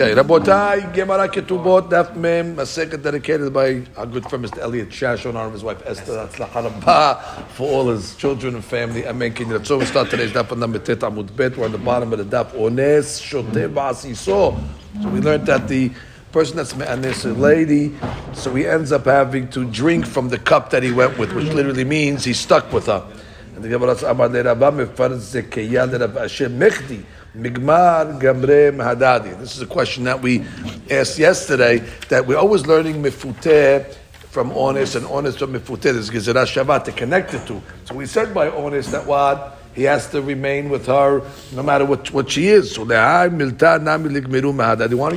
Okay, 0.00 0.14
Rabotai, 0.14 0.94
Gemara 0.94 1.28
Ketubot, 1.28 1.90
Daf 1.90 2.16
Mem, 2.16 2.58
a 2.58 2.64
second 2.64 3.02
dedicated 3.02 3.52
by 3.52 3.82
our 3.98 4.06
good 4.06 4.26
friend 4.30 4.42
Mr. 4.42 4.56
Elliot 4.56 4.88
Shash, 4.88 5.28
on 5.28 5.36
of 5.36 5.52
his 5.52 5.62
wife 5.62 5.82
Esther, 5.84 6.14
that's 6.14 6.38
Rabba, 6.38 7.46
for 7.50 7.70
all 7.70 7.88
his 7.90 8.16
children 8.16 8.54
and 8.54 8.64
family. 8.64 9.06
Amen. 9.06 9.62
So 9.62 9.76
we 9.76 9.84
start 9.84 10.08
today's 10.08 10.32
Daf 10.32 10.56
number 10.56 10.78
Tet 10.78 11.00
Amud 11.00 11.36
Bet. 11.36 11.54
We're 11.58 11.66
on 11.66 11.72
the 11.72 11.76
bottom 11.76 12.14
of 12.14 12.18
the 12.18 12.24
Daf. 12.24 12.54
Ones 12.54 13.20
Shote 13.20 13.52
Basiso. 13.52 14.58
So 15.02 15.08
we 15.10 15.20
learned 15.20 15.44
that 15.48 15.68
the 15.68 15.92
person 16.32 16.56
that's 16.56 16.74
me'anis, 16.74 17.26
a 17.26 17.34
lady, 17.34 17.94
so 18.32 18.54
he 18.54 18.66
ends 18.66 18.92
up 18.92 19.04
having 19.04 19.50
to 19.50 19.66
drink 19.66 20.06
from 20.06 20.30
the 20.30 20.38
cup 20.38 20.70
that 20.70 20.82
he 20.82 20.92
went 20.92 21.18
with, 21.18 21.34
which 21.34 21.48
literally 21.48 21.84
means 21.84 22.24
he's 22.24 22.40
stuck 22.40 22.72
with 22.72 22.86
her. 22.86 23.06
And 23.54 23.62
the 23.62 23.68
Gemara 23.68 23.96
says, 23.96 24.04
Amar 24.04 24.30
Rabba 24.30 24.72
mefarz 24.72 25.42
zekeyah 25.42 26.00
Rabba 26.00 26.20
Hashem 26.20 26.58
mechdi. 26.58 27.04
Migmar 27.36 28.20
Gamre 28.20 28.72
Mahadadi. 28.72 29.38
This 29.38 29.54
is 29.56 29.62
a 29.62 29.66
question 29.66 30.04
that 30.04 30.20
we 30.20 30.44
asked 30.90 31.18
yesterday 31.18 31.78
that 32.08 32.26
we're 32.26 32.36
always 32.36 32.66
learning 32.66 33.00
Mifuteh 33.02 33.94
from 34.30 34.50
honest 34.52 34.96
and 34.96 35.06
honest 35.06 35.38
from 35.38 35.52
Mifuteh. 35.52 35.82
There's 35.92 36.10
Gezerah 36.10 36.44
Shavah 36.44 36.82
to 36.84 36.92
connect 36.92 37.34
it 37.34 37.46
to. 37.46 37.62
So 37.84 37.94
we 37.94 38.06
said 38.06 38.34
by 38.34 38.50
honest 38.50 38.90
that 38.90 39.06
what? 39.06 39.59
He 39.74 39.84
has 39.84 40.08
to 40.10 40.20
remain 40.20 40.68
with 40.68 40.86
her 40.86 41.22
no 41.52 41.62
matter 41.62 41.84
what, 41.84 42.10
what 42.12 42.30
she 42.30 42.48
is. 42.48 42.74
So 42.74 42.84
why 42.84 43.28
don't 43.28 43.50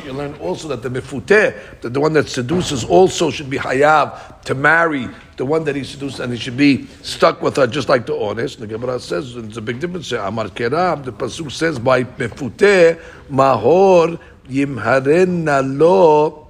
you 0.06 0.14
learn 0.14 0.36
also 0.36 0.68
that 0.68 0.84
the 0.84 0.90
mifuteh, 0.90 1.82
that 1.82 1.94
the 1.94 2.00
one 2.00 2.14
that 2.14 2.30
seduces 2.30 2.84
also 2.84 3.32
should 3.32 3.50
be 3.50 3.58
hayav 3.58 4.44
to 4.44 4.54
marry 4.54 5.10
the 5.38 5.46
one 5.46 5.64
that 5.64 5.76
he 5.76 5.84
seduced 5.84 6.20
and 6.20 6.32
he 6.32 6.38
should 6.38 6.58
be 6.58 6.88
stuck 7.02 7.42
with 7.42 7.56
her 7.56 7.66
just 7.66 7.90
like 7.90 8.06
the 8.06 8.16
honest. 8.16 8.60
The 8.60 8.68
Gemara 8.68 9.00
says 9.00 9.36
it's 9.36 9.58
a 9.58 9.62
big 9.62 9.80
difference. 9.80 10.12
Amar 10.12 10.50
Kerab, 10.50 11.06
the 11.06 11.12
Pasuk 11.12 11.52
says 11.52 11.80
by 11.80 12.04
mifuteh, 12.04 13.00
mahor 13.32 14.20
yimharenna 14.48 15.64
lo 15.78 16.48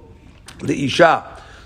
isha. 0.68 1.24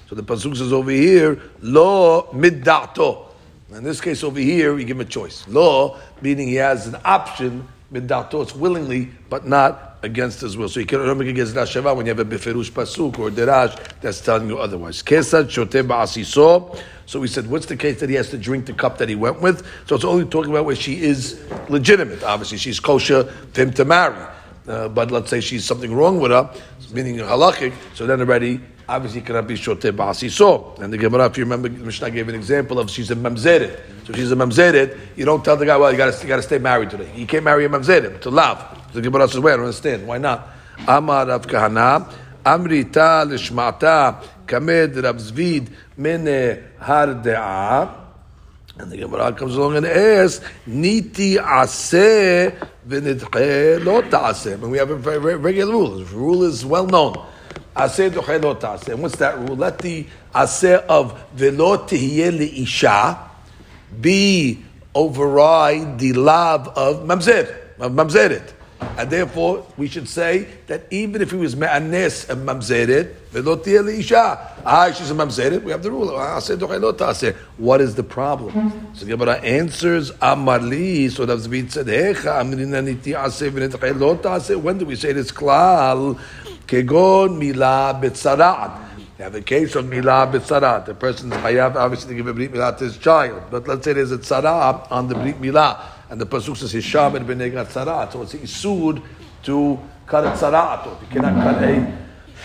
So 0.08 0.14
the 0.14 0.22
Pasuk 0.22 0.56
says 0.56 0.72
over 0.72 0.90
here, 0.90 1.40
lo 1.60 2.28
middato. 2.32 3.27
In 3.70 3.84
this 3.84 4.00
case 4.00 4.24
over 4.24 4.40
here, 4.40 4.78
you 4.78 4.84
give 4.84 4.96
him 4.96 5.02
a 5.02 5.08
choice. 5.08 5.46
Law, 5.46 5.98
meaning 6.22 6.48
he 6.48 6.54
has 6.54 6.86
an 6.86 6.96
option, 7.04 7.68
it's 7.92 8.54
willingly, 8.54 9.10
but 9.28 9.46
not 9.46 9.98
against 10.02 10.40
his 10.40 10.56
will. 10.56 10.68
So 10.68 10.80
you 10.80 10.86
can 10.86 11.04
not 11.04 11.16
make 11.16 11.28
against 11.28 11.54
Rashava 11.54 11.94
when 11.94 12.06
you 12.06 12.14
have 12.14 12.18
a 12.18 12.24
beferush 12.24 12.70
pasuk 12.70 13.18
or 13.18 13.30
derash 13.30 13.78
that's 14.00 14.20
telling 14.22 14.48
you 14.48 14.58
otherwise. 14.58 15.02
Kesad 15.02 15.50
shote 15.50 15.70
ba'asiso. 15.86 16.78
So 17.04 17.20
we 17.20 17.28
said, 17.28 17.46
what's 17.46 17.66
the 17.66 17.76
case 17.76 18.00
that 18.00 18.08
he 18.08 18.14
has 18.16 18.30
to 18.30 18.38
drink 18.38 18.66
the 18.66 18.72
cup 18.72 18.98
that 18.98 19.08
he 19.08 19.14
went 19.14 19.40
with? 19.40 19.66
So 19.86 19.96
it's 19.96 20.04
only 20.04 20.24
talking 20.24 20.50
about 20.50 20.64
where 20.64 20.76
she 20.76 21.02
is 21.02 21.42
legitimate. 21.68 22.22
Obviously, 22.22 22.58
she's 22.58 22.80
kosher 22.80 23.24
for 23.24 23.60
him 23.60 23.72
to 23.72 23.84
marry. 23.84 24.26
Uh, 24.66 24.88
but 24.88 25.10
let's 25.10 25.30
say 25.30 25.40
she's 25.40 25.64
something 25.64 25.94
wrong 25.94 26.20
with 26.20 26.30
her, 26.30 26.50
meaning 26.92 27.16
halachic, 27.16 27.72
so 27.94 28.06
then 28.06 28.20
already 28.20 28.60
obviously 28.88 29.20
cannot 29.20 29.46
be 29.46 29.54
shoteh 29.54 29.92
ba'asi. 29.92 30.30
So, 30.30 30.74
and 30.80 30.92
the 30.92 30.98
Gemara, 30.98 31.26
if 31.26 31.36
you 31.36 31.44
remember, 31.44 31.68
Mishnah 31.68 32.10
gave 32.10 32.28
an 32.28 32.34
example 32.34 32.78
of 32.78 32.90
she's 32.90 33.10
a 33.10 33.16
mamzeret. 33.16 33.78
So 34.06 34.12
she's 34.14 34.32
a 34.32 34.36
mamzeret. 34.36 34.98
You 35.16 35.24
don't 35.26 35.44
tell 35.44 35.56
the 35.56 35.66
guy, 35.66 35.76
well, 35.76 35.92
you 35.92 35.98
got 35.98 36.12
to 36.12 36.42
stay 36.42 36.58
married 36.58 36.90
today. 36.90 37.10
You 37.14 37.26
can't 37.26 37.44
marry 37.44 37.64
a 37.66 37.68
mamzeret 37.68 38.20
to 38.22 38.30
love. 38.30 38.58
So 38.92 39.00
the 39.00 39.02
Gemara 39.02 39.28
says, 39.28 39.40
wait, 39.40 39.52
I 39.52 39.56
don't 39.56 39.66
understand. 39.66 40.06
Why 40.06 40.18
not? 40.18 40.48
Amar 40.86 41.26
Rav 41.26 41.46
Kahana, 41.46 42.12
Amrita 42.44 43.26
lishmata 43.26 44.22
kamed 44.46 45.02
Rav 45.02 45.16
Zvid 45.16 45.68
mene 45.96 46.62
har 46.78 47.08
And 48.78 48.92
the 48.92 48.96
Gemara 48.96 49.32
comes 49.32 49.56
along 49.56 49.76
and 49.76 49.86
asks, 49.86 50.42
Niti 50.66 51.34
aseh 51.36 52.56
v'nidche 52.88 53.84
lo 53.84 54.00
ta'aseh. 54.00 54.54
And 54.54 54.70
we 54.70 54.78
have 54.78 54.90
a 54.90 54.96
very 54.96 55.36
regular 55.36 55.72
rule. 55.72 55.98
The 55.98 56.04
rule 56.06 56.44
is 56.44 56.64
well 56.64 56.86
known. 56.86 57.26
Aseh 57.78 58.10
doche 58.10 58.42
lo 58.42 58.56
taseh. 58.56 58.96
What's 58.96 59.14
that 59.18 59.38
rule? 59.38 59.54
Let 59.54 59.78
the 59.78 60.04
aseh 60.34 60.84
of 60.86 61.16
velo 61.34 61.76
tihye 61.76 62.60
isha 62.60 63.16
be 64.00 64.64
override 64.96 65.96
the 66.00 66.12
love 66.14 66.66
of 66.76 67.06
mamzer, 67.06 67.54
of 67.78 67.92
mamzeret. 67.92 68.54
And 68.96 69.10
therefore, 69.10 69.64
we 69.76 69.86
should 69.86 70.08
say 70.08 70.48
that 70.66 70.86
even 70.90 71.22
if 71.22 71.30
he 71.30 71.36
was 71.36 71.54
me'anes 71.54 72.28
and 72.28 72.48
mamzeret, 72.48 73.14
velo 73.30 73.56
tihye 73.56 73.96
isha. 73.96 74.56
Ah, 74.66 74.90
she's 74.90 75.12
a 75.12 75.14
mamzeret. 75.14 75.62
We 75.62 75.70
have 75.70 75.84
the 75.84 75.92
rule. 75.92 76.08
Aseh 76.08 76.56
doche 76.58 76.80
lo 76.80 76.92
taseh. 76.92 77.36
What 77.58 77.80
is 77.80 77.94
the 77.94 78.02
problem? 78.02 78.90
So 78.94 79.04
the 79.04 79.16
Gemara 79.16 79.36
answers, 79.36 80.10
Amarli. 80.10 81.12
So 81.12 81.26
that's 81.26 81.44
said, 81.44 81.86
Hecha 81.86 82.42
amrina 82.42 82.82
niti 82.82 83.12
aseh 83.12 83.50
v'netche 83.50 84.00
lo 84.00 84.16
taseh. 84.16 84.60
When 84.60 84.78
do 84.78 84.84
we 84.84 84.96
say 84.96 85.12
this 85.12 85.30
klal? 85.30 86.18
Kegon 86.68 87.40
milah 87.40 87.98
betzarat. 87.98 88.84
You 89.16 89.24
have 89.24 89.34
a 89.34 89.40
case 89.40 89.74
of 89.74 89.86
milah 89.86 90.30
betzarat. 90.30 90.84
The 90.84 90.94
person's 90.94 91.32
hayav 91.32 91.76
obviously 91.76 92.10
to 92.10 92.14
give 92.14 92.26
a 92.26 92.34
brit 92.34 92.52
milah 92.52 92.76
to 92.76 92.84
his 92.84 92.98
child. 92.98 93.44
But 93.50 93.66
let's 93.66 93.84
say 93.86 93.94
there's 93.94 94.12
a 94.12 94.18
tzara 94.18 94.86
on 94.92 95.08
the 95.08 95.14
brit 95.14 95.40
milah. 95.40 95.80
And 96.10 96.20
the 96.20 96.26
pasuk 96.26 96.58
says 96.58 96.72
hisham 96.72 97.16
and 97.16 97.26
benegat 97.26 97.68
tzarat. 97.68 98.12
So 98.12 98.20
it's 98.20 98.34
isud 98.34 99.02
to 99.44 99.78
cut 100.06 100.24
a 100.24 100.30
tzaraat. 100.32 101.00
You 101.00 101.06
cannot 101.08 101.42
cut 101.42 101.62
a 101.64 101.98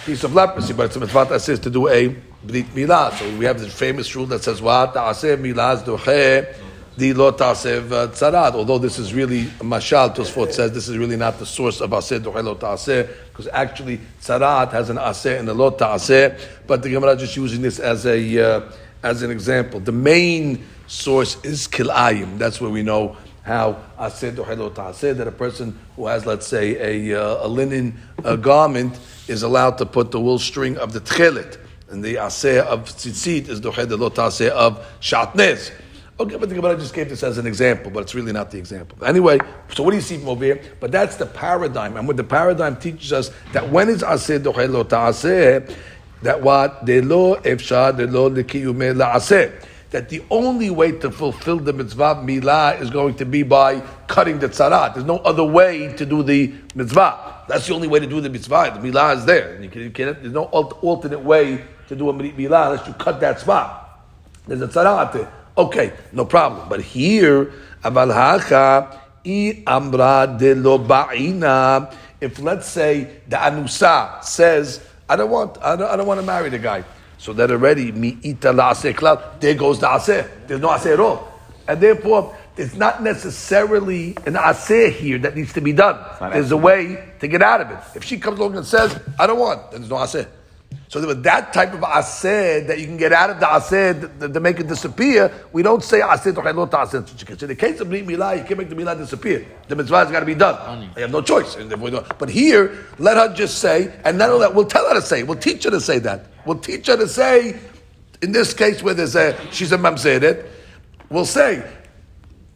piece 0.06 0.24
of 0.24 0.34
leprosy, 0.34 0.74
but 0.74 0.86
it's 0.86 0.96
a 0.96 1.02
mitzvah 1.02 1.26
that 1.30 1.42
says 1.42 1.60
to 1.60 1.70
do 1.70 1.90
a 1.90 2.08
brit 2.46 2.68
milah. 2.74 3.12
So 3.12 3.38
we 3.38 3.44
have 3.44 3.60
this 3.60 3.74
famous 3.74 4.16
rule 4.16 4.28
that 4.28 4.42
says 4.42 4.62
what? 4.62 4.94
Ta'aseh 4.94 5.36
milah 5.36 5.84
doche 5.84 6.56
the 6.98 7.14
lo 7.14 7.32
tasev 7.32 7.92
uh, 7.92 8.08
tzarat. 8.10 8.54
Although 8.54 8.78
this 8.78 9.00
is 9.00 9.14
really 9.14 9.46
mashal, 9.60 10.16
Tosfot 10.16 10.54
says 10.54 10.72
this 10.72 10.88
is 10.88 10.98
really 10.98 11.18
not 11.18 11.40
the 11.40 11.46
source 11.46 11.82
of 11.82 11.90
aseh 11.92 12.20
doche 12.20 12.44
lo 12.44 12.56
because 12.56 13.48
actually 13.52 14.00
tzarat 14.22 14.72
has 14.72 14.90
an 14.90 14.98
aseh 14.98 15.40
and 15.40 15.50
a 15.50 15.54
lo. 15.54 15.72
But 16.68 16.84
the 16.84 16.90
Gemara 16.90 17.16
just 17.18 17.36
using 17.36 17.62
this 17.62 17.80
as 17.80 18.06
a 18.06 18.40
uh, 18.40 18.72
as 19.02 19.24
an 19.24 19.32
example. 19.32 19.80
The 19.80 19.92
main 19.92 20.64
source 20.88 21.44
is 21.44 21.68
kilayim. 21.68 22.38
That's 22.38 22.62
where 22.62 22.70
we 22.70 22.84
know 22.84 23.18
how 23.44 23.78
aseh 24.00 24.36
doche 24.36 24.58
lo 24.58 24.70
that 24.70 25.28
a 25.28 25.32
person 25.32 25.78
who 25.96 26.08
has, 26.08 26.26
let's 26.26 26.48
say, 26.48 27.12
a, 27.12 27.20
uh, 27.20 27.46
a 27.46 27.48
linen 27.48 28.00
uh, 28.24 28.36
garment 28.36 29.00
is 29.28 29.44
allowed 29.44 29.78
to 29.80 29.86
put 29.86 30.12
the 30.12 30.20
wool 30.20 30.40
string 30.40 30.78
of 30.78 30.94
the 30.94 31.02
tchelet. 31.02 31.58
And 31.90 32.04
the 32.04 32.16
aseh 32.16 32.60
of 32.62 32.86
tzitzit 32.86 33.50
is 33.50 33.60
doche 33.60 33.86
taseh 33.86 34.50
of 34.50 34.86
shatnez. 35.02 35.72
Okay, 36.24 36.38
but 36.38 36.48
the 36.48 36.56
Gemara 36.56 36.78
just 36.78 36.94
gave 36.94 37.10
this 37.10 37.22
as 37.22 37.38
an 37.38 37.46
example, 37.46 37.92
but 37.92 38.04
it's 38.04 38.16
really 38.16 38.32
not 38.32 38.50
the 38.50 38.58
example. 38.58 38.98
Anyway, 39.06 39.40
so 39.74 39.84
what 39.84 39.90
do 39.90 39.98
you 39.98 40.02
see 40.02 40.18
from 40.18 40.30
over 40.30 40.46
here? 40.46 40.62
But 40.80 40.90
that's 40.90 41.18
the 41.18 41.26
paradigm, 41.26 41.98
and 41.98 42.08
what 42.08 42.16
the 42.16 42.24
paradigm 42.24 42.78
teaches 42.78 43.12
us 43.12 43.30
that 43.52 43.70
when 43.70 43.90
is 43.90 44.04
aseh 44.04 44.40
dochelo 44.42 44.88
ta'aseh, 44.88 45.76
that 46.22 46.42
what 46.42 46.86
de 46.86 47.02
lo 47.02 47.36
efshar 47.42 47.98
de 47.98 48.08
lo 48.08 48.30
lekiyume 48.30 48.96
la'aseh. 48.96 49.52
That 49.90 50.08
the 50.08 50.24
only 50.32 50.70
way 50.70 50.94
to 50.94 51.12
fulfill 51.12 51.58
the 51.58 51.74
mitzvah 51.74 52.24
milah 52.24 52.80
is 52.80 52.90
going 52.90 53.16
to 53.16 53.26
be 53.26 53.44
by 53.44 53.82
cutting 54.08 54.40
the 54.40 54.48
tzarat. 54.48 54.94
There's 54.94 55.06
no 55.06 55.18
other 55.18 55.44
way 55.44 55.92
to 55.98 56.06
do 56.06 56.24
the 56.24 56.54
mitzvah. 56.74 57.44
That's 57.50 57.68
the 57.68 57.74
only 57.74 57.90
way 57.90 58.00
to 58.00 58.08
do 58.08 58.22
the 58.22 58.30
mitzvah. 58.30 58.80
The 58.82 58.90
milah 58.90 59.18
is 59.18 59.26
there. 59.26 59.62
You 59.62 59.70
can, 59.70 59.82
you 59.82 59.92
can, 59.92 60.06
there's 60.22 60.32
no 60.32 60.46
alternate 60.46 61.20
way 61.20 61.66
to 61.90 61.96
do 61.98 62.10
a 62.10 62.14
milah 62.14 62.72
unless 62.72 62.88
you 62.88 62.94
cut 62.94 63.20
that 63.20 63.42
spot. 63.42 64.08
There's 64.48 64.62
a 64.62 64.68
tzarat 64.68 65.43
Okay, 65.58 65.94
no 66.12 66.26
problem. 66.26 66.68
But 66.70 66.82
here, 66.82 67.54
aval 67.84 68.14
hacha 68.14 69.02
i 69.26 69.64
amra 69.68 70.36
de 70.38 70.56
lo 70.56 70.80
ba'ina. 70.80 71.94
If 72.20 72.40
let's 72.40 72.68
say 72.68 73.22
the 73.28 73.38
anusa 73.38 74.24
says, 74.24 74.86
I 75.10 75.16
don't 75.16 75.30
want, 75.30 75.58
I 75.62 75.76
don't, 75.76 75.90
I 75.90 75.96
don't 75.96 76.08
want 76.08 76.20
to 76.20 76.26
marry 76.26 76.50
the 76.50 76.60
guy. 76.60 76.84
So 77.18 77.34
that 77.34 77.52
already 77.52 77.92
mi 77.92 78.18
ita 78.24 78.52
la 78.52 78.74
klal. 78.74 79.40
There 79.40 79.54
goes 79.54 79.80
the 79.80 79.88
aseh. 79.88 80.48
There's 80.48 80.60
no 80.60 80.70
aseh 80.70 80.94
at 80.94 81.00
all, 81.00 81.32
and 81.68 81.80
therefore 81.80 82.36
it's 82.58 82.76
not 82.76 83.02
necessarily 83.02 84.10
an 84.26 84.34
aseh 84.34 84.92
here 84.92 85.18
that 85.20 85.36
needs 85.36 85.54
to 85.54 85.62
be 85.62 85.74
done. 85.74 86.00
There's 86.20 86.52
a 86.52 86.58
way 86.58 87.14
to 87.20 87.28
get 87.28 87.42
out 87.42 87.62
of 87.62 87.72
it. 87.72 87.78
If 87.96 88.04
she 88.04 88.18
comes 88.18 88.40
along 88.40 88.58
and 88.58 88.66
says, 88.66 89.00
I 89.20 89.28
don't 89.28 89.40
want, 89.40 89.72
then 89.72 89.82
there's 89.82 89.90
no 89.90 89.98
aseh. 89.98 90.28
So 90.94 91.04
with 91.08 91.24
that 91.24 91.52
type 91.54 91.74
of 91.74 91.82
ased 91.82 92.68
that 92.68 92.80
you 92.80 92.86
can 92.86 92.98
get 92.98 93.12
out 93.12 93.32
of 93.32 93.40
the 93.40 93.48
ased 93.52 94.20
to, 94.20 94.30
to, 94.30 94.40
make 94.40 94.60
it 94.60 94.68
disappear, 94.68 95.32
we 95.52 95.64
don't 95.64 95.84
say 95.84 96.02
ased 96.02 96.38
or 96.38 96.54
not 96.54 96.72
ased. 96.72 96.92
So 97.18 97.46
in 97.46 97.48
the 97.48 97.56
case 97.56 97.80
of 97.80 97.90
brit 97.90 98.06
milah, 98.06 98.38
you 98.38 98.44
can't 98.44 98.60
make 98.60 98.70
the 98.70 98.76
milah 98.76 98.96
disappear. 98.96 99.44
The 99.70 99.76
mitzvah 99.76 99.98
has 99.98 100.12
got 100.12 100.20
to 100.20 100.26
be 100.28 100.36
done. 100.36 100.92
You 100.96 101.02
have 101.02 101.12
no 101.12 101.24
choice. 101.24 101.56
But 101.56 102.30
here, 102.30 102.86
let 103.00 103.18
her 103.18 103.34
just 103.34 103.58
say, 103.58 103.92
and 104.06 104.20
not 104.20 104.30
only 104.30 104.46
that, 104.46 104.54
we'll 104.54 104.68
tell 104.68 104.88
her 104.88 104.94
to 104.94 105.02
say, 105.02 105.24
we'll 105.24 105.40
teach 105.40 105.64
her 105.64 105.72
to 105.72 105.82
say 105.82 105.98
that. 105.98 106.28
We'll 106.46 106.60
teach 106.60 106.86
her 106.86 106.96
to 106.96 107.08
say, 107.08 107.58
in 108.22 108.32
this 108.32 108.54
case 108.54 108.84
where 108.84 108.94
there's 108.94 109.16
a 109.16 109.36
she's 109.52 109.72
a 109.72 109.80
mamzeret, 109.80 110.48
we'll 111.10 111.26
say, 111.26 111.68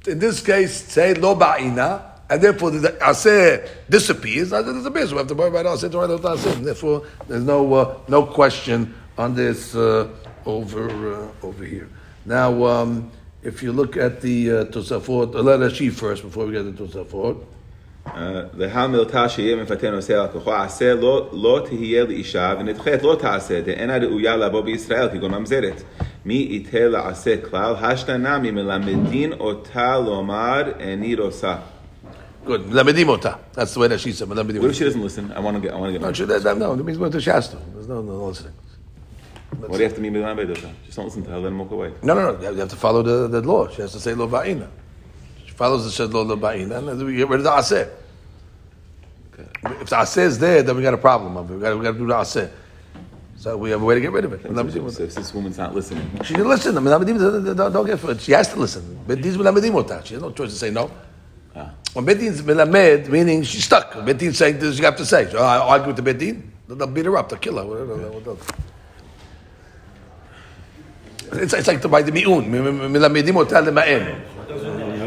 in 0.06 0.20
this 0.20 0.42
case, 0.44 0.76
say 0.76 1.16
lo 1.16 1.36
ba'ina, 1.36 2.07
and 2.31 2.41
therefore 2.41 2.71
the 2.71 2.89
aseh 2.89 3.69
disappears. 3.91 4.53
Aseh 4.53 4.73
disappears. 4.75 5.13
We 5.13 5.19
have 5.19 5.27
to 5.29 5.35
worry 5.35 5.49
about 5.49 5.67
aseh 5.67 5.91
to 5.91 5.99
write 5.99 6.11
aseh. 6.11 6.65
Therefore, 6.65 7.07
there's 7.29 7.45
no 7.45 7.75
uh, 7.75 7.97
no 8.09 8.25
question 8.25 8.95
on 9.19 9.35
this 9.35 9.75
uh, 9.75 10.09
over 10.47 10.89
uh, 11.15 11.47
over 11.47 11.65
here. 11.65 11.89
Now, 12.25 12.65
um, 12.65 13.11
if 13.43 13.63
you 13.63 13.73
look 13.73 13.97
at 13.97 14.21
the 14.21 14.51
uh, 14.51 14.65
Tosafot, 14.67 15.35
uh, 15.35 15.43
let 15.43 15.61
Rashi 15.61 15.93
first 15.93 16.23
before 16.23 16.47
we 16.47 16.53
get 16.53 16.65
to 16.65 16.73
Tosafot. 16.73 17.45
להל 18.55 18.87
מילתה 18.87 19.29
שיהיה 19.29 19.57
מפתה 19.57 19.91
נושא 19.91 20.21
על 20.21 20.29
כוחו, 20.29 20.55
עשה 20.55 20.95
לא, 20.95 21.31
לא 21.33 21.63
תהיה 21.69 22.05
לאישה 22.05 22.55
ונדחית 22.59 23.03
לא 23.03 23.17
תעשה, 23.21 23.61
דאינה 23.61 23.97
ראויה 23.97 24.37
לבוא 24.37 24.61
בישראל 24.61 25.09
כגון 25.09 25.35
ממזרת. 25.35 25.83
מי 26.25 26.35
ייתה 26.51 26.89
לעשה 26.89 27.35
כלל, 27.51 27.75
השתנה 27.81 28.39
ממלמדין 28.39 29.33
אותה 29.33 29.99
לומר 29.99 30.63
איני 30.81 31.15
רוצה. 31.15 31.55
Good. 32.48 32.62
Melamedim. 32.64 33.40
That's 33.54 33.74
the 33.74 33.80
way 33.82 33.88
that 33.90 34.00
she 34.00 34.14
said. 34.14 34.30
What 34.30 34.40
if 34.40 34.76
she 34.76 34.86
doesn't 34.86 35.02
listen? 35.02 35.32
I 35.34 35.40
want 35.40 35.56
to 35.58 35.62
get. 35.62 35.74
I 35.74 35.78
want 35.78 35.90
to 35.90 36.00
get. 36.00 36.02
No, 36.02 36.14
she, 36.14 36.24
that, 36.24 36.58
no, 36.58 36.74
it 36.74 36.84
means 36.84 36.98
we're 36.98 37.10
to. 37.10 37.20
There's 37.20 37.88
no, 37.88 38.02
no 38.02 38.28
listening. 38.28 38.54
What 39.58 39.72
do 39.72 39.78
you 39.78 39.84
have 39.84 39.96
to 39.96 40.02
mean 40.02 40.14
by 40.14 40.20
Ambedosa? 40.20 40.72
Just 40.86 40.98
don't 40.98 41.06
listen 41.06 41.24
to 41.24 41.32
her, 41.32 41.42
then 41.42 41.58
walk 41.58 41.72
away. 41.72 41.94
No, 42.04 42.14
no, 42.14 42.36
no. 42.36 42.52
You 42.52 42.58
have 42.58 42.70
to 42.70 42.76
follow 42.76 43.02
the, 43.02 43.28
the 43.28 43.42
law. 43.42 43.68
She 43.70 43.82
has 43.82 43.92
to 43.94 44.00
say 44.00 44.14
lo 44.14 44.28
ba'ina. 44.28 44.68
She 45.46 45.52
follows 45.52 45.84
the 45.86 45.92
said 45.92 46.14
lo 46.14 46.26
ba'ina, 46.26 46.78
and 46.78 46.88
then 46.88 47.06
we 47.06 47.16
get 47.16 47.28
rid 47.28 47.40
of 47.40 47.44
the 47.44 47.52
aseh. 47.52 47.90
Okay. 49.34 49.50
If 49.82 49.90
the 49.90 49.96
aseh 49.96 50.24
is 50.24 50.40
there, 50.40 50.64
then 50.64 50.76
we 50.76 50.84
got 50.84 50.94
a 50.94 50.98
problem. 50.98 51.34
We 51.48 51.60
got, 51.62 51.78
we 51.78 51.84
got 51.84 51.94
to 51.94 51.98
do 51.98 52.08
the 52.08 52.14
aseh. 52.14 52.52
So 53.38 53.56
we 53.56 53.70
have 53.70 53.82
a 53.82 53.86
way 53.86 53.96
to 53.96 54.02
get 54.02 54.12
rid 54.12 54.26
of 54.26 54.34
it. 54.34 54.42
So, 54.42 55.04
if 55.04 55.16
this 55.16 55.34
woman's 55.34 55.58
not 55.58 55.76
listening, 55.76 56.10
she 56.24 56.34
can 56.34 56.48
listen. 56.48 56.74
Don't 56.76 57.86
get. 57.86 58.22
She 58.22 58.32
has 58.32 58.50
to 58.50 58.60
listen. 58.60 59.00
But 59.08 59.22
these 59.22 59.38
are 59.38 60.04
She 60.04 60.14
has 60.16 60.24
no 60.24 60.32
choice 60.32 60.50
to 60.50 60.56
say 60.56 60.72
no. 60.72 60.90
Ah. 61.98 62.02
When 62.02 62.06
Bedin's 62.06 62.42
Melamed, 62.42 63.10
meaning 63.10 63.44
she's 63.44 63.64
stuck. 63.64 63.94
Bedin's 63.94 64.38
saying 64.38 64.60
this, 64.60 64.78
you 64.78 64.86
have 64.86 64.98
to 64.98 65.06
say. 65.06 65.30
So 65.32 65.40
I 65.40 65.58
argue 65.58 65.88
with 65.88 66.04
the 66.04 66.14
Bedin. 66.14 66.44
They'll 66.68 66.88
beat 66.88 67.06
her 67.06 67.18
up. 67.18 67.30
They'll 67.30 67.40
kill 67.40 67.58
her. 67.58 67.66
Whatever. 67.66 67.96
whatever. 67.96 68.38
It's, 71.34 71.54
it's 71.54 71.68
like 71.68 71.82
the, 71.82 71.90
by 71.90 72.04
the 72.04 72.12
mi'un. 72.12 72.46
Melamedim 72.46 73.36
otah 73.36 73.62
lema'en. 73.62 74.22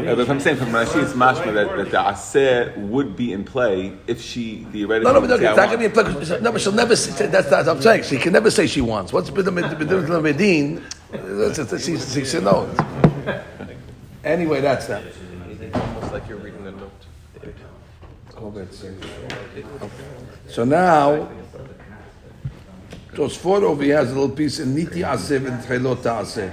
Uh, 0.01 0.15
but 0.15 0.19
if 0.19 0.29
I'm 0.29 0.39
saying 0.39 0.57
from 0.57 0.69
Rashi, 0.69 1.01
it's 1.03 1.13
mashma 1.13 1.53
that, 1.53 1.75
that 1.77 1.91
the 1.91 1.97
aseh 1.97 2.75
would 2.89 3.15
be 3.15 3.33
in 3.33 3.43
play 3.43 3.93
if 4.07 4.21
she 4.21 4.65
theoretically. 4.71 5.13
No, 5.13 5.19
no, 5.19 5.27
but 5.27 5.39
say, 5.39 5.47
it's 5.47 5.57
not 5.57 5.69
going 5.69 5.79
to 5.79 5.89
be 5.89 5.95
want- 5.95 6.09
applicable. 6.09 6.41
No, 6.41 6.51
but 6.51 6.61
she'll 6.61 6.73
never 6.73 6.95
say, 6.95 7.27
that's, 7.27 7.49
what 7.51 7.67
I'm 7.67 7.81
saying. 7.81 8.03
She 8.03 8.17
can 8.17 8.33
never 8.33 8.49
say 8.51 8.67
she 8.67 8.81
wants. 8.81 9.13
What's 9.13 9.29
the 9.29 9.41
Bedin? 9.41 10.81
She, 12.13 12.25
she 12.25 12.39
knows. 12.39 12.75
Anyway, 14.23 14.61
that's 14.61 14.87
that. 14.87 15.03
Almost 15.73 16.13
like 16.13 16.27
you're 16.27 16.37
reading 16.37 16.60
a 18.57 18.59
note. 18.59 19.91
So 20.47 20.63
now, 20.63 21.29
Tosfot 23.13 23.63
over 23.63 23.83
here 23.83 23.97
has 23.97 24.11
a 24.11 24.13
little 24.13 24.35
piece 24.35 24.59
in 24.59 24.73
Niti 24.75 25.01
Aseh 25.01 25.45
and 25.45 25.63
Tchilot 25.63 26.03
Aseh. 26.03 26.51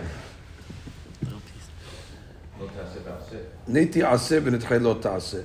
Niti 3.67 4.01
Aseh 4.01 4.47
and 4.47 4.61
Tchilot 4.61 5.03
Aseh. 5.03 5.45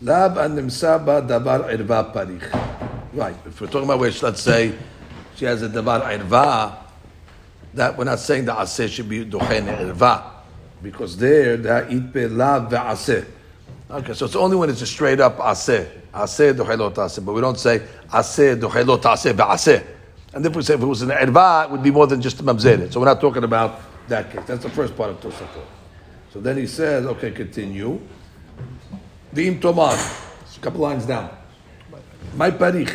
Lab 0.00 0.36
and 0.38 0.58
Nimsa 0.58 1.04
ba 1.04 1.22
davar 1.22 1.70
irva 1.72 2.12
parich. 2.12 2.48
Right, 3.12 3.36
if 3.46 3.60
we're 3.60 3.66
talking 3.66 3.84
about 3.84 4.00
which, 4.00 4.22
let's 4.22 4.40
say, 4.40 4.74
she 5.36 5.44
has 5.44 5.62
a 5.62 5.68
davar 5.68 6.02
irva, 6.02 6.76
that 7.74 7.96
we're 7.96 8.04
not 8.04 8.18
saying 8.18 8.44
the 8.44 8.52
aseh 8.52 8.88
should 8.88 9.08
be 9.08 9.24
dochen 9.24 9.66
irva, 9.66 10.24
because 10.82 11.16
there, 11.16 11.56
the 11.56 11.68
itpe 11.68 12.36
lav 12.36 12.70
ve'aseh. 12.70 13.24
Okay, 13.91 14.13
so 14.13 14.25
it's 14.25 14.35
only 14.35 14.57
when 14.57 14.69
it's 14.69 14.81
a 14.81 14.85
straight 14.85 15.19
up 15.19 15.37
aseh, 15.37 15.87
aseh 16.13 16.53
dochelot 16.53 16.95
aseh, 16.95 17.25
but 17.25 17.33
we 17.33 17.41
don't 17.41 17.57
say 17.57 17.81
aseh 18.11 18.59
dochelot 18.59 19.01
aseh 19.01 19.33
ve'aseh. 19.33 19.83
And 20.33 20.45
if 20.45 20.55
we 20.55 20.61
say 20.61 20.73
if 20.73 20.81
it 20.81 20.85
was 20.85 21.01
an 21.01 21.09
irva, 21.09 21.65
it 21.65 21.71
would 21.71 21.83
be 21.83 21.91
more 21.91 22.05
than 22.05 22.21
just 22.21 22.39
a 22.41 22.43
mamzeret. 22.43 22.91
So 22.91 22.99
we're 22.99 23.05
not 23.05 23.21
talking 23.21 23.43
about 23.43 23.79
that 24.09 24.29
case. 24.31 24.41
That's 24.45 24.63
the 24.63 24.69
first 24.69 24.95
part 24.95 25.11
of 25.11 25.21
Tosafot. 25.21 25.65
So 26.33 26.41
then 26.41 26.57
he 26.57 26.67
says, 26.67 27.05
okay, 27.05 27.31
continue. 27.31 27.99
V'im 29.33 29.61
tomar, 29.61 29.93
a 29.93 30.59
couple 30.59 30.81
lines 30.81 31.05
down. 31.05 31.29
My 32.35 32.51
parich, 32.51 32.91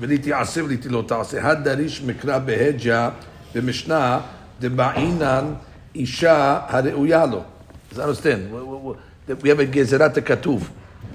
וליתי 0.00 0.32
עשה 0.32 0.64
וליתי 0.64 0.88
לא 0.88 1.04
תעשה, 1.06 1.48
הדריש 1.48 2.02
מקרא 2.02 2.38
בהג'ה 2.38 3.10
במשנה 3.54 4.20
דבעינן 4.60 5.54
אישה 5.94 6.60
הראויה 6.68 7.26
לו. 7.26 7.42
אז 7.92 8.00
understand, 8.00 8.52
that 9.27 9.43
we 9.43 9.49
have 9.49 9.59
in 9.59 9.71
Gezerat 9.71 10.15
Katuv, 10.15 10.67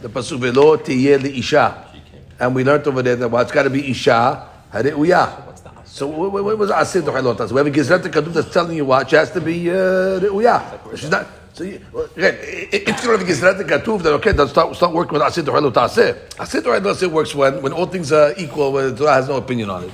the 0.03 0.09
pasuvelo 0.09 0.77
tiyeh 0.77 1.39
isha, 1.39 1.85
and 2.39 2.55
we 2.55 2.63
learned 2.63 2.87
over 2.87 3.03
there 3.03 3.17
that 3.17 3.29
well, 3.29 3.43
it's 3.43 3.51
got 3.51 3.65
to 3.65 3.71
be 3.71 3.91
isha 3.91 4.49
hariuya. 4.73 5.49
So 5.87 6.07
what, 6.07 6.45
what 6.45 6.59
was 6.59 6.71
asid 6.71 7.05
dohalot? 7.05 7.49
So 7.49 7.55
we 7.55 7.59
have 7.59 7.67
a 7.67 7.71
Gezerat 7.71 8.03
Katuv 8.03 8.35
that's 8.35 8.53
telling 8.53 8.77
you 8.77 8.85
what 8.85 9.09
she 9.09 9.17
has 9.17 9.31
to 9.33 9.41
be 9.41 9.65
hariuya. 9.65 10.87
Uh, 10.93 10.97
She's 10.97 11.11
not. 11.11 11.27
So 11.55 11.65
you, 11.65 11.81
again, 12.17 12.39
it's 12.41 13.05
going 13.05 13.19
to 13.19 13.25
be 13.25 13.33
Gezerat 13.33 13.61
Katuv 13.67 14.03
that 14.03 14.13
okay, 14.15 14.33
that's 14.33 14.51
start 14.51 14.77
start 14.77 14.93
working 14.93 15.15
with 15.15 15.23
asir 15.23 15.43
dohalot 15.43 15.77
Asid 15.77 16.17
Asir 16.39 16.61
dohalot 16.61 16.91
asir 16.93 17.09
works 17.09 17.35
when 17.35 17.63
when 17.63 17.73
all 17.73 17.87
things 17.87 18.13
are 18.13 18.35
equal, 18.37 18.73
when 18.73 18.91
the 18.91 18.97
Torah 18.97 19.15
has 19.15 19.29
no 19.29 19.37
opinion 19.37 19.71
on 19.71 19.85
it. 19.85 19.91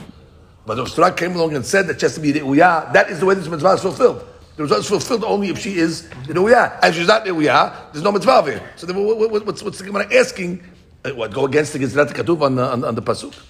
But 0.66 0.80
if 0.80 0.94
Torah 0.94 1.12
came 1.12 1.36
along 1.36 1.54
and 1.54 1.64
said 1.64 1.86
that 1.86 2.00
she 2.00 2.06
has 2.06 2.14
to 2.16 2.20
be 2.20 2.32
hariuya, 2.32 2.92
that 2.92 3.10
is 3.10 3.20
the 3.20 3.26
way 3.26 3.36
this 3.36 3.46
mitzvah 3.46 3.74
is 3.74 3.80
fulfilled. 3.82 4.27
The 4.57 4.63
mitzvah 4.63 4.79
is 4.79 4.87
fulfilled 4.87 5.23
only 5.23 5.49
if 5.49 5.57
she 5.59 5.77
is 5.77 6.03
Re'uyah. 6.27 6.79
And 6.81 6.89
if 6.91 6.95
she's 6.95 7.07
not 7.07 7.25
Re'uyah, 7.25 7.91
there's 7.91 8.03
no 8.03 8.11
mitzvah 8.11 8.43
there. 8.45 8.69
So 8.75 8.85
then 8.87 8.95
what, 9.03 9.31
what, 9.31 9.45
what's, 9.45 9.63
what's 9.63 9.79
the 9.79 9.85
Gemara 9.85 10.13
asking? 10.13 10.63
Uh, 11.03 11.09
What, 11.15 11.33
go 11.33 11.45
against 11.45 11.73
the 11.73 11.79
Gizrat 11.79 12.13
Katuv 12.13 12.41
on 12.41 12.55
the, 12.55 12.63
on, 12.63 12.83
on 12.83 12.95
the 12.95 13.01
Pasuk? 13.01 13.33
So 13.33 13.41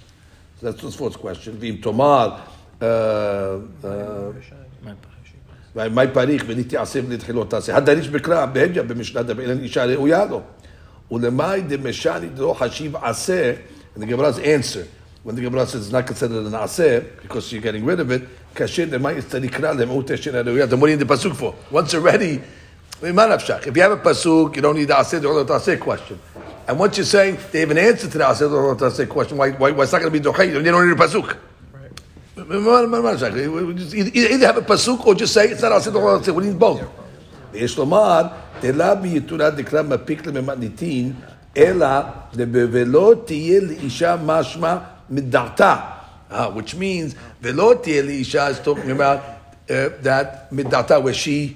that's 0.61 0.81
the 0.81 0.91
fourth 0.91 1.19
question. 1.19 1.57
V'im 1.57 1.81
Tomar, 1.81 2.41
uh, 2.81 2.85
uh, 3.83 4.33
מה 5.75 6.07
פריך 6.13 6.43
ונתייעשה 6.47 6.99
ונתחילות 7.07 7.49
תעשה. 7.49 7.77
הדריש 7.77 8.07
בקרא 8.07 8.45
בהג'ה 8.45 8.83
במשנה 8.83 9.23
דבעינן 9.23 9.63
אישה 9.63 9.85
ראויה 9.85 10.25
לו. 10.25 10.41
ולמאי 11.11 11.61
דמשני 11.61 12.29
דלא 12.35 12.55
חשיב 12.59 12.95
עשה, 12.95 13.53
and 13.95 14.03
the 14.03 14.05
Gemara's 14.05 14.39
answer, 14.39 14.85
when 15.23 15.35
the 15.35 15.41
Gemara 15.41 15.65
says 15.65 15.83
it's 15.83 15.91
not 15.91 16.05
considered 16.05 16.45
an 16.45 16.51
aseh, 16.51 17.03
because 17.21 17.51
you're 17.51 17.61
getting 17.61 17.85
rid 17.85 17.99
of 17.99 18.11
it, 18.11 18.21
כאשר 18.55 18.85
דמאי 18.89 19.19
אסתריקרא 19.19 19.71
למאות 19.73 20.11
אשר 20.11 20.37
הראויה, 20.37 20.67
then 20.67 20.79
what 20.79 20.87
do 20.87 20.91
you 20.91 20.97
need 20.97 20.99
the 20.99 21.05
pasuk 21.05 21.35
for? 21.35 21.53
Once 21.71 21.93
already, 21.93 22.41
I 23.01 23.05
mean, 23.05 23.15
מה 23.15 23.25
נפשך? 23.27 23.67
If 23.67 23.75
you 23.77 23.81
have 23.81 23.91
a 23.91 23.97
pasuk, 23.97 24.55
you 24.55 24.61
don't 24.61 24.75
need 24.75 24.87
the 24.89 24.93
aseh, 24.95 25.21
the 25.21 25.53
aseh 25.53 25.79
question. 25.79 26.19
And 26.67 26.77
once 26.79 26.97
you're 26.97 27.05
saying 27.05 27.37
they 27.51 27.61
have 27.61 27.71
an 27.71 27.77
answer 27.77 28.07
to 28.09 28.17
the 28.17 28.23
aseh, 28.23 28.77
the 28.77 28.85
aseh 28.85 29.07
question, 29.09 29.37
why, 29.37 29.51
why, 29.51 29.71
why 29.71 29.83
it's 29.83 29.91
not 29.91 30.01
going 30.01 30.11
to 30.13 30.19
be 30.19 30.23
dochei? 30.23 30.47
You 30.47 30.61
don't 30.61 30.87
need 30.87 30.97
a 30.97 31.07
pasuk. 31.07 31.35
מה- 32.37 32.87
מה- 32.87 33.01
מה 33.01 33.11
נפשך? 33.13 33.33
Either 33.93 34.33
either 34.33 34.45
have 34.47 34.57
a 34.57 34.61
pasuk 34.61 35.05
or 35.05 35.15
just 35.15 35.33
say 35.33 35.47
it's 35.49 35.61
not 35.61 35.71
aseh, 35.71 35.91
the 35.93 35.99
aseh. 35.99 36.33
We 36.35 36.43
need 36.45 36.59
both. 36.59 36.81
ויש 37.53 37.77
לומר, 37.77 38.21
דלה 38.61 38.95
ביתורה 38.95 39.49
דקרא 39.49 39.81
מפיק 39.81 40.25
לממניתין, 40.27 41.13
אלא 41.57 41.87
ולא 42.35 43.13
תהיה 43.25 43.61
לאישה 43.61 44.15
משמע 44.25 44.77
מדעתה. 45.09 45.75
Ah, 46.31 46.49
which 46.49 46.75
means, 46.75 47.15
ולא 47.41 47.73
תהיה 47.81 48.01
לאישה 48.01 48.49
is 48.49 48.59
talking 48.65 48.91
about 48.91 49.19
uh, 49.69 49.71
that 50.03 50.51
מדעתה, 50.51 50.99
where 50.99 51.13
she, 51.13 51.55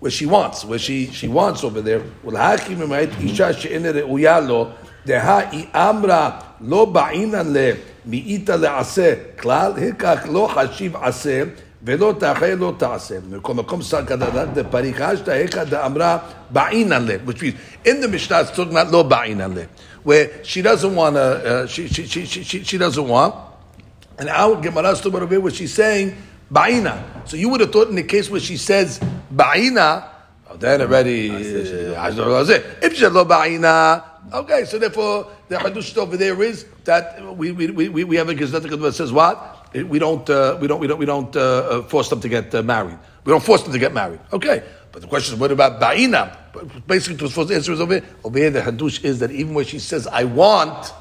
where 0.00 0.10
she 0.10 0.26
wants, 0.26 0.64
where 0.64 0.78
she, 0.78 1.10
she 1.12 1.28
wants 1.28 1.64
over 1.64 1.80
there. 1.80 2.26
ולהכי 2.26 2.74
ממעט 2.74 3.08
אישה 3.20 3.52
שאינה 3.52 3.90
ראויה 3.90 4.40
לו, 4.40 4.68
דהה 5.06 5.50
היא 5.50 5.66
אמרה 5.74 6.30
לא 6.60 6.84
בעינן 6.84 7.56
ל... 7.56 7.70
מאיתה 8.08 8.56
לעשה 8.56 9.14
כלל, 9.38 9.72
הכך 9.88 10.18
לא 10.32 10.48
חשיב 10.54 10.96
עשה 10.96 11.42
ולא 11.82 12.14
תאכל 12.18 12.46
לא 12.46 12.72
תעשה. 12.78 13.14
בכל 13.30 13.54
מקום 13.54 13.82
שר 13.82 14.04
כדרק 14.06 14.48
דפריחה 14.54 15.16
שתה 15.16 15.32
היכא 15.32 15.64
דאמרה 15.64 16.18
בעינן 16.50 17.06
לב, 17.06 17.30
which 17.30 17.40
means 17.40 17.86
in 17.88 18.00
the 18.02 18.08
Mishnah 18.08 18.40
it's 18.40 18.56
talking 18.56 18.72
about 18.72 18.92
לא 18.92 19.02
בעינן 19.02 19.52
לב, 19.52 19.66
where 20.03 20.43
she 20.43 20.61
doesn't 20.61 20.95
want 20.95 21.15
to, 21.15 21.21
uh, 21.21 21.67
she, 21.67 21.87
she, 21.87 22.05
she, 22.05 22.25
she, 22.25 22.63
she, 22.63 22.77
doesn't 22.77 23.07
want, 23.07 23.35
and 24.17 24.29
our 24.29 24.59
Gemara 24.61 24.91
about 24.91 25.05
over 25.05 25.27
here 25.27 25.39
where 25.39 25.51
she's 25.51 25.73
saying 25.73 26.15
ba'ina. 26.51 27.27
So 27.27 27.37
you 27.37 27.49
would 27.49 27.61
have 27.61 27.71
thought 27.71 27.89
in 27.89 27.95
the 27.95 28.03
case 28.03 28.29
where 28.29 28.39
she 28.41 28.57
says 28.57 28.99
ba'ina, 29.33 30.09
oh, 30.49 30.57
then 30.57 30.81
already, 30.81 31.29
uh, 31.29 31.37
if 31.39 32.93
she 32.93 32.99
said 32.99 33.13
lo 33.13 33.25
ba'ina, 33.25 34.03
okay, 34.33 34.65
so 34.65 34.77
therefore 34.77 35.31
the 35.47 35.55
hadush 35.55 35.97
over 35.97 36.17
there 36.17 36.41
is 36.43 36.65
that 36.83 37.35
we, 37.37 37.51
we, 37.51 37.89
we, 37.89 38.03
we 38.03 38.15
have 38.17 38.29
a 38.29 38.35
Gazette 38.35 38.63
that 38.63 38.93
says 38.93 39.11
what? 39.11 39.73
We 39.73 39.97
don't, 39.97 40.29
uh, 40.29 40.57
we 40.61 40.67
don't, 40.67 40.79
we 40.79 40.87
don't, 40.87 40.99
we 40.99 41.05
don't 41.05 41.35
uh, 41.35 41.39
uh, 41.39 41.81
force 41.83 42.09
them 42.09 42.21
to 42.21 42.29
get 42.29 42.53
uh, 42.53 42.61
married. 42.61 42.97
We 43.25 43.31
don't 43.31 43.43
force 43.43 43.63
them 43.63 43.73
to 43.73 43.79
get 43.79 43.93
married. 43.93 44.19
Okay. 44.31 44.63
But 44.93 45.01
the 45.01 45.07
question 45.07 45.33
is, 45.33 45.39
what 45.39 45.51
about 45.51 45.81
ba'ina? 45.81 46.85
Basically, 46.85 47.15
the 47.15 47.27
first 47.27 47.51
answer 47.51 47.73
is 47.73 47.81
over 47.81 47.95
here. 47.95 48.05
Over 48.23 48.37
here, 48.37 48.49
the 48.51 48.61
hadush 48.61 49.03
is 49.03 49.19
that 49.19 49.31
even 49.31 49.55
when 49.55 49.65
she 49.65 49.79
says, 49.79 50.05
I 50.05 50.23
want, 50.23 50.93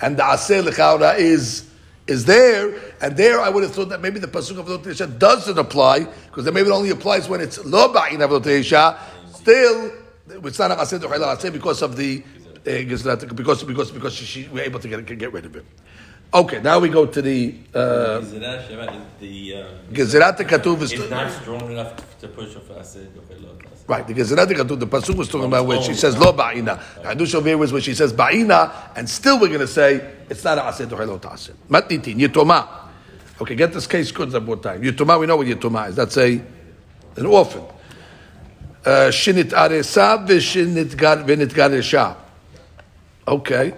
and 0.00 0.16
the 0.16 0.22
aseh 0.22 0.64
l'chaura 0.64 1.18
is 1.18 1.68
is 2.06 2.24
there, 2.24 2.74
and 3.00 3.16
there 3.16 3.40
I 3.40 3.48
would 3.48 3.62
have 3.62 3.72
thought 3.72 3.88
that 3.90 4.00
maybe 4.00 4.18
the 4.18 4.26
pasuk 4.26 4.58
of 4.58 4.66
Avot 4.66 5.18
doesn't 5.18 5.58
apply 5.58 6.00
because 6.00 6.44
then 6.44 6.54
maybe 6.54 6.68
it 6.68 6.72
only 6.72 6.90
applies 6.90 7.28
when 7.28 7.40
it's 7.40 7.64
lo 7.64 7.92
ba'in 7.92 8.18
Avot. 8.18 8.98
Still, 9.34 9.92
it's 10.28 10.58
not 10.58 10.70
a 10.70 11.50
because 11.50 11.82
of 11.82 11.96
the 11.96 12.22
uh, 12.64 12.84
because 13.34 13.64
because 13.64 13.90
because 13.90 14.14
she, 14.14 14.24
she, 14.24 14.48
we're 14.48 14.62
able 14.62 14.78
to 14.78 14.88
get 14.88 15.18
get 15.18 15.32
rid 15.32 15.46
of 15.46 15.56
it. 15.56 15.64
Okay, 16.34 16.62
now 16.62 16.78
we 16.78 16.88
go 16.88 17.04
to 17.04 17.20
the 17.20 17.54
uh, 17.74 17.78
Gezerat 18.22 18.66
Shabbat 18.66 18.96
is 19.20 20.12
the 20.12 20.24
um, 20.24 20.46
Katuv 20.46 20.80
is 20.80 20.92
it's 20.92 21.10
not 21.10 21.30
strong 21.30 21.70
enough 21.70 21.94
to 22.20 22.28
push. 22.28 22.56
Okay, 22.56 23.36
Lord. 23.38 23.62
right. 23.86 24.06
The 24.06 24.14
Gezerat 24.14 24.46
Katuv, 24.46 24.80
the 24.80 24.86
pasuk 24.86 25.14
was 25.14 25.28
talking 25.28 25.48
about 25.48 25.66
where 25.66 25.82
she 25.82 25.92
says 25.92 26.16
lo 26.16 26.32
ba'ina. 26.32 26.78
Hadush 27.02 27.34
over 27.34 27.48
here 27.48 27.58
was 27.58 27.70
where 27.70 27.82
she 27.82 27.92
says 27.92 28.14
ba'ina, 28.14 28.96
and 28.96 29.06
still 29.10 29.38
we're 29.38 29.48
going 29.48 29.60
to 29.60 29.66
say 29.66 30.10
it's 30.30 30.42
not 30.42 30.56
a 30.56 30.62
ased 30.62 30.90
or 30.90 31.04
lo 31.04 31.18
ta'ased. 31.18 31.68
Matnitin 31.68 32.16
yitoma. 32.16 32.66
Okay, 33.38 33.54
get 33.54 33.74
this 33.74 33.86
case 33.86 34.10
good 34.10 34.32
one 34.32 34.44
more 34.46 34.56
time. 34.56 34.80
Yitoma, 34.80 35.20
we 35.20 35.26
know 35.26 35.36
what 35.36 35.46
yitoma 35.46 35.90
is. 35.90 35.96
That's 35.96 36.16
a 36.16 36.42
an 37.16 37.26
orphan. 37.26 37.64
Uh, 38.86 39.10
Shinit 39.10 39.50
aresa 39.50 40.26
v'shinit 40.26 40.96
gar 40.96 41.18
v'nit 41.18 41.48
garesha. 41.48 42.16
Okay. 43.28 43.74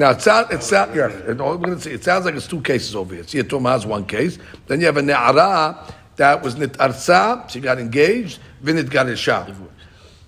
Now 0.00 0.12
it 0.12 0.22
sounds 0.22 0.50
it 0.50 0.62
sounds 0.62 0.96
yeah, 0.96 1.08
we're 1.26 1.58
gonna 1.58 1.78
say, 1.78 1.92
it 1.92 2.02
sounds 2.02 2.24
like 2.24 2.34
it's 2.34 2.46
two 2.48 2.62
cases 2.62 2.96
over 2.96 3.14
here. 3.14 3.22
See, 3.22 3.42
Tom 3.42 3.66
has 3.66 3.84
one 3.84 4.06
case. 4.06 4.38
Then 4.66 4.80
you 4.80 4.86
have 4.86 4.96
a 4.96 5.02
ne'ara 5.02 5.92
that 6.16 6.42
was 6.42 6.56
nit 6.56 6.72
arsa, 6.78 7.50
she 7.50 7.60
got 7.60 7.78
engaged, 7.78 8.38
vinit 8.64 8.88
got 8.88 9.10
isha, 9.10 9.54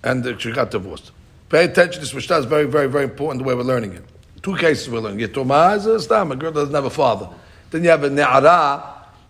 and 0.03 0.39
she 0.39 0.51
got 0.51 0.69
divorced. 0.69 1.11
Pay 1.49 1.65
attention. 1.65 2.01
This 2.01 2.13
Mishnah 2.13 2.37
is 2.37 2.45
very, 2.45 2.65
very, 2.65 2.87
very 2.87 3.05
important 3.05 3.41
the 3.43 3.47
way 3.47 3.55
we're 3.55 3.63
learning 3.63 3.93
it. 3.93 4.03
Two 4.43 4.55
cases 4.55 4.91
we're 4.91 4.99
learning. 4.99 5.27
Yitoma 5.27 5.75
is 5.77 5.87
a 5.87 5.99
stam, 5.99 6.31
a 6.31 6.35
girl 6.35 6.51
doesn't 6.51 6.75
have 6.75 6.85
a 6.85 6.91
father. 6.91 7.27
Then 7.71 7.83
you 7.83 7.89
have 7.89 8.03
a 8.03 8.09
ne'ara 8.11 8.83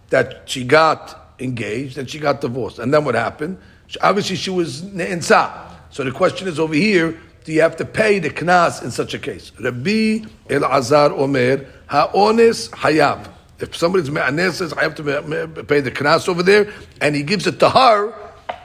that 0.10 0.42
she 0.50 0.66
got 0.66 1.36
engaged 1.40 1.98
and 1.98 2.10
she 2.10 2.20
got 2.20 2.42
divorced. 2.42 2.80
And 2.80 2.94
then 2.94 3.06
what 3.06 3.16
happened? 3.16 3.58
She- 3.88 4.00
Obviously, 4.02 4.36
she 4.36 4.50
was 4.50 4.82
ne'insa. 4.82 5.70
So 5.90 6.04
the 6.04 6.12
question 6.12 6.50
is 6.50 6.60
over 6.60 6.74
here, 6.74 7.18
do 7.44 7.52
you 7.52 7.62
have 7.62 7.76
to 7.78 7.86
pay 7.86 8.20
the 8.20 8.30
knas 8.30 8.84
in 8.84 8.92
such 8.92 9.14
a 9.14 9.20
case? 9.20 9.52
Rabbi 9.60 10.26
El-Azar 10.50 11.12
Omer, 11.12 11.66
ha'ones 11.88 12.70
hayab. 12.70 13.30
If 13.60 13.76
somebody's 13.76 14.10
me'anes 14.10 14.56
says, 14.56 14.74
I 14.74 14.84
have 14.84 14.96
to 14.96 15.04
pay 15.68 15.82
the 15.82 15.92
knas 15.92 16.28
over 16.28 16.44
there, 16.44 16.72
and 17.02 17.16
he 17.16 17.24
gives 17.24 17.48
it 17.48 17.60
to 17.60 17.70
her 17.70 18.14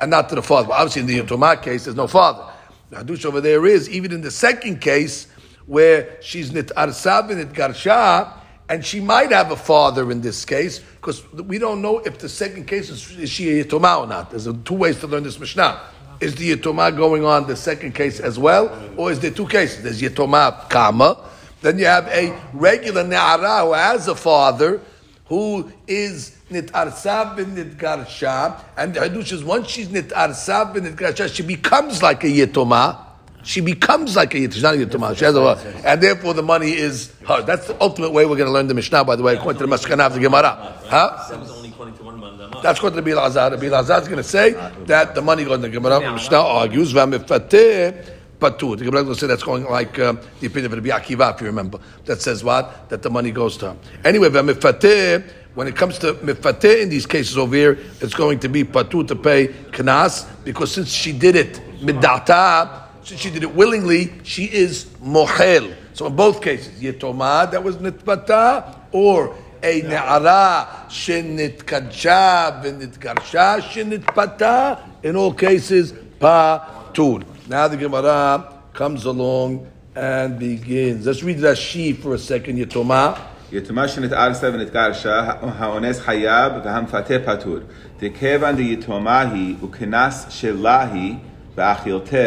and 0.00 0.10
not 0.10 0.28
to 0.30 0.34
the 0.34 0.42
father. 0.42 0.68
Well, 0.68 0.78
obviously, 0.78 1.02
in 1.02 1.06
the 1.06 1.18
Yitoma 1.20 1.62
case, 1.62 1.84
there's 1.84 1.96
no 1.96 2.06
father. 2.06 2.44
The 2.90 2.96
Hadush 2.96 3.24
over 3.24 3.40
there 3.40 3.66
is, 3.66 3.88
even 3.90 4.12
in 4.12 4.22
the 4.22 4.30
second 4.30 4.80
case, 4.80 5.26
where 5.66 6.16
she's 6.22 6.52
nit 6.52 6.68
arsav 6.76 7.28
and 7.30 7.38
nit 7.38 7.52
garsha, 7.52 8.32
and 8.68 8.84
she 8.84 9.00
might 9.00 9.30
have 9.32 9.50
a 9.50 9.56
father 9.56 10.10
in 10.10 10.20
this 10.20 10.44
case, 10.44 10.78
because 10.78 11.30
we 11.32 11.58
don't 11.58 11.82
know 11.82 11.98
if 11.98 12.18
the 12.18 12.28
second 12.28 12.66
case 12.66 12.90
is, 12.90 13.30
she 13.30 13.60
a 13.60 13.64
yitoma 13.64 14.00
or 14.00 14.06
not. 14.06 14.30
There's 14.30 14.48
two 14.64 14.74
ways 14.74 14.98
to 15.00 15.06
learn 15.06 15.22
this 15.22 15.38
Mishnah. 15.38 15.80
Is 16.20 16.34
the 16.34 16.56
yitoma 16.56 16.96
going 16.96 17.24
on 17.24 17.46
the 17.46 17.54
second 17.54 17.94
case 17.94 18.18
as 18.18 18.38
well, 18.38 18.76
or 18.96 19.12
is 19.12 19.20
there 19.20 19.30
two 19.30 19.46
cases? 19.46 19.84
There's 19.84 20.02
yitoma 20.02 20.68
kama, 20.68 21.16
then 21.62 21.78
you 21.78 21.86
have 21.86 22.08
a 22.08 22.36
regular 22.52 23.04
ne'ara 23.04 23.64
who 23.64 23.72
has 23.72 24.08
a 24.08 24.16
father, 24.16 24.80
who 25.26 25.70
is 25.86 26.36
nit 26.50 26.72
arsav 26.72 27.36
ben 27.36 27.54
nit 27.54 27.78
garsha, 27.78 28.60
and 28.76 28.94
the 28.94 29.00
hadush 29.00 29.32
is 29.32 29.44
once 29.44 29.68
she's 29.68 29.90
nit 29.90 30.08
arsav 30.08 30.74
ben 30.74 30.84
nit 30.84 30.96
garsha, 30.96 31.32
she 31.32 31.42
becomes 31.42 32.02
like 32.02 32.24
a 32.24 32.28
yitoma. 32.28 33.04
She 33.44 33.60
becomes 33.60 34.16
like 34.16 34.34
a 34.34 34.38
yitoma. 34.38 34.52
She's 34.52 34.62
not 34.62 34.74
a. 34.74 35.14
She 35.14 35.24
has 35.24 35.36
a, 35.36 35.82
and 35.84 36.02
therefore 36.02 36.34
the 36.34 36.42
money 36.42 36.72
is 36.72 37.12
her. 37.26 37.42
That's 37.42 37.68
the 37.68 37.80
ultimate 37.80 38.10
way 38.10 38.26
we're 38.26 38.36
going 38.36 38.48
to 38.48 38.52
learn 38.52 38.66
the 38.66 38.74
Mishnah. 38.74 39.04
By 39.04 39.16
the 39.16 39.22
way, 39.22 39.36
according 39.36 39.60
to 39.60 39.66
the 39.66 39.74
Maskana 39.74 40.06
of 40.06 40.14
the 40.14 40.20
Gemara, 40.20 40.50
huh? 40.84 41.26
That 41.30 41.40
was 41.40 41.50
only 41.52 41.68
according 41.68 41.96
to 41.98 42.02
one 42.02 42.20
mandama. 42.20 42.47
That's 42.62 42.82
what 42.82 42.94
the 42.94 43.02
Bil 43.02 43.18
Azar. 43.18 43.50
The 43.50 43.56
Bil 43.56 43.74
Azar 43.74 44.00
is 44.02 44.08
going 44.08 44.18
to 44.18 44.24
say 44.24 44.52
that 44.86 45.14
the 45.14 45.22
money 45.22 45.44
goes 45.44 45.60
the 45.60 45.68
Gemara. 45.68 46.12
Mishnah 46.12 46.36
argues 46.36 46.92
v'amifateh 46.92 48.14
patur. 48.38 48.78
The 48.78 48.84
Gemara 48.84 49.00
is 49.00 49.04
going 49.04 49.14
to 49.14 49.20
say 49.20 49.26
that's 49.26 49.42
going 49.42 49.64
like 49.64 49.98
um, 49.98 50.20
the 50.40 50.46
opinion 50.46 50.72
of 50.72 50.84
Rabbi 50.84 50.88
Akiva, 50.98 51.34
if 51.34 51.40
you 51.40 51.46
remember. 51.46 51.78
That 52.04 52.20
says 52.20 52.44
what? 52.44 52.88
That 52.88 53.02
the 53.02 53.10
money 53.10 53.30
goes 53.30 53.56
to 53.58 53.70
her. 53.70 53.76
Anyway, 54.04 54.28
v'amifateh. 54.28 55.32
When 55.54 55.66
it 55.66 55.74
comes 55.74 55.98
to 55.98 56.14
mifateh 56.14 56.82
in 56.82 56.88
these 56.88 57.04
cases 57.04 57.36
over 57.36 57.56
here, 57.56 57.78
it's 58.00 58.14
going 58.14 58.38
to 58.40 58.48
be 58.48 58.62
patur 58.62 59.08
to 59.08 59.16
pay 59.16 59.48
knas 59.48 60.28
because 60.44 60.70
since 60.70 60.88
she 60.88 61.10
did 61.10 61.34
it 61.34 61.60
midata, 61.80 62.84
since 63.02 63.20
she 63.20 63.30
did 63.30 63.42
it 63.42 63.52
willingly, 63.52 64.12
she 64.22 64.44
is 64.44 64.84
mohel. 65.02 65.74
So 65.94 66.06
in 66.06 66.14
both 66.14 66.40
cases, 66.42 66.80
yetoma 66.80 67.50
that 67.50 67.64
was 67.64 67.78
nitbata 67.78 68.76
or 68.92 69.34
a 69.61 69.81
ne'ara 69.81 70.67
shenitkadsha 70.89 72.61
v'nitgarsha 72.63 73.61
shenitpata. 73.61 74.79
In 75.03 75.15
all 75.15 75.33
cases, 75.33 75.93
patur. 76.19 77.23
Now 77.47 77.67
the 77.67 77.77
Gemara 77.77 78.61
comes 78.73 79.05
along 79.05 79.67
and 79.95 80.39
begins. 80.39 81.05
Let's 81.05 81.23
read 81.23 81.37
Rashi 81.37 81.95
for 81.95 82.13
a 82.13 82.17
second. 82.17 82.57
Yetoma. 82.57 83.17
יתומה 83.53 83.87
שנתערסה 83.87 84.49
ונתגרשה, 84.53 85.31
האונס 85.41 85.99
חייב 85.99 86.53
והמפתה 86.63 87.13
פטור. 87.25 87.57
דכיוון 87.99 88.55
דיתומה 88.55 89.19
היא 89.19 89.55
וכנס 89.63 90.25
שלה 90.29 90.87
היא, 90.93 91.15
ואכילתה, 91.55 92.17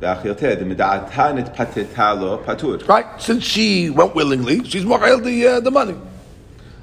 ואכילתה, 0.00 0.54
דמדעתה 0.54 1.32
נתפתתה 1.32 2.14
לו 2.14 2.40
פטור. 2.46 2.74
Right? 2.86 3.06
Since 3.18 3.44
she 3.44 3.90
went 3.90 4.14
willingly, 4.14 4.62
she's 4.64 4.84
mohel 4.84 5.18
the 5.24 5.46
uh, 5.46 5.60
the 5.60 5.70
money. 5.70 5.94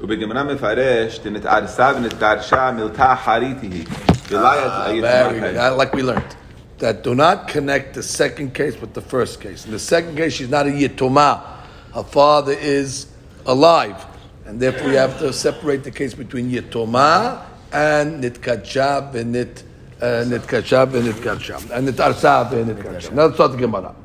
ובגמרא 0.02 0.44
מפרש, 0.44 1.20
דנתערסה 1.20 1.92
ונתגרשה 1.96 2.72
מילתה 2.72 3.14
חריתי 3.26 3.68
היא. 3.68 3.86
ולא 4.30 4.52
Very 4.52 4.56
היתומה 4.86 5.30
good. 5.30 5.40
כאלה. 5.40 5.70
Uh, 5.70 5.78
Like 5.78 5.94
we 5.94 6.04
learned. 6.04 6.36
That 6.80 7.04
do 7.04 7.16
not 7.16 7.48
connect 7.48 7.94
the 7.94 8.04
second 8.04 8.54
case 8.54 8.76
with 8.82 8.94
the 8.94 9.02
first 9.02 9.40
case. 9.40 9.66
In 9.66 9.72
the 9.72 9.80
second 9.80 10.18
case, 10.18 10.34
she's 10.34 10.50
not 10.50 10.66
a 10.68 10.70
yitoma. 10.70 11.40
Her 11.94 12.04
father 12.04 12.52
is 12.52 13.08
alive. 13.46 14.06
And 14.46 14.60
therefore, 14.60 14.90
we 14.90 14.96
have 14.96 15.18
to 15.20 15.32
separate 15.32 15.84
the 15.86 15.92
case 15.92 16.14
between 16.14 16.52
yitoma 16.52 17.42
and 17.72 18.22
nitkachab 18.24 19.16
and 19.16 19.32
nit. 19.32 19.64
Uh, 20.02 20.26
nitkachab 20.32 20.94
and 20.98 21.06
nitkachab. 21.10 21.62
And 21.72 21.88
nitarsav 21.88 22.52
and 22.52 22.66
nitkachab. 22.72 23.14
Now 23.14 23.24
let's 23.26 23.36
start 23.36 23.52
the 23.54 23.58
Gemara. 23.58 23.96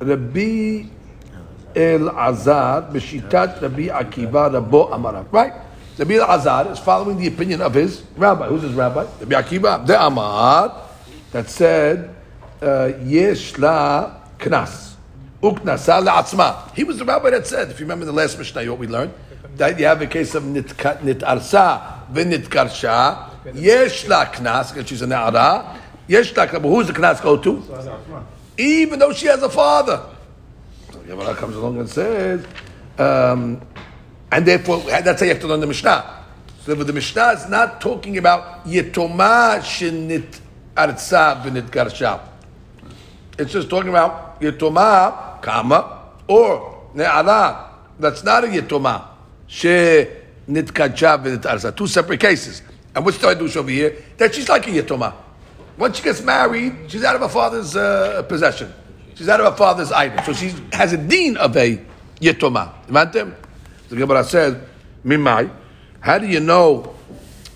Rabbi. 0.00 0.98
El 1.76 2.08
Azar 2.08 2.90
b'shitat 2.90 3.60
Rabbi 3.60 3.88
Akiva 3.88 4.50
Rabo 4.50 4.90
Amarav. 4.90 5.30
Right? 5.30 5.52
Rabbi 5.98 6.14
El 6.14 6.24
Azar 6.24 6.72
is 6.72 6.78
following 6.78 7.18
the 7.18 7.26
opinion 7.26 7.60
of 7.60 7.74
his 7.74 8.02
rabbi. 8.16 8.48
Who's 8.48 8.62
his 8.62 8.72
rabbi? 8.72 9.04
Rabbi 9.20 9.34
Akiva. 9.34 9.86
The 9.86 10.02
Amar 10.04 10.82
that 11.30 11.50
said 11.50 12.14
uh, 12.62 12.92
Yesh 13.04 13.58
la 13.58 14.14
knas 14.38 14.94
uknasa 15.42 16.02
la'atzma. 16.04 16.74
He 16.74 16.84
was 16.84 16.98
the 16.98 17.04
rabbi 17.04 17.30
that 17.30 17.46
said. 17.46 17.70
If 17.70 17.78
you 17.80 17.84
remember 17.84 18.06
the 18.06 18.12
last 18.12 18.38
Mishnah, 18.38 18.64
what 18.70 18.78
we 18.78 18.86
learned 18.86 19.12
that 19.56 19.78
you 19.78 19.86
have 19.86 20.00
a 20.00 20.06
case 20.06 20.34
of 20.34 20.44
nit 20.44 20.68
nit 21.04 21.18
arsa 21.18 22.10
v'nit 22.10 22.48
karsha. 22.48 23.30
Yesh 23.54 24.08
la 24.08 24.24
knas 24.24 24.72
because 24.72 24.88
she's 24.88 25.02
a 25.02 25.06
ne'ara. 25.06 25.76
Yesh 26.08 26.34
la 26.34 26.46
knas. 26.46 26.62
But 26.62 26.68
who's 26.68 26.86
the 26.86 26.94
knas 26.94 27.22
go 27.22 27.36
to? 27.36 27.62
Even 28.58 28.98
though 28.98 29.12
she 29.12 29.26
has 29.26 29.42
a 29.42 29.48
father. 29.48 30.04
So 30.92 30.98
Gemara 31.00 31.34
comes 31.34 31.56
along 31.56 31.78
and 31.78 31.88
says, 31.88 32.44
um, 32.98 33.62
and 34.30 34.44
therefore 34.44 34.80
that's 34.80 35.20
how 35.20 35.26
you 35.26 35.32
have 35.32 35.40
to 35.40 35.46
learn 35.46 35.60
the 35.60 35.66
Mishnah. 35.66 36.24
So 36.64 36.74
the 36.74 36.92
Mishnah 36.92 37.28
is 37.30 37.48
not 37.48 37.80
talking 37.80 38.18
about 38.18 38.66
yetoma 38.66 39.60
shenit 39.60 40.40
artsa 40.76 41.40
v'nit 41.42 41.70
garsha. 41.70 42.20
It's 43.38 43.52
just 43.52 43.70
talking 43.70 43.88
about 43.88 44.40
yetoma 44.40 45.40
kama 45.40 46.10
or 46.26 46.90
ne'ara. 46.94 47.70
That's 47.98 48.22
not 48.24 48.44
a 48.44 48.48
yetoma 48.48 49.18
she 49.48 49.68
nit 50.46 50.66
garsha 50.66 51.22
v'nit 51.22 51.42
artsa. 51.42 51.74
Two 51.74 51.86
separate 51.86 52.20
cases. 52.20 52.62
And 52.94 53.04
what's 53.04 53.18
the 53.18 53.28
Hadush 53.28 53.56
over 53.56 53.70
here? 53.70 53.96
That 54.18 54.34
she's 54.34 54.48
like 54.48 54.66
a 54.68 54.70
yetoma. 54.70 55.14
Once 55.78 55.98
she 55.98 56.02
gets 56.02 56.20
married, 56.22 56.74
she's 56.88 57.04
out 57.04 57.14
of 57.14 57.20
her 57.20 57.28
father's 57.28 57.76
uh, 57.76 58.22
possession. 58.24 58.72
She's 59.14 59.28
out 59.28 59.40
of 59.40 59.52
her 59.52 59.56
father's 59.56 59.92
item. 59.92 60.24
So 60.24 60.32
she 60.32 60.52
has 60.72 60.92
a 60.92 60.96
dean 60.96 61.36
of 61.36 61.56
a 61.56 61.80
yetoma. 62.20 62.72
Imagine? 62.88 63.34
The 63.88 63.96
Gemara 63.96 64.24
says, 64.24 64.56
Mimai, 65.04 65.50
how 66.00 66.18
do 66.18 66.26
you 66.26 66.40
know 66.40 66.94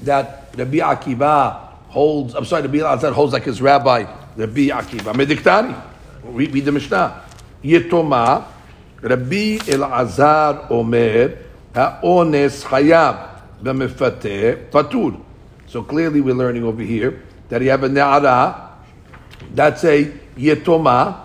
that 0.02 0.50
Rabbi 0.56 0.78
Akiva 0.78 1.68
holds, 1.88 2.34
I'm 2.34 2.44
sorry, 2.44 2.62
Rabbi 2.62 2.78
Azar 2.78 3.12
holds 3.12 3.32
like 3.32 3.42
his 3.42 3.60
rabbi, 3.60 4.04
Rabbi 4.36 4.68
Akiva? 4.68 5.12
Mediktari. 5.14 5.80
Read, 6.22 6.52
read 6.52 6.64
the 6.64 6.72
Mishnah. 6.72 7.22
Yetoma, 7.64 8.44
Rabbi 9.00 9.58
Elazar 9.58 10.70
Omer, 10.70 11.38
Ha'ones 11.74 12.62
Hayab, 12.64 13.40
B'mefateh, 13.62 14.70
Patur. 14.70 15.20
So 15.66 15.82
clearly 15.82 16.20
we're 16.20 16.34
learning 16.34 16.62
over 16.62 16.82
here 16.82 17.20
that 17.52 17.60
you 17.60 17.68
have 17.68 17.84
a 17.84 17.88
Ne'ara, 17.90 18.70
that's 19.52 19.84
a 19.84 20.10
Yetoma, 20.38 21.20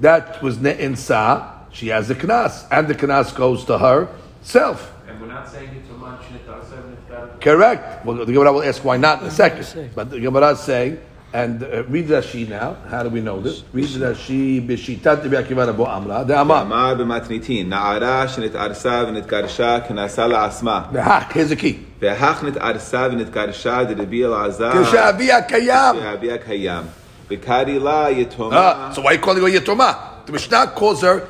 that 0.00 0.42
was 0.42 0.58
Ne'insa, 0.58 1.54
she 1.72 1.88
has 1.88 2.10
a 2.10 2.14
Knas, 2.14 2.66
and 2.70 2.86
the 2.86 2.94
Knas 2.94 3.34
goes 3.34 3.64
to 3.64 3.78
herself. 3.78 4.92
And 5.08 5.18
we're 5.18 5.28
not 5.28 5.48
saying 5.48 5.70
it 5.70 5.88
too 5.88 5.96
much. 5.96 6.20
It 6.34 6.46
does 6.46 6.68
have 6.68 6.84
it, 6.84 7.08
that- 7.08 7.40
Correct. 7.40 8.04
Well, 8.04 8.16
the 8.26 8.26
Gemara 8.30 8.52
will 8.52 8.62
ask 8.62 8.84
why 8.84 8.98
not 8.98 9.22
in 9.22 9.28
a 9.28 9.30
second. 9.30 9.90
But 9.94 10.10
the 10.10 10.20
Gemara 10.20 10.50
is 10.50 10.60
saying 10.60 11.00
And 11.33 11.63
uh, 11.63 11.83
read 11.89 12.07
Rashi 12.07 12.47
now. 12.47 12.77
How 12.89 13.03
do 13.03 13.09
we 13.09 13.19
know 13.19 13.41
this? 13.41 13.63
Read 13.73 13.89
Rashi 13.89 14.65
b'shitat 14.65 15.23
Rabbi 15.23 15.35
Akiva 15.35 15.65
Rabo 15.73 15.85
Amra. 15.87 16.23
The 16.23 16.39
Amar. 16.39 16.61
אמר 16.61 16.93
במתניתין, 16.95 17.69
נערה 17.69 18.27
שנתערסה 18.27 19.03
ונתגרשה 19.07 19.79
כנסה 19.79 20.27
לעצמה, 20.27 20.81
The 20.93 21.01
hak. 21.01 21.33
Here's 21.33 21.49
the 21.49 21.55
key. 21.61 21.75
והך 22.01 22.43
נתערסה 22.43 23.07
ונתגרשה 23.11 23.83
דרבי 23.83 24.25
אלעזר, 24.25 24.83
כשאבי 24.83 25.31
הקיים. 25.31 25.95
ואבי 26.01 26.31
הקיים, 26.31 26.83
וקרא 27.31 27.63
לה 27.63 28.11
יתומה, 28.11 28.89
Uh, 28.91 28.93
so 28.95 29.01
why 29.01 29.07
are 29.09 29.13
you 29.13 29.19
calling 29.19 29.41
her 29.41 29.59
Yetoma? 29.59 30.25
The 30.25 30.31
Mishnah 30.31 30.67
calls 30.75 31.01
her 31.01 31.27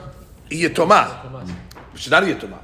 Yetoma. 0.51 1.07
She's 1.95 2.11
not 2.11 2.23
a 2.23 2.27
Yetoma. 2.27 2.59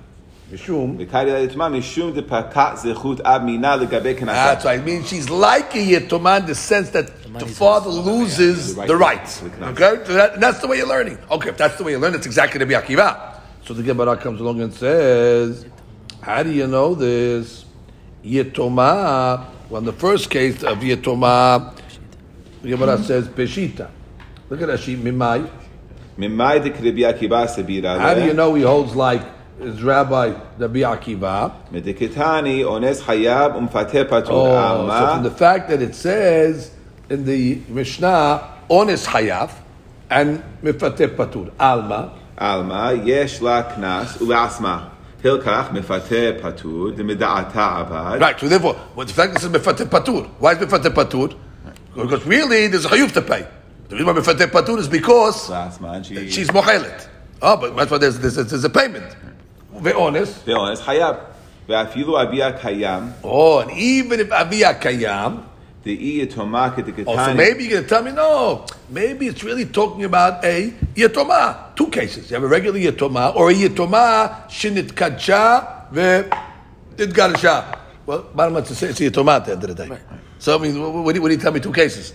Mishum. 0.52 0.96
וקרא 1.00 1.24
לה 1.24 1.40
יתומה 1.40 1.70
משום 1.70 2.12
דפקע 2.12 2.76
זכות 2.76 3.22
אב 3.22 3.42
מינה 3.44 3.76
לגבי 3.76 4.16
כנסה. 4.16 4.54
That's 4.54 4.66
right. 4.66 4.80
I 4.80 4.86
mean, 4.86 5.04
she's 5.06 5.30
like 5.30 5.74
a 5.76 5.78
Yetoma 5.78 6.40
in 6.42 6.46
the 6.46 6.56
sense 6.56 6.90
that 6.90 7.10
the 7.39 7.47
father 7.47 7.91
loses 7.91 8.75
the, 8.75 8.87
the 8.87 8.97
rights. 8.97 9.43
Okay, 9.43 10.05
so 10.05 10.13
that, 10.13 10.41
that's 10.41 10.61
the 10.61 10.67
way 10.67 10.79
you're 10.79 10.89
learning. 10.89 11.19
Okay, 11.31 11.51
if 11.51 11.57
that's 11.57 11.77
the 11.77 11.85
way 11.85 11.93
you 11.93 11.99
learn, 11.99 12.15
it's 12.15 12.27
exactly 12.27 12.63
the 12.65 12.75
Akiva. 12.75 13.41
So 13.65 13.75
the 13.75 13.83
Gemara 13.83 14.17
comes 14.17 14.41
along 14.41 14.61
and 14.61 14.73
says, 14.73 15.67
"How 16.21 16.43
do 16.43 16.51
you 16.51 16.67
know 16.67 16.95
this?" 16.95 17.65
Yetoma. 18.25 19.47
Well, 19.69 19.79
in 19.81 19.85
the 19.85 19.93
first 19.93 20.31
case 20.31 20.63
of 20.63 20.79
Yetoma, 20.79 21.77
the 22.63 22.69
Gemara 22.71 22.97
hmm? 22.97 23.05
says 23.05 23.29
Peshita. 23.29 23.91
Look 24.49 24.63
at 24.63 24.69
Ashi 24.69 24.97
Mimai. 24.97 25.51
Mimai 26.19 26.63
the 26.63 26.71
Akiva 26.71 27.47
Sabira. 27.47 27.99
How 27.99 28.15
do 28.15 28.25
you 28.25 28.33
know 28.33 28.55
he 28.55 28.63
holds 28.63 28.95
like 28.95 29.23
is 29.61 29.83
Rabbi 29.83 30.35
Rabbi 30.59 30.81
Akiva. 30.81 31.69
Medeketani 31.71 32.69
ones 32.69 33.01
hayab 33.03 33.55
umfateh 33.55 34.05
patur. 34.05 34.29
Oh, 34.29 34.89
so 34.89 35.15
from 35.15 35.23
the 35.23 35.31
fact 35.31 35.69
that 35.69 35.81
it 35.81 35.95
says 35.95 36.71
in 37.09 37.25
the 37.25 37.61
Mishnah 37.69 38.55
honest 38.71 39.07
hayav 39.07 39.53
and 40.11 40.43
mifateh 40.63 41.15
patur. 41.17 41.53
Alma. 41.59 42.13
Alma, 42.39 42.93
yesh 42.95 43.41
la 43.41 43.63
knas 43.73 44.19
ulasma. 44.19 44.91
Hilkach 45.23 45.71
mifateh 45.71 46.41
patur, 46.41 46.97
demida'ata 46.97 47.89
avad. 47.89 48.21
Right, 48.21 48.39
so 48.39 48.49
therefore, 48.49 48.75
what 48.95 49.09
the 49.09 49.15
fact 49.15 49.35
this 49.35 49.45
is 49.45 49.51
mifateh 49.51 49.87
patur. 49.87 50.29
Why 50.39 50.53
is 50.53 50.59
mifateh 50.59 50.93
patur? 50.93 51.37
Because 51.95 52.27
really, 52.27 52.67
there's 52.67 52.85
a 52.85 52.89
hayuf 52.89 53.13
to 53.15 53.23
pay. 53.23 53.47
The 53.89 53.97
reason 53.97 54.07
why 54.07 54.21
mifateh 54.21 54.47
patur 54.47 54.79
is 54.79 54.89
because 54.89 55.47
she... 56.07 56.31
she's 56.31 56.49
mochelet. 56.49 57.09
Oh, 57.41 57.57
but 57.57 57.77
that's 57.77 57.91
why 57.91 57.99
there's, 57.99 58.19
there's, 58.19 58.35
there's 58.35 58.65
a 58.65 58.71
payment. 58.71 59.17
Ve'ones. 59.75 60.29
Ve'ones 60.45 60.81
hayab. 60.81 61.25
Ve'afilu 61.69 62.15
abiyah 62.17 62.59
kayam. 62.59 63.13
Oh, 63.25 63.61
and 63.61 63.71
even 63.73 64.21
if 64.21 64.29
abiyah 64.29 64.81
kayam, 64.81 65.45
Oh, 67.07 67.17
so 67.17 67.35
maybe 67.35 67.65
you're 67.65 67.73
going 67.73 67.85
to 67.85 67.89
tell 67.89 68.03
me, 68.03 68.13
no, 68.13 68.67
maybe 68.91 69.29
it's 69.29 69.45
really 69.45 69.65
talking 69.65 70.05
about 70.05 70.45
a 70.45 70.71
Yetomah. 70.95 71.77
Two 71.77 71.89
cases. 71.89 72.31
You 72.31 72.35
have 72.35 72.43
a 72.43 72.49
regular 72.49 72.79
Yetomah 72.79 73.37
or 73.37 73.51
a 73.51 73.55
Yetomah 73.55 74.49
shinit 74.49 74.97
kacha 74.97 75.87
ve 75.93 76.29
itgarsha. 76.97 77.79
Well, 78.05 78.23
bottom 78.35 78.55
line, 78.55 78.63
it's 78.65 78.83
a 78.83 78.89
Yetomah 78.89 79.37
at 79.37 79.45
the 79.45 79.53
end 79.53 79.65
of 79.65 79.69
the 79.77 79.85
day. 79.85 79.89
Right. 79.89 80.01
So, 80.39 80.59
I 80.59 80.63
mean, 80.63 80.81
what 80.81 81.13
do, 81.13 81.19
you, 81.19 81.23
what 81.23 81.29
do 81.29 81.35
you 81.35 81.41
tell 81.41 81.53
me? 81.53 81.61
Two 81.61 81.73
cases. 81.73 82.13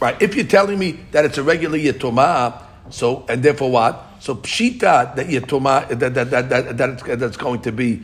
Right. 0.00 0.22
If 0.22 0.34
you're 0.34 0.46
telling 0.46 0.78
me 0.78 0.98
that 1.12 1.24
it's 1.24 1.38
a 1.38 1.42
regular 1.42 1.78
Yetomah, 1.78 2.62
so, 2.90 3.24
and 3.28 3.42
therefore 3.42 3.70
what? 3.70 4.06
So 4.20 4.36
pshita 4.36 5.16
that 5.16 5.26
Yetomah 5.26 5.98
that 5.98 6.14
that 6.14 6.30
that, 6.30 6.48
that, 6.48 6.76
that 6.76 7.18
that's 7.18 7.36
going 7.36 7.62
to 7.62 7.72
be 7.72 8.02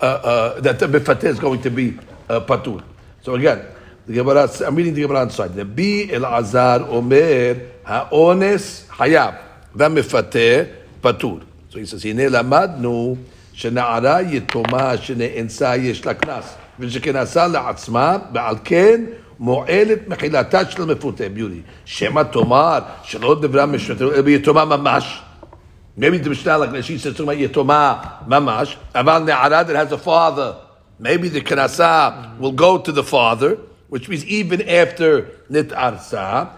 uh, 0.00 0.04
uh, 0.04 0.60
that 0.60 0.78
the 0.78 1.28
is 1.28 1.38
going 1.38 1.62
to 1.62 1.70
be 1.70 1.98
uh, 2.28 2.40
patur. 2.40 2.82
So 3.22 3.34
again, 3.34 3.64
the 4.06 4.14
Gemara, 4.14 4.48
I'm 4.66 4.74
reading 4.74 4.94
the 4.94 5.02
Gemara 5.02 5.22
inside. 5.22 5.54
The 5.54 5.64
bi 5.64 6.08
el 6.12 6.24
azar 6.24 6.82
omer 6.88 7.60
ha'ones 7.84 8.86
hayab, 8.90 9.38
v'mefateh 9.76 10.72
patur. 11.02 11.42
So 11.70 11.78
he 11.78 11.86
says, 11.86 12.04
הנה 12.04 12.28
למדנו 12.28 13.16
שנערה 13.52 14.22
יתומה 14.22 14.96
שנאנסה 14.96 15.76
יש 15.76 16.06
לה 16.06 16.14
קנס, 16.14 16.54
ושכנסה 16.80 17.46
לעצמה, 17.46 18.16
ועל 18.34 18.56
כן 18.64 19.04
מועלת 19.38 20.08
מחילתה 20.08 20.70
של 20.70 20.82
המפותה, 20.82 21.28
ביולי. 21.28 21.60
שמא 21.84 22.22
תאמר 22.22 22.78
שלא 23.02 23.40
דברה 23.42 23.66
משנתו, 23.66 24.12
אלא 24.12 24.22
ביתומה 24.22 24.64
ממש. 24.64 25.22
Maybe 25.96 26.18
the 26.18 26.28
Mishnah, 26.28 26.58
like 26.58 26.84
she 26.84 26.98
says, 26.98 27.18
about 27.18 27.36
Yetoma 27.36 28.26
Mamash, 28.26 28.76
Aval 28.94 29.26
Ne'ara 29.26 29.66
that 29.66 29.74
has 29.74 29.90
a 29.92 29.98
father. 29.98 30.56
Maybe 30.98 31.28
the 31.28 31.40
Kanasa 31.40 32.38
will 32.38 32.52
go 32.52 32.78
to 32.78 32.92
the 32.92 33.02
father, 33.02 33.58
which 33.88 34.08
means 34.08 34.24
even 34.26 34.68
after 34.68 35.30
Nit 35.48 35.68
Arsa, 35.68 36.50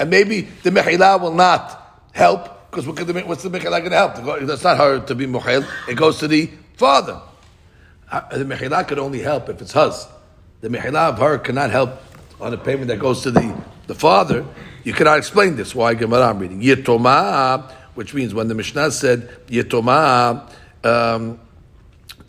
and 0.00 0.10
maybe 0.10 0.40
the 0.62 0.70
Mechila 0.70 1.20
will 1.20 1.34
not 1.34 2.04
help, 2.12 2.70
because 2.70 2.86
what's 2.86 3.42
the 3.42 3.50
Mechila 3.50 3.60
going 3.60 3.90
to 3.90 3.96
help? 3.96 4.14
That's 4.46 4.62
not 4.62 4.76
her 4.76 5.00
to 5.00 5.14
be 5.14 5.26
Mo'el, 5.26 5.64
it 5.88 5.94
goes 5.94 6.18
to 6.18 6.28
the 6.28 6.50
father. 6.76 7.20
Uh, 8.10 8.20
The 8.36 8.44
Mechila 8.44 8.86
could 8.86 8.98
only 8.98 9.20
help 9.20 9.48
if 9.48 9.60
it's 9.60 9.72
hers. 9.72 10.06
The 10.60 10.68
Mechila 10.68 11.10
of 11.10 11.18
her 11.18 11.38
cannot 11.38 11.70
help 11.70 12.00
on 12.40 12.52
a 12.54 12.58
payment 12.58 12.88
that 12.88 12.98
goes 12.98 13.22
to 13.22 13.30
the, 13.30 13.54
the 13.88 13.94
father. 13.94 14.44
You 14.84 14.92
cannot 14.92 15.18
explain 15.18 15.56
this. 15.56 15.74
Why 15.74 15.94
Gemara 15.94 16.28
I'm 16.28 16.38
reading. 16.38 16.60
Yetoma, 16.60 17.72
which 17.94 18.14
means 18.14 18.32
when 18.32 18.46
the 18.46 18.54
Mishnah 18.54 18.92
said 18.92 19.28
Yetoma, 19.48 20.48
um, 20.84 21.40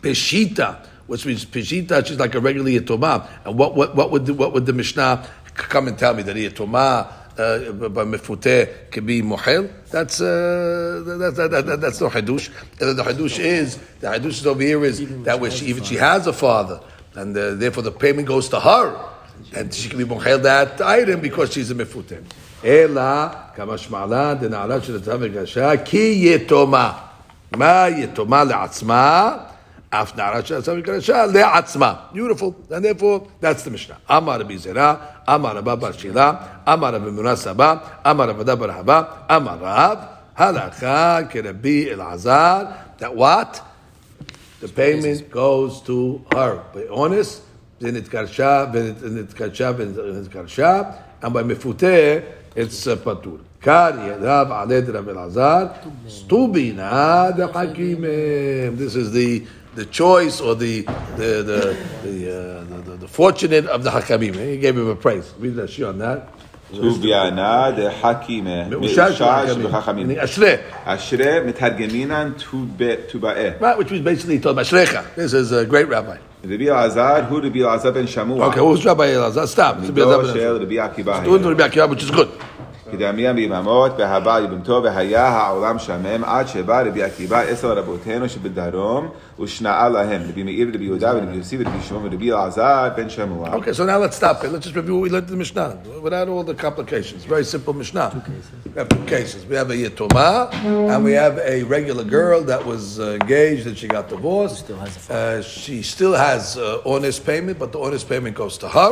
Peshita, 0.00 0.84
which 1.06 1.24
means 1.24 1.44
Peshita, 1.44 2.04
she's 2.04 2.18
like 2.18 2.34
a 2.34 2.40
regular 2.40 2.70
Yetoma. 2.70 3.28
And 3.44 3.56
what, 3.56 3.76
what, 3.76 3.94
what, 3.94 4.10
would 4.10 4.26
the, 4.26 4.34
what 4.34 4.52
would 4.52 4.66
the 4.66 4.72
Mishnah 4.72 5.28
come 5.54 5.86
and 5.86 5.96
tell 5.96 6.14
me? 6.14 6.22
That 6.22 6.36
Yetoma, 6.36 7.12
uh, 7.38 7.72
by 7.88 8.04
mefuteh 8.04 8.90
can 8.90 9.06
be 9.06 9.22
mohel. 9.22 9.70
That's 9.90 10.20
uh, 10.20 11.02
that, 11.06 11.34
that, 11.36 11.50
that, 11.50 11.66
that, 11.66 11.80
that's 11.80 12.00
no 12.00 12.08
hadush. 12.08 12.50
And 12.80 12.98
the 12.98 13.02
hadush 13.02 13.38
is 13.38 13.76
the 14.00 14.08
hadush 14.08 14.26
is 14.26 14.46
over 14.46 14.62
here 14.62 14.84
is 14.84 15.24
that 15.24 15.38
when 15.40 15.50
she, 15.50 15.66
even 15.66 15.84
she 15.84 15.96
has 15.96 16.26
a 16.26 16.32
father, 16.32 16.80
and 17.14 17.36
uh, 17.36 17.54
therefore 17.54 17.82
the 17.82 17.92
payment 17.92 18.28
goes 18.28 18.48
to 18.50 18.60
her, 18.60 19.10
and 19.53 19.73
she 19.73 19.89
can 19.89 19.97
be 19.97 20.05
mohel 20.05 20.41
that 20.43 20.81
item 20.81 21.21
because 21.21 21.53
she's 21.53 21.71
a 21.71 21.75
mefuteh. 21.75 22.23
Ela 22.63 23.51
kamashmala 23.55 24.39
denala 24.39 24.83
shel 24.83 24.99
gasha 24.99 25.83
ki 25.85 26.25
yetoma 26.25 26.95
ma 27.51 27.89
yetoma 27.89 28.45
le'atzma. 28.49 29.51
אף 30.01 30.15
נערה 30.17 30.45
שעשה 30.45 30.73
מקרשה 30.73 31.25
לעצמה. 31.25 31.93
Beautiful. 32.13 32.53
And 32.71 32.83
therefore, 32.83 33.27
that's 33.39 33.63
the 33.63 33.69
Mishnah. 33.69 33.95
אמר 34.11 34.39
רבי 34.39 34.57
זרע, 34.57 34.93
אמר 35.29 35.57
רבא 35.57 35.75
בר 35.75 35.91
שילה, 35.91 36.33
אמר 36.67 36.95
רבי 36.95 37.11
מונה 37.11 37.35
סבא, 37.35 37.75
אמר 38.09 38.29
רבדה 38.29 38.55
בר 38.55 38.71
הבא, 38.71 39.01
אמר 39.31 39.57
רב, 39.61 39.97
הלכה 40.37 41.19
כרבי 41.29 41.91
אלעזר, 41.91 42.63
that 42.99 43.15
what? 43.15 43.61
The 44.61 44.67
payment 44.67 45.31
goes 45.31 45.81
to 45.81 46.21
her. 46.33 46.59
By 46.73 46.87
honest, 46.91 47.41
ונתקרשה, 47.81 48.65
ונתקרשה, 48.73 49.71
ונתקרשה, 49.77 50.81
and 51.23 51.27
by 51.27 51.43
מפותה, 51.43 51.87
it's 52.55 52.87
uh, 52.87 52.95
פטור. 53.03 53.37
קר 53.59 53.89
ידיו 54.07 54.47
עלי 54.49 54.81
דרבי 54.81 55.11
אלעזר, 55.11 55.65
סטובינה 56.09 57.27
דחכימם. 57.37 58.05
This 58.77 58.95
is 58.95 59.11
the 59.11 59.41
the 59.75 59.85
choice 59.85 60.39
or 60.39 60.55
the 60.55 60.83
the 61.17 61.31
the 61.49 61.75
the, 62.03 62.15
uh, 62.29 62.63
the, 62.69 62.77
the, 62.87 62.95
the 63.03 63.07
fortunate 63.07 63.65
of 63.65 63.83
the 63.83 63.89
Hakamim. 63.89 64.35
He 64.51 64.57
gave 64.57 64.77
him 64.77 64.87
a 64.87 64.95
praise. 64.95 65.33
Read 65.39 65.55
that 65.55 65.69
shit 65.69 65.85
on 65.85 65.97
that. 65.99 66.29
טוביאנה 66.81 67.71
דחכימה, 67.77 68.69
מאושר 68.69 69.11
של 69.13 69.25
מאושר 69.25 69.53
של 69.53 69.71
חכמים. 69.71 69.81
חכמים. 69.81 70.19
אשרי. 70.19 70.55
אשרי 70.85 71.39
מתרגמינן 71.45 72.31
טובעה. 73.11 73.59
Right, 73.59 73.77
which 73.77 73.91
means 73.91 74.01
basically 74.01 74.37
he 74.37 74.41
told 74.41 74.57
him, 74.57 74.63
Ashrecha. 74.63 75.03
This 75.15 75.33
is 75.33 75.51
a 75.51 75.65
great 75.65 75.87
rabbi. 75.87 76.17
רבי 76.45 76.69
אלעזר 76.71 77.15
הוא 77.29 77.39
רבי 77.43 77.63
אלעזר 77.63 77.91
בן 77.91 78.07
שמוע. 78.07 78.47
Okay, 78.53 78.57
who's 78.59 78.83
Rabbi 78.85 79.07
Elazar? 79.15 79.47
Stop. 79.47 79.57
It's 79.83 79.89
Rabbi 79.89 79.99
עידו 79.99 80.21
Elazar. 80.21 80.33
של 80.33 80.57
רבי 80.61 80.79
עקיבא. 80.79 81.23
Student 81.23 81.45
of 81.45 81.59
Rabbi 81.59 81.63
Akiva, 81.75 81.87
which 81.89 82.03
is 82.03 82.11
good. 82.11 82.27
כדמיין 82.91 83.35
ביממות, 83.35 83.91
והבא 83.97 84.39
יבמתו, 84.39 84.81
והיה 84.83 85.27
העולם 85.27 85.79
שמם, 85.79 86.23
עד 86.23 86.47
שבא 86.47 86.81
רבי 86.81 87.03
עקיבא 87.03 87.43
אצל 87.51 87.67
רבותינו 87.67 88.29
שבדרום, 88.29 89.09
ושנאה 89.39 89.89
להם, 89.89 90.21
רבי 90.29 90.43
מאיר, 90.43 90.67
רבי 90.73 90.83
יהודה, 90.83 91.13
ורבי 91.15 91.37
יוסי, 91.37 91.57
ורבי 91.57 91.81
שמעון, 91.87 92.05
ורבי 92.05 92.31
אלעזר 92.31 92.89
בן 92.95 93.09
שמוע. 93.09 93.49
Okay, 93.55 93.73
so 93.73 93.85
now 93.85 93.97
let's 93.97 94.15
stop 94.15 94.43
it. 94.43 94.51
Let's 94.51 94.65
just 94.65 94.75
review 94.75 94.95
what 94.95 95.03
we 95.03 95.09
learned 95.09 95.27
in 95.27 95.31
the 95.31 95.37
Mishnah 95.37 95.77
without 96.01 96.27
all 96.29 96.43
the 96.43 96.53
complications. 96.53 97.25
Very 97.25 97.43
simple 97.43 97.73
Mishnah. 97.73 98.09
Two 98.13 98.21
cases. 98.21 98.51
We 98.65 98.77
have 98.81 98.89
two 98.89 99.05
cases. 99.05 99.45
We 99.45 99.55
have 99.55 99.69
a 99.71 99.77
Yetoma 99.83 100.53
and 100.91 101.03
we 101.03 101.13
have 101.13 101.37
a 101.39 101.63
regular 101.63 102.03
girl 102.03 102.41
that 102.51 102.65
was 102.65 102.99
uh, 102.99 103.17
engaged 103.21 103.67
and 103.67 103.77
she 103.77 103.87
got 103.87 104.09
divorced. 104.09 104.57
Still 104.65 104.77
has 104.77 105.09
a 105.09 105.13
uh, 105.13 105.41
She 105.41 105.81
still 105.83 106.13
has 106.13 106.57
uh, 106.57 106.81
honest 106.85 107.25
payment, 107.25 107.57
but 107.59 107.71
the 107.71 107.79
honest 107.79 108.07
payment 108.07 108.35
goes 108.35 108.57
to 108.59 108.67
her. 108.69 108.91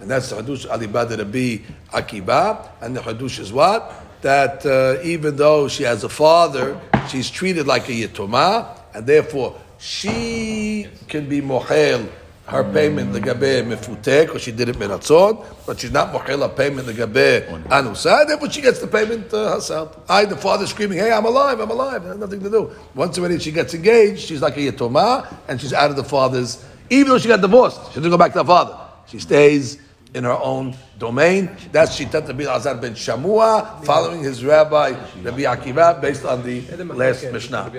And 0.00 0.10
that's 0.10 0.30
the 0.30 0.36
Hadush 0.36 0.66
Alibad 0.66 1.16
Rabbi 1.16 1.64
Akiba. 1.92 2.70
And 2.80 2.96
the 2.96 3.00
Hadush 3.00 3.40
is 3.40 3.52
what? 3.52 3.92
That 4.22 4.64
uh, 4.66 5.02
even 5.02 5.36
though 5.36 5.68
she 5.68 5.84
has 5.84 6.04
a 6.04 6.08
father, 6.08 6.80
she's 7.08 7.30
treated 7.30 7.66
like 7.66 7.88
a 7.88 7.92
Yetoma. 7.92 8.78
and 8.94 9.06
therefore 9.06 9.60
she 9.78 10.86
can 11.08 11.28
be 11.28 11.40
mohel 11.40 12.08
her 12.46 12.64
payment 12.72 13.12
the 13.12 13.20
legabe 13.20 13.62
mefuteh 13.62 14.24
because 14.24 14.40
she 14.40 14.52
did 14.52 14.70
it 14.70 14.76
meratzon, 14.76 15.44
but 15.66 15.78
she's 15.78 15.92
not 15.92 16.12
mohel 16.12 16.40
her 16.40 16.48
payment 16.48 16.86
the 16.86 16.92
legabe 16.94 17.46
anusa. 17.66 18.26
Therefore, 18.26 18.50
she 18.50 18.62
gets 18.62 18.80
the 18.80 18.86
payment 18.86 19.32
uh, 19.32 19.54
herself. 19.54 19.98
I, 20.08 20.24
the 20.24 20.36
father, 20.36 20.66
screaming, 20.66 20.98
"Hey, 20.98 21.12
I'm 21.12 21.26
alive! 21.26 21.60
I'm 21.60 21.70
alive!" 21.70 22.04
It 22.04 22.08
has 22.08 22.16
nothing 22.16 22.40
to 22.42 22.50
do. 22.50 22.70
Once 22.94 23.18
already 23.18 23.38
she 23.38 23.52
gets 23.52 23.74
engaged, 23.74 24.20
she's 24.20 24.40
like 24.40 24.56
a 24.56 24.60
yetoma, 24.72 25.32
and 25.46 25.60
she's 25.60 25.74
out 25.74 25.90
of 25.90 25.96
the 25.96 26.04
father's. 26.04 26.64
Even 26.90 27.08
though 27.08 27.18
she 27.18 27.28
got 27.28 27.42
divorced, 27.42 27.80
she 27.90 27.96
doesn't 27.96 28.10
go 28.10 28.16
back 28.16 28.32
to 28.32 28.38
her 28.38 28.46
father. 28.46 28.78
She 29.06 29.18
stays 29.18 29.78
in 30.14 30.24
her 30.24 30.38
own 30.38 30.74
domain. 30.98 31.56
That's 31.72 31.98
Shitat 31.98 32.26
Rabbi 32.28 32.44
Azar 32.44 32.76
ben 32.76 32.94
Shamua, 32.94 33.84
following 33.84 34.22
his 34.22 34.44
rabbi 34.44 34.90
Rabbi 35.22 35.42
Akiva, 35.42 36.00
based 36.00 36.24
on 36.24 36.42
the 36.42 36.62
last 36.94 37.24
Mishnah. 37.30 37.70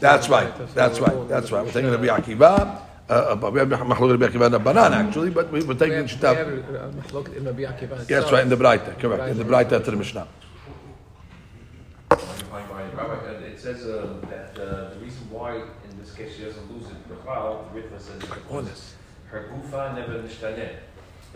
That's 0.00 0.28
right. 0.28 0.74
That's 0.74 1.00
right. 1.00 1.28
That's 1.28 1.52
right. 1.52 1.64
We're 1.64 1.72
taking 1.72 1.90
Rabbi 1.90 2.06
Akiva. 2.06 2.82
Uh, 3.10 3.38
uh, 3.42 3.50
we 3.50 3.58
have 3.58 3.68
Machlok 3.68 4.20
Rabbi 4.20 4.26
Akiva 4.32 4.46
and 4.46 4.54
Rabbanan 4.56 4.92
actually, 4.92 5.30
but 5.30 5.50
we, 5.50 5.62
we're 5.64 5.74
taking 5.74 6.04
Shitat. 6.04 6.36
Yes, 8.08 8.30
right 8.32 8.42
in 8.42 8.50
the 8.50 8.56
Braita. 8.56 8.98
Correct 8.98 9.30
in 9.30 9.38
the 9.38 9.44
Braita 9.44 9.82
to 9.84 9.90
the 9.90 9.96
Mishnah. 9.96 10.28
Uh, 12.10 12.16
it 13.40 13.58
says 13.60 13.86
uh, 13.86 14.14
that 14.28 14.58
uh, 14.58 14.90
the 14.94 15.00
reason 15.00 15.22
why 15.30 15.56
in 15.56 15.98
this 16.00 16.12
case 16.14 16.36
she 16.36 16.44
doesn't 16.44 16.72
lose 16.72 16.90
it, 16.90 17.08
Bechal, 17.08 17.72
the 17.72 17.80
Ritva 17.80 18.00
says 18.00 18.20
because 18.20 18.42
Honest. 18.50 18.94
her 19.30 19.50
gufa 19.52 19.94
never 19.94 20.22
nishtaneh 20.22 20.76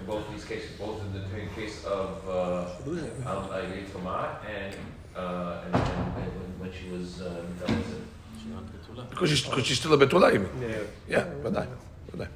in 0.03 0.09
both 0.09 0.31
these 0.33 0.45
cases, 0.45 0.71
both 0.79 1.01
in 1.03 1.13
the 1.13 1.21
case 1.55 1.85
of 1.85 2.29
uh, 2.29 2.67
um, 3.27 3.51
and, 3.53 4.77
uh, 5.15 5.63
and, 5.65 5.75
and, 5.75 6.61
when, 6.61 6.73
she 6.73 6.89
was 6.91 7.23
uh, 7.23 7.45
because 9.11 9.31
she's, 9.31 9.43
because 9.43 9.67
she's 9.67 9.79
still 9.79 9.95
a 9.95 10.07
betulah. 10.07 10.33
Yeah, 10.61 10.79
yeah, 11.09 11.25
but 11.43 12.29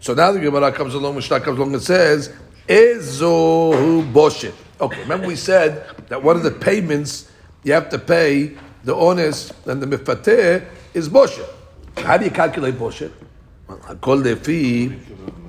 So 0.00 0.14
now 0.14 0.32
the 0.32 0.40
Gemara 0.40 0.72
comes 0.72 0.94
along, 0.94 1.16
Mishnah 1.16 1.40
comes 1.40 1.58
along 1.58 1.74
and 1.74 1.82
says, 1.82 2.32
"Ezohu 2.68 4.10
boshet." 4.12 4.54
Okay, 4.80 5.00
remember 5.02 5.26
we 5.26 5.36
said 5.36 5.86
that 6.08 6.22
one 6.22 6.36
of 6.36 6.42
the 6.42 6.50
payments 6.50 7.30
you 7.64 7.72
have 7.74 7.90
to 7.90 7.98
pay 7.98 8.56
the 8.84 8.96
honest 8.96 9.52
and 9.66 9.82
the 9.82 9.86
mifateh 9.86 10.64
is 10.94 11.08
boshet. 11.08 11.48
How 11.98 12.16
do 12.16 12.24
you 12.24 12.30
calculate 12.30 12.76
boshet? 12.76 13.12
Well, 13.68 13.80
I 13.86 13.94
call 13.94 14.18
the 14.18 14.36
fee. 14.36 14.98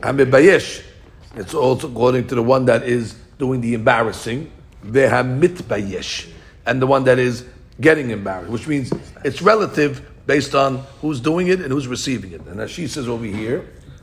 I'm 0.03 0.19
a 0.19 0.25
bayesh. 0.25 0.90
It's 1.36 1.54
also 1.54 1.88
according 1.88 2.28
to 2.28 2.34
the 2.34 2.42
one 2.42 2.64
that 2.66 2.82
is 2.84 3.14
doing 3.38 3.60
the 3.60 3.74
embarrassing, 3.74 4.50
vehamitbayesh, 4.84 6.28
and 6.66 6.80
the 6.80 6.86
one 6.86 7.04
that 7.04 7.18
is 7.18 7.44
getting 7.80 8.10
embarrassed, 8.10 8.50
which 8.50 8.66
means 8.66 8.92
it's 9.24 9.42
relative 9.42 10.02
based 10.26 10.54
on 10.54 10.78
who's 11.00 11.20
doing 11.20 11.48
it 11.48 11.60
and 11.60 11.70
who's 11.72 11.86
receiving 11.86 12.32
it. 12.32 12.40
And 12.46 12.60
as 12.60 12.70
she 12.70 12.86
says 12.88 13.08
over 13.08 13.24
here, 13.24 13.62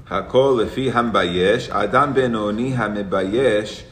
הכל 0.10 0.60
לפי 0.64 0.92
המבייש, 0.92 1.70
אדם 1.70 2.14
בינוני 2.14 2.74
המבייש, 2.76 3.84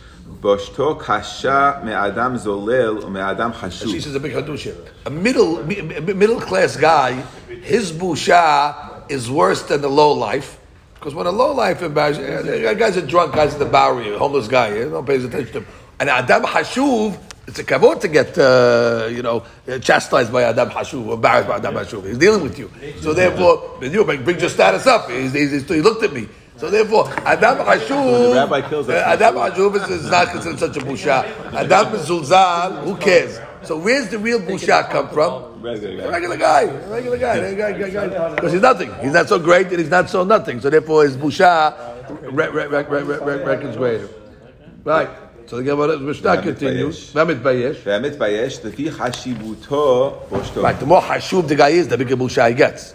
בושתו 0.41 0.95
קשה 0.99 1.71
מאדם 1.85 2.37
זולל 2.37 2.97
ומאדם 2.99 3.51
she 3.51 3.55
חשוב. 3.55 3.95
says 3.99 4.15
a 4.15 4.19
big 4.19 4.33
hadush 4.33 4.63
here. 4.63 4.75
A 5.05 5.09
middle 5.09 5.63
mi- 5.65 5.81
mi- 5.81 6.13
middle 6.13 6.39
class 6.39 6.75
guy, 6.77 7.23
his 7.63 7.91
busha 7.91 8.73
is 9.09 9.29
worse 9.31 9.61
than 9.63 9.81
the 9.81 9.89
low 9.89 10.11
life. 10.11 10.57
Because 10.98 11.14
when 11.14 11.26
a 11.26 11.30
low 11.30 11.52
life 11.52 11.82
embarrassed, 11.82 12.20
a 12.20 12.74
guy's 12.74 12.96
a 12.96 13.02
drunk, 13.06 13.34
guy's 13.34 13.52
in 13.52 13.58
the 13.60 13.66
Bowery, 13.66 14.14
a 14.14 14.18
homeless 14.18 14.48
guy, 14.48 14.74
you 14.76 14.90
know, 14.90 15.02
pays 15.02 15.24
attention 15.24 15.52
to 15.52 15.58
him. 15.60 15.66
And 16.00 16.10
Adam 16.10 16.42
Hashuv, 16.42 17.16
it's 17.46 17.58
a 17.58 17.64
kavod 17.64 18.00
to 18.00 18.08
get, 18.08 18.36
uh, 18.38 19.06
you 19.10 19.22
know, 19.22 19.44
chastised 19.80 20.32
by 20.32 20.42
Adam 20.44 20.68
Hashuv, 20.70 21.12
embarrassed 21.14 21.48
by 21.48 21.56
Adam 21.56 21.74
Hashuv. 21.74 22.06
He's 22.06 22.18
dealing 22.18 22.42
with 22.42 22.58
you. 22.58 22.70
So 23.00 23.12
therefore, 23.12 23.78
then 23.80 23.92
you 23.92 24.04
bring 24.04 24.40
your 24.40 24.48
status 24.48 24.86
up. 24.86 25.08
He's, 25.10 25.32
he's, 25.32 25.50
he's- 25.52 25.68
he 25.68 25.80
looked 25.80 26.02
at 26.02 26.12
me. 26.12 26.28
So 26.56 26.70
therefore, 26.70 27.08
Adam 27.26 27.58
Hashuv, 27.58 28.30
the 28.30 28.34
rabbi 28.34 28.66
kills 28.68 28.88
us. 28.88 28.94
uh, 28.94 29.06
Adam 29.10 29.34
Hashuv 29.36 29.76
is, 29.76 29.90
is 30.04 30.10
not 30.10 30.28
considered 30.30 30.58
such 30.58 30.76
a 30.78 30.80
busha. 30.80 31.24
Adam 31.52 31.88
Zulzal, 31.98 32.82
who 32.84 32.96
cares? 32.96 33.38
So 33.66 33.76
where's 33.78 34.08
the 34.08 34.18
real 34.18 34.40
busha 34.40 34.88
come 34.90 35.08
from? 35.08 35.60
Regular 35.60 35.96
guy. 35.96 36.08
regular 36.08 36.36
guy. 36.36 36.64
regular 36.88 37.18
guy. 37.18 37.38
Regular 37.56 38.08
guy. 38.08 38.34
Because 38.34 38.52
he's 38.52 38.62
nothing. 38.62 38.94
He's 39.02 39.12
not 39.12 39.28
so 39.28 39.38
great 39.38 39.66
and 39.68 39.78
he's 39.78 39.90
not 39.90 40.08
so 40.08 40.24
nothing. 40.24 40.60
So 40.60 40.70
therefore 40.70 41.04
his 41.04 41.16
busha 41.16 41.74
reckons 43.44 43.76
greater. 43.76 44.08
Right. 44.84 45.10
So 45.46 45.56
the 45.56 45.62
Gemara 45.62 45.98
Mishnah 45.98 46.42
continues. 46.42 47.12
V'amit 47.12 47.40
bayesh. 47.40 47.76
V'amit 47.76 48.16
bayesh. 48.16 48.62
The 48.62 48.72
fi 48.72 48.86
hashibuto 48.86 50.28
boshto. 50.28 50.62
Right. 50.62 50.78
The 50.78 50.86
more 50.86 51.00
hashub 51.00 51.46
the 51.46 51.54
guy 51.54 51.68
is, 51.70 51.86
the 51.88 51.96
bigger 51.96 52.16
busha 52.16 52.48
he 52.48 52.54
gets. 52.54 52.94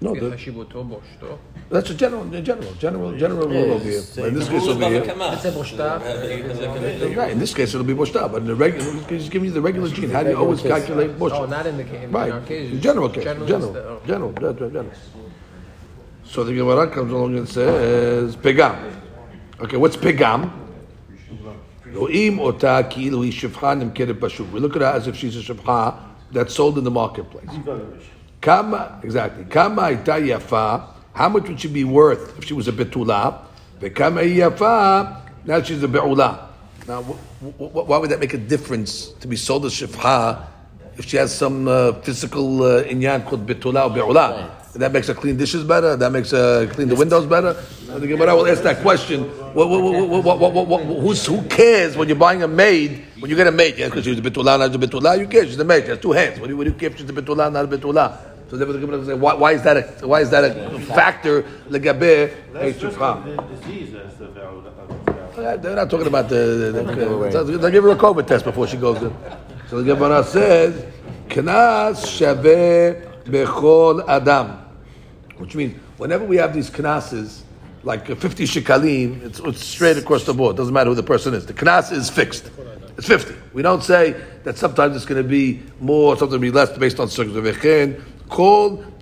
No, 0.00 0.14
the, 0.14 0.30
that's 1.70 1.90
a 1.90 1.94
general, 1.94 2.34
a 2.34 2.42
general, 2.42 2.74
general, 2.74 3.16
general 3.16 3.48
rule 3.48 3.72
over 3.72 3.84
here. 3.84 4.02
But 4.16 4.26
in 4.26 4.34
this 4.34 4.48
case, 4.48 4.62
it'll 4.62 4.76
be 4.76 4.86
here, 4.86 5.04
right? 7.16 7.30
In 7.30 7.38
this 7.38 7.54
case, 7.54 7.74
it'll 7.74 7.86
be 7.86 7.94
boshta, 7.94 8.30
but 8.30 8.42
in 8.42 8.48
the 8.48 8.54
regular, 8.54 9.02
just 9.08 9.30
giving 9.30 9.48
you 9.48 9.54
the 9.54 9.62
regular 9.62 9.88
gene. 9.88 10.10
How 10.10 10.22
do 10.22 10.30
you 10.30 10.36
always 10.36 10.60
calculate 10.60 11.16
boshta? 11.16 11.40
Oh, 11.40 11.46
not 11.46 11.66
in 11.66 11.76
the 11.76 11.84
case, 11.84 12.08
right? 12.08 12.50
In 12.50 12.80
general 12.80 13.08
case, 13.08 13.24
general, 13.24 13.46
general, 13.46 14.32
general, 14.32 14.70
general. 14.70 14.90
So 16.24 16.42
the 16.42 16.52
Gemara 16.52 16.88
comes 16.88 17.12
along 17.12 17.38
and 17.38 17.48
says 17.48 18.36
pegam. 18.36 19.00
Okay, 19.60 19.76
what's 19.76 19.96
pegam? 19.96 20.50
We 21.94 22.30
look 22.30 22.64
at 24.76 24.82
her 24.82 24.86
as 24.86 25.06
if 25.06 25.16
she's 25.16 25.36
a 25.36 25.40
shivcha 25.40 25.94
that's 26.32 26.52
sold 26.52 26.78
in 26.78 26.84
the 26.84 26.90
marketplace. 26.90 27.48
Kama, 28.44 29.00
exactly. 29.02 29.44
Kama 29.46 29.90
ita 29.92 30.20
yafa. 30.20 30.84
How 31.14 31.30
much 31.30 31.48
would 31.48 31.58
she 31.58 31.68
be 31.68 31.84
worth 31.84 32.36
if 32.36 32.44
she 32.44 32.52
was 32.52 32.68
a 32.68 32.72
betula? 32.72 33.40
Kama 33.94 34.20
yafa. 34.20 35.22
Now 35.46 35.62
she's 35.62 35.82
a 35.82 35.88
be'ula. 35.88 36.48
Now, 36.86 37.02
wh- 37.02 37.16
wh- 37.56 37.88
why 37.88 37.96
would 37.96 38.10
that 38.10 38.20
make 38.20 38.34
a 38.34 38.38
difference 38.38 39.08
to 39.20 39.26
be 39.28 39.36
sold 39.36 39.64
as 39.64 39.72
shifha 39.72 40.44
if 40.98 41.06
she 41.06 41.16
has 41.16 41.34
some 41.34 41.66
uh, 41.66 41.92
physical 42.02 42.62
uh, 42.62 42.84
inyan 42.84 43.24
called 43.24 43.46
betula 43.46 43.88
or 43.88 43.96
be'ula? 43.96 44.50
That 44.74 44.92
makes 44.92 45.06
her 45.06 45.14
clean 45.14 45.36
dishes 45.36 45.62
better. 45.64 45.96
That 45.96 46.10
makes 46.10 46.32
her 46.32 46.66
clean 46.66 46.88
the 46.88 46.96
windows 46.96 47.26
better. 47.26 47.52
The 47.86 48.06
Gemara 48.08 48.34
will 48.34 48.46
ask 48.48 48.62
that 48.64 48.82
question. 48.82 49.22
What, 49.54 49.68
what, 49.70 50.24
what, 50.24 51.16
who 51.16 51.42
cares 51.42 51.96
when 51.96 52.08
you're 52.08 52.16
buying 52.18 52.42
a 52.42 52.48
maid? 52.48 53.04
When 53.20 53.30
you 53.30 53.36
get 53.36 53.46
a 53.46 53.52
maid, 53.52 53.78
yeah, 53.78 53.86
because 53.86 54.04
she's 54.04 54.18
a 54.18 54.22
betula, 54.22 54.58
not 54.58 54.74
a 54.74 54.78
betula. 54.78 55.16
You 55.16 55.28
care? 55.28 55.46
She's 55.46 55.58
a 55.60 55.64
maid. 55.64 55.84
She 55.84 55.90
has 55.90 56.00
two 56.00 56.10
hands. 56.10 56.40
What 56.40 56.46
do 56.48 56.52
you, 56.52 56.56
what 56.56 56.64
do 56.64 56.70
you 56.70 56.76
care 56.76 56.90
if 56.90 56.98
she's 56.98 57.08
a 57.08 57.12
betula, 57.12 57.52
not 57.52 57.66
a 57.66 57.68
betula? 57.68 58.18
So 58.48 58.56
therefore, 58.56 58.74
the 58.74 58.80
Gemara 58.80 58.98
will 58.98 59.06
say, 59.06 59.14
why, 59.14 59.34
why 59.34 59.52
is 59.52 59.62
that 59.62 59.76
a 59.76 60.06
why 60.06 60.20
is 60.20 60.30
that 60.30 60.44
a 60.44 60.80
factor? 60.80 61.42
Legabe 61.68 62.34
hey, 62.52 62.72
shifcha. 62.72 63.22
They're 65.62 65.74
not 65.74 65.90
talking 65.90 66.06
about 66.06 66.28
the. 66.28 66.72
the, 66.72 67.42
the 67.42 67.58
they'll 67.58 67.70
give 67.70 67.84
her 67.84 67.90
a 67.90 67.96
COVID 67.96 68.26
test 68.26 68.44
before 68.44 68.66
she 68.68 68.76
goes 68.76 69.02
in. 69.02 69.14
So 69.68 69.82
the 69.82 69.94
Gemara 69.94 70.22
says, 70.22 70.84
"Knas 71.28 72.04
shaveh 72.04 73.24
bechol 73.24 74.06
adam," 74.06 74.58
which 75.38 75.56
means 75.56 75.80
whenever 75.96 76.24
we 76.24 76.36
have 76.36 76.52
these 76.54 76.70
knases, 76.70 77.42
like 77.82 78.08
uh, 78.10 78.14
50 78.14 78.44
shekalim, 78.44 79.22
it's, 79.24 79.40
it's 79.40 79.64
straight 79.64 79.96
across 79.96 80.24
the 80.24 80.34
board. 80.34 80.54
It 80.54 80.58
Doesn't 80.58 80.74
matter 80.74 80.90
who 80.90 80.96
the 80.96 81.02
person 81.02 81.34
is. 81.34 81.46
The 81.46 81.54
knas 81.54 81.92
is 81.92 82.10
fixed. 82.10 82.50
It's 82.96 83.08
50. 83.08 83.34
We 83.52 83.62
don't 83.62 83.82
say 83.82 84.14
that 84.44 84.56
sometimes 84.56 84.94
it's 84.94 85.04
going 85.04 85.20
to 85.22 85.28
be 85.28 85.62
more, 85.80 86.14
sometimes 86.16 86.38
going 86.38 86.42
to 86.42 86.52
be 86.52 86.56
less 86.56 86.78
based 86.78 87.00
on 87.00 87.08
circumstances. 87.08 88.00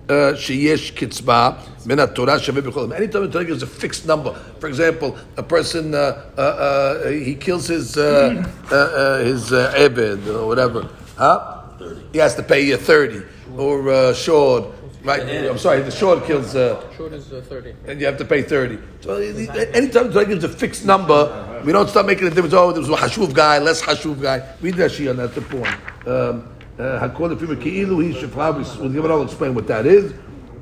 Uh, 0.08 0.35
sheyesh 0.35 0.92
kitzba 0.94 1.56
min 1.87 1.96
Torah 2.12 2.37
shaveh 2.38 2.61
b'cholim. 2.61 2.94
Anytime 2.94 3.22
the 3.22 3.30
Torah 3.30 3.44
gives 3.44 3.62
a 3.62 3.66
fixed 3.66 4.04
number, 4.04 4.35
for 4.58 4.66
example, 4.66 5.16
a 5.37 5.42
person 5.42 5.94
uh, 5.94 6.30
uh, 6.37 6.40
uh, 6.40 7.08
he 7.08 7.35
kills 7.37 7.68
his 7.68 7.96
uh, 7.96 8.44
uh, 8.70 8.74
uh, 8.74 9.18
his 9.20 9.52
uh, 9.52 9.72
ebed 9.76 10.26
or 10.28 10.46
whatever, 10.48 10.88
huh? 11.16 11.62
30. 11.78 12.00
He 12.12 12.18
has 12.18 12.35
to 12.35 12.42
pay 12.42 12.66
you 12.66 12.76
thirty 12.76 13.22
or 13.56 13.88
uh, 13.90 14.12
short. 14.12 14.64
Right? 15.04 15.22
I'm 15.22 15.58
sorry, 15.58 15.82
the 15.82 15.90
short 15.90 16.26
kills. 16.26 16.54
Uh, 16.54 16.80
Short 16.96 17.12
is 17.12 17.32
uh, 17.32 17.42
30. 17.48 17.74
and 17.88 17.98
you 18.00 18.06
have 18.06 18.18
to 18.18 18.24
pay 18.24 18.42
30. 18.42 18.78
So 19.00 19.16
anytime 19.16 20.08
the 20.08 20.12
Torah 20.12 20.26
gives 20.26 20.44
a 20.44 20.48
fixed 20.48 20.85
number, 20.85 21.62
we 21.64 21.72
don't 21.72 21.88
start 21.88 22.06
making 22.06 22.28
a 22.28 22.30
difference. 22.30 22.54
Oh, 22.54 22.70
there 22.70 22.80
was 22.82 22.88
a 22.88 22.92
hashuv 22.94 23.35
guy, 23.35 23.58
less 23.58 23.82
hashuv 23.82 24.22
guy. 24.22 24.46
Read 24.61 24.74
Rashi 24.74 25.11
on 25.11 25.16
that, 25.16 25.35
the 25.35 25.40
point. 25.40 25.66
Um, 26.06 26.52
uh, 26.83 27.09
hakol 27.09 27.35
Lefim 27.35 27.55
Keilu, 27.57 28.05
he 28.05 28.18
should 28.18 28.33
probably, 28.33 28.64
we'll 28.81 29.12
I'll 29.12 29.23
explain 29.23 29.55
what 29.55 29.66
that 29.68 29.87
is. 29.87 30.12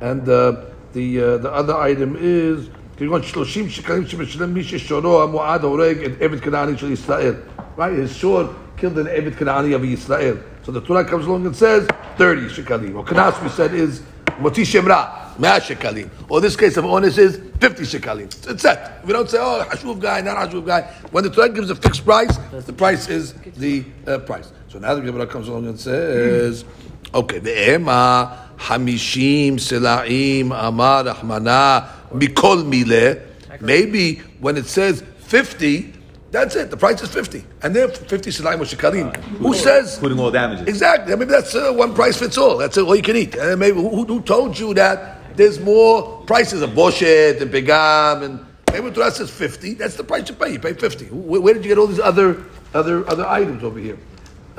And 0.00 0.28
uh, 0.28 0.66
the 0.92 1.20
uh, 1.20 1.38
the 1.38 1.52
other 1.52 1.74
item 1.76 2.16
is, 2.18 2.68
כגון 2.96 3.22
שלושים 3.22 3.68
שקלים 3.68 4.06
שמשלם 4.06 4.54
מי 4.54 4.64
ששורו 4.64 5.22
המועד 5.22 5.64
הורג 5.64 6.04
את 6.04 6.12
עבד 6.20 6.40
כנעני 6.40 6.78
של 6.78 6.92
ישראל. 6.92 7.35
Right? 7.76 7.92
His 7.92 8.14
sword 8.14 8.48
killed 8.76 8.98
an 8.98 9.06
Eved 9.06 9.37
Kanani 9.37 9.74
of 9.74 9.85
Israel. 9.85 10.38
So 10.64 10.72
the 10.72 10.80
Torah 10.80 11.04
comes 11.04 11.26
along 11.26 11.46
and 11.46 11.56
says 11.56 11.88
30 12.18 12.48
shekalim. 12.48 12.94
Or 12.96 13.04
Kanas, 13.04 13.42
we 13.42 13.48
said, 13.48 13.72
is 13.74 14.02
Motzi 14.38 14.66
Shem 14.66 14.87
Ra, 14.87 15.33
100 15.38 15.62
shekalim. 15.62 16.11
Or 16.28 16.40
this 16.40 16.56
case 16.56 16.76
of 16.76 16.85
onus 16.85 17.16
is 17.16 17.40
50 17.61 17.85
shekalim. 17.85 18.50
It's 18.50 18.62
set. 18.62 19.04
We 19.06 19.12
don't 19.12 19.30
say, 19.30 19.38
oh, 19.40 19.64
Hashuv 19.68 20.00
guy, 20.00 20.20
not 20.20 20.37
Hashuv 20.37 20.66
guy. 20.66 20.83
When 21.11 21.24
the 21.24 21.30
Torah 21.30 21.48
gives 21.48 21.70
a 21.70 21.74
fixed 21.74 22.04
price, 22.04 22.37
the 22.66 22.72
price 22.72 23.09
is 23.09 23.35
the 23.56 23.85
uh, 24.06 24.18
price. 24.18 24.52
So 24.70 24.78
now 24.78 24.94
the 24.94 25.00
Gemara 25.00 25.26
comes 25.26 25.48
along 25.48 25.66
and 25.66 25.80
says, 25.80 26.64
okay, 27.12 27.40
ve'ema 27.40 28.56
hamishim 28.56 29.54
sela'im 29.54 30.52
amar 30.52 31.02
rahmana 31.02 31.88
mikol 32.12 32.62
mileh. 32.62 33.20
Maybe 33.61 34.18
when 34.38 34.56
it 34.56 34.66
says 34.66 35.02
50, 35.22 35.92
that's 36.30 36.54
it. 36.54 36.70
The 36.70 36.76
price 36.76 37.02
is 37.02 37.09
50. 37.09 37.44
And 37.64 37.74
then 37.74 37.90
50 37.90 38.30
Silaim 38.30 38.61
or 38.61 38.64
Shekalim. 38.64 39.16
Who 39.16 39.54
says? 39.54 39.94
Including 39.94 40.20
all 40.20 40.30
damages. 40.30 40.68
Exactly. 40.68 41.16
Maybe 41.16 41.33
that's 41.33 41.52
uh, 41.56 41.72
one 41.72 41.92
price 41.92 42.16
fits 42.16 42.38
all. 42.38 42.56
That's 42.56 42.78
all 42.78 42.94
you 42.94 43.02
can 43.02 43.16
eat. 43.16 43.35
And 43.35 43.59
maybe 43.59 43.80
who, 43.80 44.04
who 44.04 44.22
told 44.22 44.56
you 44.56 44.72
that 44.74 45.37
there's 45.37 45.59
more 45.59 46.22
prices 46.26 46.62
of 46.62 46.70
Boshet 46.70 47.42
and 47.42 47.50
Pegam 47.50 48.22
and 48.22 48.46
maybe 48.72 48.90
the 48.90 48.94
Torah 48.94 49.11
says 49.11 49.30
50. 49.33 49.74
That's 49.74 49.96
the 49.96 50.04
price 50.04 50.28
you 50.28 50.37
pay. 50.37 50.52
You 50.52 50.61
pay 50.61 50.74
50. 50.74 51.06
Where, 51.06 51.40
where 51.40 51.54
did 51.54 51.64
you 51.64 51.70
get 51.70 51.78
all 51.78 51.88
these 51.88 51.98
other 51.98 52.44
other 52.72 53.04
other 53.11 53.26
items 53.26 53.64
over 53.64 53.80
here? 53.80 53.98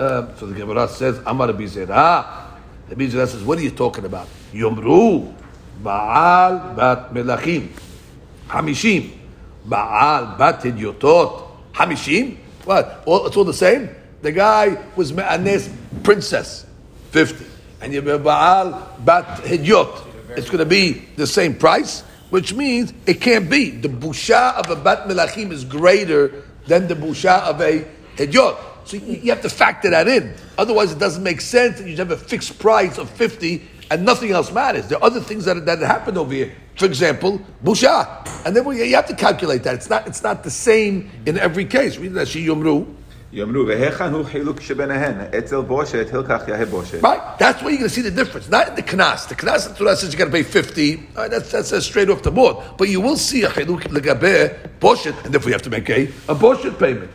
Um, 0.01 0.29
so 0.35 0.47
the 0.47 0.55
Gemara 0.55 0.87
says, 0.87 1.21
Amar 1.27 1.49
Rabbi 1.49 1.67
Zerah. 1.67 2.57
Rabbi 2.89 3.05
Zerah 3.05 3.27
says, 3.27 3.43
what 3.43 3.59
are 3.59 3.61
you 3.61 3.69
talking 3.69 4.03
about? 4.03 4.27
Yomru 4.51 5.31
Baal 5.83 6.73
Bat 6.73 7.13
Melachim. 7.13 7.69
Hamishim. 8.47 9.11
Baal 9.63 10.37
Bat 10.39 10.61
Hidyotot. 10.61 11.47
Hamishim? 11.73 12.35
What? 12.65 13.03
All, 13.05 13.27
it's 13.27 13.37
all 13.37 13.43
the 13.43 13.53
same? 13.53 13.91
The 14.23 14.31
guy 14.31 14.83
was 14.95 15.13
Me'anes 15.13 15.69
princess. 16.01 16.65
50. 17.11 17.45
And 17.81 17.93
you 17.93 18.01
Baal 18.01 18.97
Bat 19.05 19.43
Hidyot. 19.43 20.07
It's 20.35 20.47
going 20.47 20.57
to 20.57 20.65
be 20.65 20.93
the 21.15 21.27
same 21.27 21.53
price, 21.53 22.01
which 22.31 22.55
means 22.55 22.91
it 23.05 23.21
can't 23.21 23.51
be. 23.51 23.69
The 23.69 23.89
busha 23.89 24.55
of 24.55 24.67
a 24.71 24.81
Bat 24.81 25.09
Melachim 25.09 25.51
is 25.51 25.63
greater 25.63 26.43
than 26.65 26.87
the 26.87 26.95
busha 26.95 27.41
of 27.41 27.61
a 27.61 27.85
Hidyot. 28.15 28.70
So 28.91 28.97
you, 28.97 29.21
you, 29.23 29.32
have 29.32 29.41
to 29.43 29.49
factor 29.49 29.89
that 29.89 30.10
in. 30.10 30.34
Otherwise, 30.58 30.91
it 30.91 30.99
doesn't 30.99 31.23
make 31.23 31.39
sense. 31.39 31.80
that 31.80 31.88
You 31.88 31.95
have 31.95 32.12
a 32.12 32.17
fixed 32.17 32.60
price 32.60 32.97
of 32.97 33.10
50 33.12 33.65
and 33.89 34.04
nothing 34.04 34.32
else 34.32 34.51
matters. 34.51 34.89
There 34.89 34.97
are 34.97 35.04
other 35.06 35.21
things 35.21 35.45
that, 35.45 35.65
that 35.65 35.80
happened 35.80 36.17
over 36.17 36.34
here. 36.34 36.54
For 36.75 36.88
example, 36.88 37.39
busha. 37.63 38.45
And 38.45 38.54
then 38.54 38.65
we, 38.65 38.84
you 38.84 38.95
have 38.95 39.08
to 39.08 39.15
calculate 39.15 39.63
that. 39.63 39.75
It's 39.75 39.89
not, 39.89 40.08
it's 40.08 40.23
not 40.23 40.43
the 40.43 40.51
same 40.51 41.10
in 41.25 41.38
every 41.39 41.63
case. 41.63 41.95
Read 41.97 42.12
that, 42.15 42.27
she 42.27 42.45
yomru. 42.45 42.86
Right, 47.01 47.39
that's 47.39 47.62
where 47.62 47.71
you're 47.71 47.77
going 47.77 47.89
to 47.89 47.95
see 47.95 48.01
the 48.01 48.12
difference. 48.12 48.49
Not 48.49 48.67
in 48.67 48.75
the 48.75 48.84
knas. 48.84 49.30
The 49.30 49.36
knas 49.36 49.73
Torah 49.77 49.95
says 49.95 50.12
you 50.12 50.19
got 50.19 50.25
to 50.25 50.32
pay 50.32 50.43
fifty. 50.43 50.97
Right, 51.15 51.32
that's 51.32 51.49
that's 51.49 51.86
straight 51.86 52.10
off 52.10 52.23
the 52.23 52.32
board. 52.32 52.58
But 52.77 52.89
you 52.89 52.99
will 52.99 53.15
see 53.15 53.43
a 53.43 53.47
chiluk 53.47 53.84
legaber 53.84 54.69
boshet, 54.82 55.15
and 55.23 55.34
therefore 55.34 55.47
you 55.47 55.54
have 55.54 55.62
to 55.62 55.69
make 55.69 55.89
a 55.89 56.08
a 56.27 56.36
boshet 56.36 56.77
payment. 56.77 57.10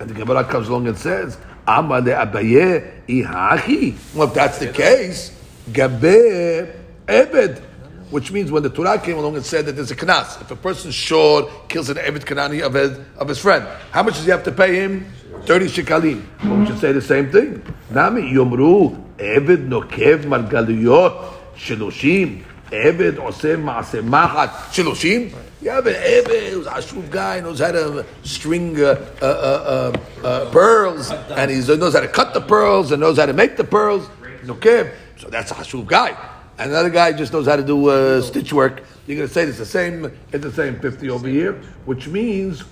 And 0.00 0.10
the 0.10 0.14
Gemara 0.14 0.44
comes 0.44 0.68
along 0.68 0.88
and 0.88 0.96
says, 0.98 1.38
Amar 1.66 2.00
le 2.00 2.10
abaye 2.10 3.06
ihachi. 3.06 4.14
Well, 4.14 4.28
if 4.28 4.34
that's 4.34 4.58
the 4.58 4.72
case, 4.72 5.36
gabe 5.72 6.74
ebed. 7.08 7.62
Which 8.10 8.30
means 8.30 8.50
when 8.50 8.62
the 8.62 8.68
Torah 8.68 8.98
came 8.98 9.16
along 9.16 9.36
and 9.36 9.44
said 9.44 9.64
that 9.66 9.72
there's 9.72 9.90
a 9.90 9.96
knas, 9.96 10.38
if 10.42 10.50
a 10.50 10.56
person's 10.56 10.94
short, 10.94 11.70
kills 11.70 11.88
an 11.88 11.96
ebed 11.96 12.26
kanani 12.26 12.60
of 12.62 12.74
his, 12.74 12.98
of 13.16 13.26
his 13.26 13.38
friend, 13.38 13.66
how 13.90 14.02
much 14.02 14.14
does 14.14 14.24
he 14.24 14.30
have 14.30 14.44
to 14.44 14.52
pay 14.52 14.74
him? 14.74 15.10
30 15.46 15.66
shekalim. 15.66 16.22
Well, 16.44 16.58
we 16.58 16.66
should 16.66 16.78
say 16.78 16.92
the 16.92 17.00
same 17.00 17.32
thing. 17.32 17.62
Nami 17.90 18.22
yomru, 18.22 19.02
ebed 19.18 19.60
nokev 19.68 20.24
margaluyot, 20.24 21.32
sheloshim, 21.56 22.44
ebed 22.70 23.16
oseh 23.16 23.56
maaseh 23.56 24.06
machat, 24.06 24.50
sheloshim. 24.72 25.32
Have 25.64 25.86
an 25.86 25.94
ebed 25.94 26.52
who's 26.52 26.66
a 26.66 26.70
shuv 26.70 27.08
guy, 27.08 27.38
knows 27.38 27.60
how 27.60 27.70
to 27.70 28.04
string 28.24 28.82
uh, 28.82 29.12
uh, 29.22 29.24
uh, 29.24 29.96
uh, 30.24 30.26
uh, 30.26 30.50
pearls, 30.50 31.12
and 31.12 31.50
he 31.52 31.58
knows 31.76 31.94
how 31.94 32.00
to 32.00 32.08
cut 32.08 32.34
the 32.34 32.40
pearls, 32.40 32.90
and 32.90 33.00
knows 33.00 33.16
how 33.16 33.26
to 33.26 33.32
make 33.32 33.56
the 33.56 33.62
pearls. 33.62 34.08
Nokev. 34.42 34.92
So 35.18 35.28
that's 35.28 35.52
a 35.52 35.54
shuv 35.54 35.86
guy. 35.86 36.16
And 36.58 36.72
another 36.72 36.90
guy 36.90 37.12
just 37.12 37.32
knows 37.32 37.46
how 37.46 37.54
to 37.54 37.62
do 37.62 37.88
uh, 37.88 38.20
stitch 38.22 38.52
work. 38.52 38.82
You're 39.06 39.18
going 39.18 39.28
to 39.28 39.32
say 39.32 39.44
it's 39.44 39.58
the 39.58 39.64
same, 39.64 40.12
it's 40.32 40.42
the 40.42 40.52
same 40.52 40.80
50 40.80 41.10
over 41.10 41.28
here, 41.28 41.52
which 41.84 42.08
means 42.08 42.64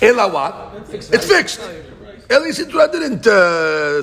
Ela 0.00 0.32
what? 0.32 0.88
It's 0.90 1.26
fixed. 1.26 1.60
At 2.30 2.42
least 2.42 2.60
Sidra 2.60 2.90
didn't 2.90 3.22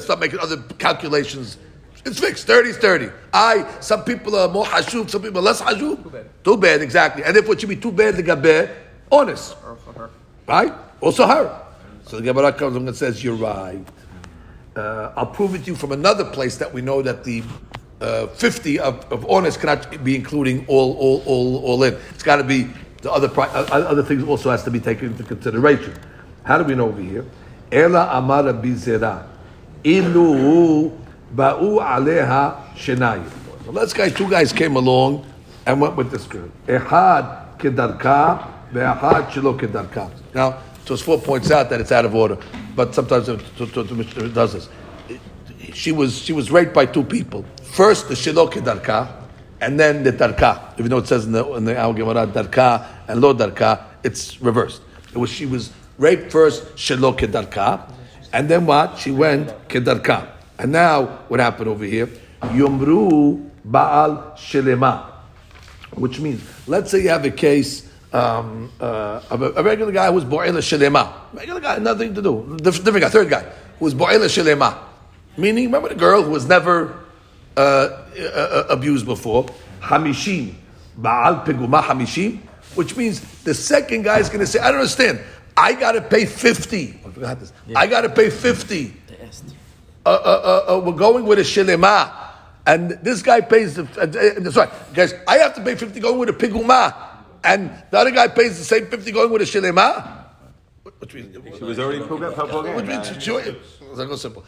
start 0.02 0.20
making 0.20 0.40
other 0.40 0.58
calculations. 0.78 1.58
It's 2.06 2.20
fixed. 2.20 2.46
30 2.46 2.70
is 2.70 2.78
30. 2.78 3.10
I, 3.34 3.66
some 3.80 4.04
people 4.04 4.36
are 4.36 4.48
more 4.48 4.66
hashub, 4.66 5.10
some 5.10 5.24
people 5.24 5.40
are 5.40 5.42
less 5.42 5.60
hashub. 5.62 6.04
Too 6.04 6.10
bad. 6.10 6.44
Too 6.44 6.58
bad, 6.58 6.82
exactly. 6.82 7.24
And 7.24 7.36
therefore 7.36 7.56
it 7.56 7.62
should 7.62 7.70
be 7.70 7.76
too 7.76 7.92
bad 7.92 8.16
the 8.16 8.24
gabe, 8.24 8.70
honest. 9.12 9.56
Right? 10.48 10.72
Also 11.02 11.26
her. 11.26 11.62
So 12.06 12.18
the 12.18 12.22
Gemara 12.22 12.54
comes 12.54 12.76
along 12.76 12.88
and 12.88 12.96
says, 12.96 13.24
You're 13.24 13.36
right. 13.36 13.84
Uh, 14.76 15.14
I'll 15.16 15.26
prove 15.26 15.56
it 15.56 15.60
to 15.60 15.72
you 15.72 15.76
from 15.76 15.94
another 15.94 16.26
place 16.26 16.58
that 16.58 16.72
we 16.72 16.82
know 16.82 17.02
that 17.02 17.24
the 17.24 17.42
uh, 18.02 18.28
50 18.28 18.80
of, 18.80 19.12
of 19.12 19.28
honest 19.30 19.60
cannot 19.60 20.04
be 20.04 20.16
including 20.16 20.66
all, 20.68 20.96
all, 20.98 21.24
all, 21.26 21.66
all 21.66 21.84
in. 21.84 21.96
It's 22.14 22.24
got 22.24 22.36
to 22.36 22.44
be 22.44 22.68
the 23.02 23.12
other, 23.12 23.30
pri- 23.30 23.48
uh, 23.48 23.66
other 23.72 24.04
things 24.04 24.24
also 24.24 24.52
has 24.52 24.64
to 24.64 24.72
be 24.72 24.80
taken 24.80 25.08
into 25.08 25.24
consideration. 25.24 25.94
How 26.44 26.58
do 26.60 26.66
we 26.66 26.76
know 26.76 26.88
over 26.90 27.02
here? 27.02 27.26
Ela 27.72 28.10
amara 28.12 28.54
bizera. 28.54 29.26
Ilu 29.84 30.92
ba'u 31.36 31.80
aleha 31.82 32.74
shenayim. 32.76 33.30
So 33.66 33.72
let's 33.72 33.94
two 33.94 34.30
guys 34.30 34.54
came 34.54 34.76
along 34.76 35.26
and 35.66 35.82
went 35.82 35.96
with 35.96 36.12
this 36.12 36.26
girl. 36.26 36.50
Ehad 36.68 37.58
kedarka, 37.58 38.48
ve'ehad 38.72 39.30
shelo 39.30 39.60
kedarka. 39.60 40.12
Now, 40.34 40.60
Tosfot 40.86 41.24
points 41.24 41.52
out 41.52 41.70
that 41.72 41.82
it's 41.82 41.92
out 41.92 42.06
of 42.06 42.14
order, 42.14 42.38
but 42.76 42.94
sometimes 42.94 43.28
it 43.28 44.34
does 44.34 44.54
this. 44.54 44.70
She 45.74 45.92
was 45.92 46.18
she 46.18 46.32
was 46.32 46.52
raped 46.52 46.74
by 46.74 46.86
two 46.86 47.04
people. 47.04 47.44
First 47.64 48.08
the 48.08 48.14
shelo 48.14 48.50
kedarka, 48.52 49.12
and 49.62 49.80
then 49.80 50.04
the 50.04 50.12
darka. 50.12 50.78
Even 50.78 50.92
though 50.92 51.00
it 51.00 51.08
says 51.08 51.26
in 51.26 51.32
the 51.32 51.44
in 51.54 51.66
the 51.66 51.76
Al 51.76 51.94
Gemara 51.94 52.28
darka 52.28 52.88
and 53.08 53.20
lo 53.20 53.34
darka, 53.34 53.84
it's 54.04 54.40
reversed. 54.42 54.82
It 55.12 55.18
was 55.18 55.32
she 55.32 55.48
was 55.48 55.72
raped 55.98 56.32
first 56.32 56.76
shelo 56.76 57.18
kedarka, 57.18 57.92
and 58.32 58.48
then 58.48 58.68
what? 58.68 59.00
She 59.00 59.10
went 59.10 59.50
kedarka. 59.68 60.35
And 60.58 60.72
now 60.72 61.06
what 61.28 61.40
happened 61.40 61.68
over 61.68 61.84
here? 61.86 62.08
Yomru 62.42 63.50
baal 63.64 64.34
shelema, 64.38 65.12
which 65.96 66.20
means 66.20 66.42
let's 66.68 66.92
say 66.92 67.02
you 67.02 67.10
have 67.10 67.26
a 67.26 67.32
case. 67.32 67.90
Um, 68.14 68.72
uh, 68.80 69.22
of 69.30 69.42
a, 69.42 69.52
a 69.56 69.64
regular 69.64 69.92
guy 69.92 70.08
who 70.08 70.14
was 70.14 70.24
bo'ela 70.24 70.60
shelema, 70.62 71.12
regular 71.34 71.60
guy, 71.60 71.80
nothing 71.80 72.14
to 72.16 72.22
do. 72.22 72.56
Diff- 72.62 72.82
Different 72.82 73.02
guy, 73.04 73.10
third 73.10 73.30
guy 73.30 73.42
who 73.78 73.84
was 73.86 73.94
bo'ela 73.94 74.30
shelema, 74.30 74.78
meaning 75.36 75.66
remember 75.66 75.90
the 75.90 75.96
girl 75.96 76.24
who 76.24 76.32
was 76.32 76.48
never 76.48 76.98
uh, 77.58 77.60
uh, 77.60 78.68
abused 78.70 79.06
before. 79.06 79.48
Hamishim. 79.82 80.54
Baal 80.96 81.44
peguma 81.46 81.82
hamishim. 81.84 82.40
Which 82.76 82.96
means 82.96 83.20
the 83.44 83.54
second 83.54 84.04
guy 84.04 84.20
is 84.20 84.28
going 84.30 84.40
to 84.40 84.48
say, 84.48 84.60
I 84.60 84.72
don't 84.72 84.80
understand. 84.80 85.20
I 85.58 85.74
got 85.74 85.94
to 85.94 86.02
pay 86.02 86.26
50. 86.26 87.00
I 87.06 87.10
forgot 87.10 87.40
this. 87.40 87.52
I 87.76 87.88
got 87.88 88.02
to 88.02 88.10
pay 88.10 88.30
50. 88.30 88.94
Uh, 90.06 90.10
uh, 90.10 90.14
uh, 90.70 90.76
uh, 90.76 90.80
we're 90.80 90.94
going 90.94 91.26
with 91.26 91.40
a 91.40 91.44
shilema. 91.44 92.12
And 92.68 92.92
this 93.02 93.22
guy 93.22 93.42
pays 93.42 93.76
the, 93.76 93.84
uh, 93.98 94.48
uh, 94.48 94.52
right. 94.52 94.94
Guys, 94.94 95.14
I 95.28 95.38
have 95.38 95.56
to 95.56 95.64
pay 95.64 95.76
50 95.76 96.00
going 96.00 96.18
with 96.20 96.30
a 96.30 96.34
piguma. 96.34 96.96
And 97.44 97.72
the 97.92 97.98
other 97.98 98.12
guy 98.12 98.28
pays 98.28 98.58
the 98.58 98.64
same 98.64 98.88
50 98.88 99.12
going 99.12 99.32
with 99.32 99.42
a 99.42 99.46
shilema. 99.46 100.26
Which 101.00 101.14
means, 101.14 101.58
She 101.58 101.64
was 101.64 101.80
already 101.80 102.02
up. 102.02 102.76
which 102.76 102.86
means 102.86 103.24
she, 103.24 103.32
like, 103.32 104.18
simple. 104.18 104.44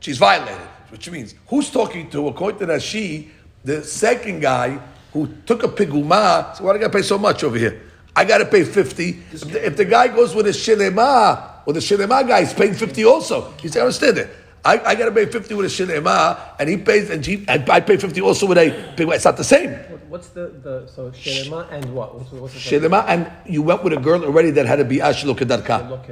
She's 0.00 0.18
violated, 0.18 0.56
which 0.90 1.10
means 1.10 1.34
who's 1.48 1.70
talking 1.70 2.08
to? 2.10 2.28
According 2.28 2.60
to 2.60 2.66
that, 2.66 2.82
she, 2.82 3.30
the 3.64 3.82
second 3.82 4.40
guy 4.40 4.78
who 5.12 5.28
took 5.44 5.64
a 5.64 5.68
piguma. 5.68 6.56
So 6.56 6.64
why 6.64 6.72
do 6.72 6.78
I 6.78 6.82
got 6.82 6.92
to 6.92 6.98
pay 6.98 7.02
so 7.02 7.18
much 7.18 7.42
over 7.42 7.58
here? 7.58 7.82
I 8.14 8.24
got 8.24 8.38
to 8.38 8.46
pay 8.46 8.64
fifty. 8.64 9.22
If 9.32 9.40
the, 9.40 9.66
if 9.66 9.76
the 9.76 9.84
guy 9.84 10.08
goes 10.08 10.34
with 10.34 10.46
a 10.46 10.50
shilema, 10.50 11.55
or 11.66 11.72
the 11.72 11.80
shilema 11.80 12.26
guy 12.26 12.40
is 12.40 12.54
paying 12.54 12.74
fifty 12.74 13.04
also. 13.04 13.52
He 13.60 13.68
said, 13.68 13.80
I 13.80 13.82
understand 13.82 14.18
it. 14.18 14.30
I, 14.64 14.80
I 14.80 14.94
got 14.94 15.04
to 15.04 15.12
pay 15.12 15.26
fifty 15.26 15.54
with 15.54 15.66
a 15.66 15.68
shilema, 15.68 16.38
and 16.58 16.68
he 16.68 16.76
pays, 16.76 17.10
and, 17.10 17.24
he, 17.24 17.44
and 17.46 17.68
I 17.68 17.80
pay 17.80 17.96
fifty 17.96 18.20
also 18.20 18.46
with 18.46 18.58
a 18.58 18.70
piguma. 18.96 19.14
It's 19.14 19.24
not 19.24 19.36
the 19.36 19.44
same. 19.44 19.70
What's 20.08 20.28
the, 20.28 20.48
the 20.62 20.86
so 20.86 21.10
Shelema 21.10 21.70
and 21.70 21.94
what? 21.94 22.14
What's, 22.14 22.32
what's 22.32 22.54
the 22.54 22.60
second? 22.60 22.90
Shilema, 22.90 23.04
and 23.06 23.30
you 23.44 23.62
went 23.62 23.84
with 23.84 23.92
a 23.92 24.00
girl 24.00 24.24
already 24.24 24.50
that 24.52 24.66
had 24.66 24.76
to 24.76 24.84
be 24.84 24.98
ashlo 24.98 25.36
kedarka. 25.36 25.90
Look. 25.90 26.06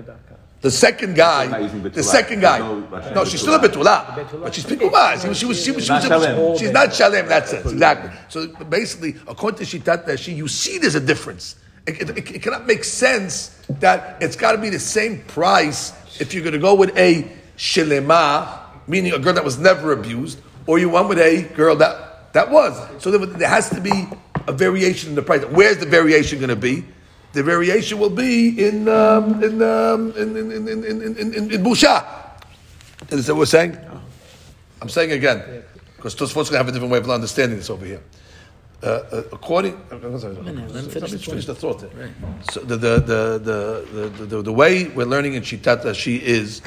The 0.61 0.71
second 0.71 1.14
guy, 1.14 1.69
the 1.69 2.03
second 2.03 2.40
guy. 2.40 2.59
No, 2.59 2.81
No, 3.14 3.25
she's 3.27 3.40
still 3.43 3.55
a 3.55 3.59
betula, 3.59 4.40
but 4.43 4.55
she's 4.55 4.64
piguma. 4.64 5.21
She 5.21 5.29
was, 5.29 5.38
she 5.38 5.47
was, 5.47 5.62
she 5.62 5.73
was, 5.73 5.85
she 5.85 5.93
was, 5.93 6.09
Not 6.09 6.23
shalem. 6.23 6.59
she's 6.59 6.71
not 6.71 6.95
shalem. 6.95 7.27
That's 7.29 7.53
it, 7.53 7.67
exactly. 7.67 8.11
So 8.29 8.47
basically, 8.64 9.17
according 9.29 9.67
to 9.67 9.79
Shitat 9.79 10.07
Rashi, 10.07 10.35
you 10.35 10.49
see 10.49 10.79
there's 10.79 10.95
a 10.95 11.01
difference. 11.01 11.57
It, 11.87 12.11
it, 12.11 12.31
it 12.37 12.42
cannot 12.42 12.66
make 12.66 12.85
sense 12.85 13.49
that 13.68 14.23
it's 14.23 14.37
got 14.37 14.53
to 14.53 14.59
be 14.59 14.70
the 14.70 14.79
same 14.79 15.23
price 15.25 15.92
if 16.20 16.33
you're 16.33 16.42
going 16.42 16.55
to 16.55 16.59
go 16.59 16.75
with 16.75 16.97
a 16.97 17.31
shilema 17.57 18.64
meaning 18.87 19.12
a 19.12 19.18
girl 19.18 19.35
that 19.35 19.44
was 19.44 19.59
never 19.59 19.92
abused, 19.92 20.40
or 20.66 20.79
you 20.79 20.88
went 20.88 21.09
with 21.09 21.18
a 21.18 21.42
girl 21.55 21.77
that 21.77 22.33
that 22.33 22.51
was. 22.51 23.03
So 23.03 23.11
there, 23.11 23.25
there 23.27 23.49
has 23.49 23.70
to 23.70 23.81
be 23.81 24.09
a 24.47 24.53
variation 24.53 25.11
in 25.11 25.14
the 25.14 25.23
price. 25.23 25.44
Where's 25.44 25.79
the 25.79 25.87
variation 25.87 26.38
going 26.38 26.51
to 26.51 26.57
be? 26.57 26.85
The 27.33 27.42
variation 27.42 27.99
will 27.99 28.11
be 28.11 28.66
in 28.66 28.88
um, 28.88 29.42
in, 29.42 29.62
um, 29.62 30.12
in 30.16 30.37
in 30.37 30.53
in 30.53 30.68
in 30.68 30.85
in 30.85 31.03
in, 31.03 31.35
in, 31.35 31.51
in 31.51 31.64
Busha. 31.64 32.05
Is 33.11 33.27
that 33.27 33.35
what 33.35 33.40
we're 33.40 33.47
saying? 33.47 33.79
I'm 34.81 34.88
saying 34.88 35.12
again 35.12 35.64
because 35.97 36.14
Tosfot's 36.14 36.51
going 36.51 36.53
to 36.53 36.57
have 36.59 36.68
a 36.68 36.73
different 36.73 36.92
way 36.92 36.99
of 36.99 37.09
understanding 37.09 37.59
this 37.59 37.70
over 37.70 37.85
here. 37.85 38.03
Uh, 38.85 39.03
uh, 39.12 39.23
according, 39.33 39.81
let 39.90 40.03
me 40.03 40.90
finish 40.90 41.47
the 41.47 41.55
thought. 41.55 41.81
There. 41.81 42.11
So 42.51 42.61
the 42.61 42.77
the, 42.77 43.01
the 43.01 43.38
the 43.38 44.09
the 44.11 44.27
the 44.27 44.42
the 44.42 44.53
way 44.53 44.88
we're 44.88 45.07
learning 45.07 45.35
in 45.35 45.42
Shitata 45.42 45.94
she 45.94 46.16
is, 46.16 46.61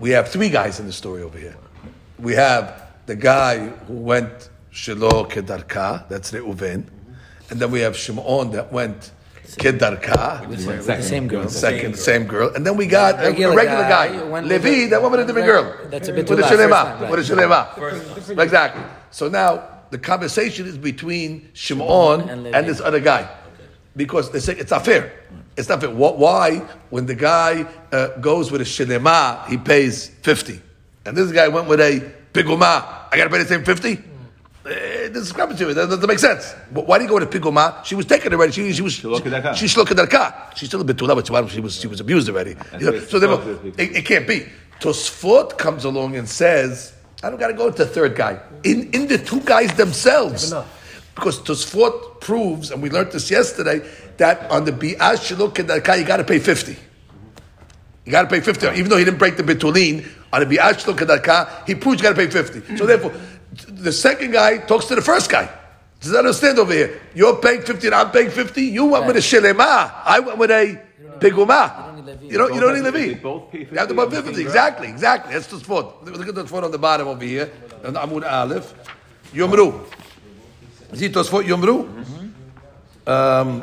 we 0.00 0.10
have 0.10 0.28
three 0.28 0.48
guys 0.48 0.80
in 0.80 0.86
the 0.86 0.92
story 0.92 1.22
over 1.22 1.38
here. 1.38 1.56
We 2.18 2.34
have 2.34 2.88
the 3.06 3.14
guy 3.14 3.68
who 3.86 3.94
went 3.94 4.50
Shiloh 4.72 5.26
Kedarka, 5.26 6.08
that's 6.08 6.32
Reuven, 6.32 6.88
and 7.50 7.60
then 7.60 7.70
we 7.70 7.80
have 7.80 7.96
Shimon 7.96 8.50
that 8.50 8.72
went 8.72 9.12
Kedarka, 9.46 10.44
The 10.48 11.02
same 11.02 11.28
girl. 11.28 11.48
second 11.48 11.96
same 11.96 12.26
girl, 12.26 12.52
and 12.52 12.66
then 12.66 12.76
we 12.76 12.86
got 12.86 13.14
a 13.14 13.28
Regular 13.28 13.54
regular 13.54 13.82
guy, 13.82 14.08
guy, 14.08 14.24
one 14.24 14.48
Levi, 14.48 14.88
that 14.88 15.00
went 15.00 15.12
with 15.12 15.20
a 15.20 15.24
different 15.24 15.46
girl, 15.46 15.76
That's 15.88 16.08
a 16.08 16.12
bit 16.12 16.24
a 16.24 16.34
too 16.34 16.36
loud, 16.36 16.50
Shalema, 16.50 17.08
first 17.08 17.30
with 17.30 17.30
a 17.30 18.34
Shalema. 18.34 18.42
Exactly. 18.42 18.82
So 19.12 19.28
now 19.28 19.77
the 19.90 19.98
conversation 19.98 20.66
is 20.66 20.76
between 20.78 21.48
Shimon 21.54 22.28
and 22.28 22.46
and, 22.46 22.66
this 22.68 22.80
other 22.80 23.00
guy, 23.00 23.28
because 23.96 24.30
they 24.30 24.40
say 24.40 24.54
it's 24.54 24.70
not 24.70 24.84
fair. 24.84 25.12
It's 25.56 25.68
not 25.68 25.80
fair. 25.80 25.90
What, 25.90 26.18
why, 26.18 26.58
when 26.90 27.06
the 27.06 27.14
guy 27.14 27.66
uh, 27.92 28.08
goes 28.20 28.50
with 28.52 28.60
a 28.60 28.64
Shalema, 28.64 29.46
he 29.48 29.56
pays 29.58 30.08
fifty, 30.22 30.60
and 31.04 31.16
this 31.16 31.32
guy 31.32 31.48
went 31.48 31.68
with 31.68 31.80
a 31.80 32.12
Piguma, 32.32 33.08
I 33.10 33.16
got 33.16 33.24
to 33.24 33.30
pay 33.30 33.38
the 33.38 33.46
same 33.46 33.64
fifty. 33.64 33.98
Uh, 34.64 34.70
This 35.08 35.24
discrepancy 35.24 35.64
that 35.64 35.74
doesn't 35.74 36.06
make 36.06 36.18
sense. 36.18 36.54
But 36.70 36.86
why 36.86 36.98
did 36.98 37.04
he 37.04 37.08
go 37.08 37.18
to 37.18 37.24
Piguma? 37.26 37.82
She 37.86 37.94
was 37.94 38.04
taken 38.04 38.32
already. 38.34 38.52
She, 38.52 38.70
she 38.74 38.82
was 38.82 38.92
she, 38.92 39.02
Shelo 39.02 39.18
kedarka. 39.20 39.54
she's 39.56 39.74
shlo 39.74 39.84
kedarka. 39.86 40.54
She's 40.56 40.68
still 40.68 40.82
a 40.82 40.84
bitula, 40.84 41.14
but 41.16 41.26
she- 41.26 41.54
she 41.54 41.60
was 41.62 41.80
she 41.80 41.86
was 41.86 42.00
abused 42.00 42.28
already. 42.28 42.54
You 42.78 42.92
know, 42.92 42.98
so 43.00 43.18
therefore, 43.18 43.40
supposed 43.42 43.80
it, 43.80 43.96
it 43.96 44.04
can't 44.04 44.28
be. 44.28 44.46
Tosfot 44.80 45.56
comes 45.56 45.84
along 45.84 46.16
and 46.16 46.28
says, 46.28 46.92
I 47.22 47.30
don't 47.30 47.38
got 47.38 47.48
to 47.48 47.54
go 47.54 47.70
to 47.70 47.76
the 47.76 47.86
third 47.86 48.14
guy. 48.14 48.40
In, 48.62 48.90
in 48.92 49.08
the 49.08 49.18
two 49.18 49.40
guys 49.40 49.74
themselves. 49.74 50.54
Because 51.14 51.40
Tosfot 51.40 52.20
proves, 52.20 52.70
and 52.70 52.80
we 52.80 52.90
learned 52.90 53.10
this 53.10 53.28
yesterday, 53.28 53.88
that 54.18 54.48
on 54.52 54.64
the 54.64 54.70
Bi'ash 54.70 55.34
Kedarka, 55.34 55.98
you 55.98 56.04
got 56.04 56.18
to 56.18 56.24
pay 56.24 56.38
50. 56.38 56.76
You 58.04 58.12
got 58.12 58.22
to 58.22 58.28
pay 58.28 58.40
50. 58.40 58.68
Even 58.68 58.88
though 58.88 58.96
he 58.98 59.04
didn't 59.04 59.18
break 59.18 59.36
the 59.36 59.42
Bitulin, 59.42 60.06
on 60.32 60.48
the 60.48 60.56
Bi'ash 60.56 60.84
Kedarka, 60.84 61.66
he 61.66 61.74
proves 61.74 62.00
you 62.00 62.04
got 62.04 62.14
to 62.14 62.26
pay 62.26 62.30
50. 62.30 62.76
So 62.76 62.86
therefore, 62.86 63.12
the 63.66 63.90
second 63.90 64.30
guy 64.30 64.58
talks 64.58 64.86
to 64.86 64.94
the 64.94 65.02
first 65.02 65.28
guy. 65.28 65.50
Does 66.00 66.12
that 66.12 66.20
understand 66.20 66.60
over 66.60 66.72
here? 66.72 67.00
You're 67.14 67.36
paying 67.36 67.62
50 67.62 67.88
and 67.88 67.94
I'm 67.94 68.12
paying 68.12 68.30
50. 68.30 68.62
You 68.62 68.86
went 68.86 69.06
with 69.06 69.16
a 69.16 69.20
Shilema. 69.20 69.92
I 70.04 70.20
went 70.20 70.38
with 70.38 70.52
a 70.52 70.80
Piguma. 71.19 72.21
You 72.29 72.37
don't, 72.37 72.53
you 72.53 72.59
don't 72.59 72.73
need 72.75 72.91
They 72.93 73.07
Levi. 73.07 73.21
both 73.21 73.51
pay 73.51 73.59
You 73.59 73.77
have 73.77 73.87
to 73.89 73.93
50 73.93 73.95
buy 73.95 74.03
on 74.03 74.09
the 74.09 74.15
50. 74.21 74.33
same 74.35 74.45
Exactly, 74.45 74.87
exactly. 74.87 75.33
That's 75.33 75.47
the 75.47 75.59
spot. 75.59 76.05
Look 76.05 76.27
at 76.27 76.35
the 76.35 76.47
spot 76.47 76.63
on 76.63 76.71
the 76.71 76.77
bottom 76.77 77.07
over 77.07 77.23
here. 77.23 77.51
On 77.85 77.93
Amud 77.93 78.29
Aleph. 78.29 78.73
Yomru. 79.33 79.85
Is 80.91 81.01
it 81.01 81.11
Tosfot 81.13 81.43
Yomru? 81.43 81.87
Um, 83.05 83.61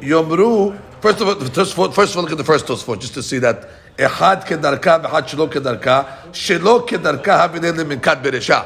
Yomru. 0.00 0.78
First 1.00 1.20
of 1.20 1.28
all, 1.28 1.34
the 1.34 1.46
Tosfot, 1.46 1.94
first 1.94 2.12
of 2.12 2.16
all, 2.18 2.22
look 2.22 2.32
at 2.32 2.38
the 2.38 2.44
first 2.44 2.66
Tosfot, 2.66 3.00
just 3.00 3.14
to 3.14 3.22
see 3.22 3.38
that. 3.38 3.68
אחד 4.00 4.44
כדרכה 4.46 4.96
ואחד 5.02 5.28
שלא 5.28 5.48
כדרכה, 5.50 6.02
שלא 6.32 6.84
כדרכה 6.86 7.44
הבדל 7.44 7.80
למנקת 7.80 8.18
ברשע. 8.22 8.60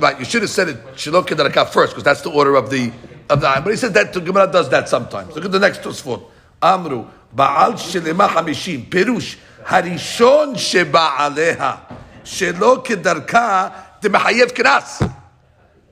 Right, 0.00 0.20
you 0.20 0.24
should 0.24 0.42
have 0.42 0.50
said 0.50 0.68
it 0.68 0.76
שלא 0.96 1.22
כדרכה 1.26 1.64
first, 1.72 1.90
because 1.94 2.04
that's 2.04 2.20
the 2.22 2.30
order 2.30 2.54
of 2.54 2.70
the 2.70 2.90
of 3.30 3.40
the 3.40 3.60
But 3.64 3.70
he 3.70 3.76
says 3.76 3.92
that 3.92 4.12
the 4.12 4.20
Gemara 4.20 4.46
does 4.46 4.68
that 4.68 4.88
sometimes. 4.88 5.34
Look 5.34 5.44
at 5.44 5.52
the 5.52 5.58
next 5.58 5.82
Tosfot. 5.82 6.20
אמרו, 6.62 7.04
בעל 7.32 7.76
שלמה 7.76 8.28
חמישים, 8.28 8.84
פירוש, 8.88 9.36
הראשון 9.66 10.58
שבעליה, 10.58 11.74
שלא 12.24 12.82
כדרכה, 12.84 13.68
דמחייב 14.02 14.48
קנס. 14.48 15.02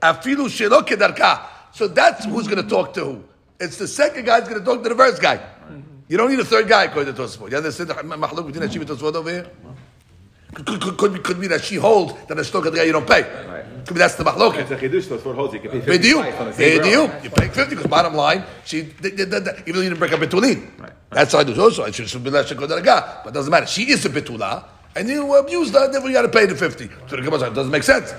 אפילו 0.01 0.51
שלא 0.51 0.81
כדרכה. 0.87 1.37
So 1.73 1.89
that's 1.89 2.25
who's 2.25 2.49
going 2.49 2.57
to 2.57 2.69
talk 2.69 2.95
to 2.95 3.05
who. 3.05 3.25
It's 3.61 3.77
the 3.77 3.87
second 3.87 4.25
guy 4.25 4.41
who's 4.41 4.49
going 4.49 4.61
to 4.61 4.65
talk 4.65 4.83
to 4.83 4.89
the 4.89 4.95
first 4.95 5.21
guy. 5.21 5.41
You 6.09 6.17
don't 6.17 6.31
need 6.31 6.41
a 6.41 6.45
third 6.45 6.69
guy 6.69 6.85
according 6.85 7.15
to 7.15 7.23
Tosfot. 7.23 7.51
You 7.51 7.57
understand 7.57 7.91
the 7.91 7.95
mahluk 7.95 8.47
between 8.47 8.63
Hashem 8.63 8.81
and 8.81 8.91
Tosfot 8.91 9.15
over 9.15 9.31
here? 9.31 9.47
Could, 10.55 10.67
could, 10.67 10.81
could, 10.81 10.97
could, 10.97 11.13
be, 11.15 11.19
could 11.19 11.41
be 11.41 11.49
that 11.49 11.65
she 11.65 11.75
holds 11.75 12.15
that 12.29 12.39
a 12.39 12.43
shloka 12.43 12.75
guy 12.75 12.85
you 12.85 12.93
don't 12.93 13.07
pay. 13.07 13.23
Could 13.86 13.94
be 13.96 14.00
that's 14.00 14.16
the 14.16 14.24
mahluk. 14.24 14.56
It's 14.58 14.72
a 14.72 14.78
chidush. 14.78 15.04
Tosfot 15.08 15.36
holds 15.36 15.54
you 15.54 15.60
pay 15.60 15.82
50 15.82 15.92
Bediu, 16.10 16.14
twice 16.14 16.36
on 16.36 16.46
the 16.48 16.54
same 16.54 16.82
girl. 16.82 17.08
bediu. 17.08 17.24
You 17.24 17.30
pay 17.30 17.48
fifty 17.50 17.76
because 17.76 17.88
bottom 17.88 18.14
line, 18.16 18.44
she 18.66 18.84
th- 18.84 19.16
th- 19.16 19.30
th- 19.30 19.44
th- 19.44 19.56
even 19.66 19.74
though 19.76 19.82
you 19.82 19.90
didn't 19.90 20.00
break 20.00 20.14
up 20.14 20.20
betulin, 20.20 20.80
Right. 20.80 20.92
that's 21.10 21.34
how 21.34 21.40
I 21.40 21.44
do 21.44 21.60
also. 21.62 21.84
I 21.84 21.92
should 21.92 22.08
should 22.10 22.24
be 22.24 22.30
less 22.30 22.52
shekod 22.52 22.68
daraga, 22.70 23.24
but 23.24 23.30
it 23.30 23.34
doesn't 23.34 23.52
matter. 23.52 23.66
She 23.66 23.90
is 23.92 24.06
a 24.06 24.10
betula, 24.10 24.64
and 24.96 25.08
you 25.10 25.34
abused 25.36 25.74
her, 25.74 25.92
therefore 25.92 26.10
you 26.10 26.16
got 26.16 26.22
to 26.24 26.30
pay 26.30 26.46
the 26.46 26.56
fifty. 26.56 26.90
So 27.08 27.16
the 27.16 27.22
Gemara 27.22 27.48
it 27.48 27.54
doesn't 27.54 27.72
make 27.72 27.84
sense. 27.84 28.14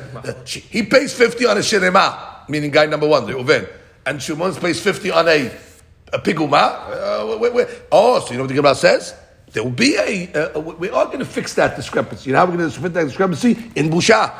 She- 0.44 0.61
he 0.61 0.83
pays 0.83 1.14
fifty 1.14 1.46
on 1.46 1.57
a 1.57 1.61
shirema, 1.61 2.48
meaning 2.48 2.70
guy 2.70 2.87
number 2.87 3.07
one, 3.07 3.27
the 3.27 3.33
uven, 3.35 3.68
and 4.07 4.20
Shimon 4.22 4.55
pays 4.57 4.81
fifty 4.81 5.11
on 5.11 5.29
a 5.29 5.51
a 6.12 6.18
piguma. 6.18 7.33
Uh, 7.33 7.38
wait, 7.38 7.55
wait. 7.55 7.68
Oh, 7.90 8.20
so 8.20 8.31
you 8.33 8.37
know 8.37 8.42
what 8.44 8.48
the 8.48 8.55
Gemara 8.55 8.75
says? 8.75 9.14
There 9.53 9.62
will 9.62 9.70
be 9.70 9.96
a. 9.96 10.53
Uh, 10.57 10.61
we 10.61 10.88
are 10.88 11.05
going 11.07 11.18
to 11.18 11.27
fix 11.27 11.53
that 11.55 11.77
discrepancy. 11.77 12.31
You 12.31 12.33
know 12.33 12.38
how 12.40 12.46
we're 12.46 12.57
going 12.57 12.70
to 12.70 12.81
fix 12.81 12.94
that 12.94 13.05
discrepancy 13.05 13.70
in 13.77 13.90
busha 13.90 14.33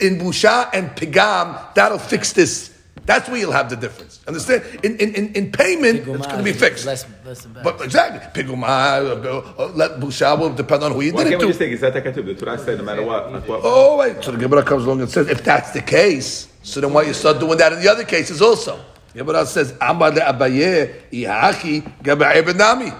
in 0.00 0.18
Busha 0.18 0.70
and 0.72 0.90
Pigam, 0.90 1.74
that'll 1.74 1.98
fix 1.98 2.32
this. 2.32 2.70
That's 3.06 3.28
where 3.28 3.36
you'll 3.38 3.52
have 3.52 3.68
the 3.68 3.76
difference. 3.76 4.20
Understand? 4.26 4.64
In 4.82 4.96
in, 4.96 5.14
in, 5.14 5.32
in 5.34 5.52
payment, 5.52 5.98
it's 6.08 6.26
going 6.26 6.38
to 6.38 6.42
be 6.42 6.52
fixed. 6.54 6.86
Less, 6.86 7.04
less. 7.26 7.44
But 7.46 7.80
exactly, 7.82 8.20
Piguma, 8.32 8.64
uh, 8.64 9.62
uh, 9.62 9.66
let 9.74 10.00
Busha 10.00 10.38
will 10.38 10.54
depend 10.54 10.84
on 10.84 10.92
who 10.92 11.02
you 11.02 11.12
Why 11.12 11.24
did 11.24 11.30
can't 11.32 11.42
it 11.42 11.46
we 11.46 11.50
just 11.52 11.58
to. 11.60 11.68
take 11.68 11.78
Zeta 11.78 12.00
Ketub? 12.00 12.24
The 12.24 12.34
Torah 12.34 12.58
said 12.58 12.78
no 12.78 12.84
matter 12.84 13.02
what. 13.04 13.30
like 13.30 13.46
what 13.46 13.60
Oh 13.62 13.98
wait, 13.98 14.24
so 14.24 14.30
the 14.30 14.38
Gemara 14.38 14.62
comes 14.62 14.84
along 14.86 15.02
and 15.02 15.10
says, 15.10 15.28
if 15.28 15.44
that's 15.44 15.72
the 15.72 15.82
case, 15.82 16.48
so 16.62 16.80
then 16.80 16.94
why 16.94 17.02
you 17.02 17.12
start 17.12 17.40
doing 17.40 17.58
that 17.58 17.74
in 17.74 17.80
the 17.82 17.88
other 17.90 18.04
cases 18.04 18.40
also? 18.40 18.82
The 19.12 19.18
Gemara 19.18 19.44
says, 19.44 19.74
Amar 19.82 20.10
le 20.10 20.20
Abaye 20.22 21.10
ihaki 21.12 22.02
gaba 22.02 22.34
Ebed 22.34 22.56
nami. 22.56 22.90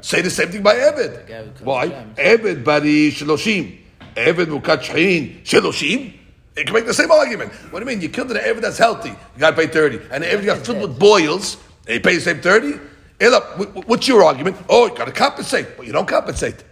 Say 0.00 0.20
the 0.22 0.30
same 0.30 0.48
thing 0.48 0.62
by 0.64 0.74
Ebed. 0.76 1.28
guy 1.28 1.44
who 1.44 1.50
comes 1.52 1.60
Why? 1.62 1.88
down. 1.88 2.14
Ebed 2.18 2.64
bari 2.64 3.12
shloshim. 3.12 3.78
Ebed 4.16 4.48
mukat 4.48 4.80
shchin 4.82 5.42
shloshim. 5.44 6.12
It 6.56 6.66
can 6.66 6.74
make 6.74 6.86
the 6.86 6.94
same 6.94 7.10
argument. 7.10 7.52
What 7.70 7.80
do 7.80 7.84
you 7.84 7.90
mean? 7.90 8.00
You 8.00 8.08
killed 8.08 8.30
an 8.30 8.36
Ebed 8.36 8.62
that's 8.62 8.78
healthy. 8.78 9.10
You 9.10 9.38
got 9.38 9.50
to 9.50 9.56
pay 9.56 9.66
30. 9.66 10.00
And 10.10 10.22
the 10.22 10.32
Ebed 10.32 10.44
got 10.44 10.58
filled 10.58 10.80
with 10.82 10.98
boils. 10.98 11.56
You 11.88 12.00
pay 12.00 12.14
the 12.14 12.20
same 12.20 12.40
30? 12.40 12.78
Ella, 13.20 13.40
wh- 13.58 13.62
wh- 13.64 13.88
what's 13.88 14.06
your 14.06 14.22
argument? 14.24 14.56
Oh, 14.68 14.86
you 14.86 14.94
got 14.96 15.06
to 15.06 15.12
compensate. 15.12 15.76
But 15.76 15.86
you 15.86 15.92
don't 15.92 16.06
compensate. 16.06 16.62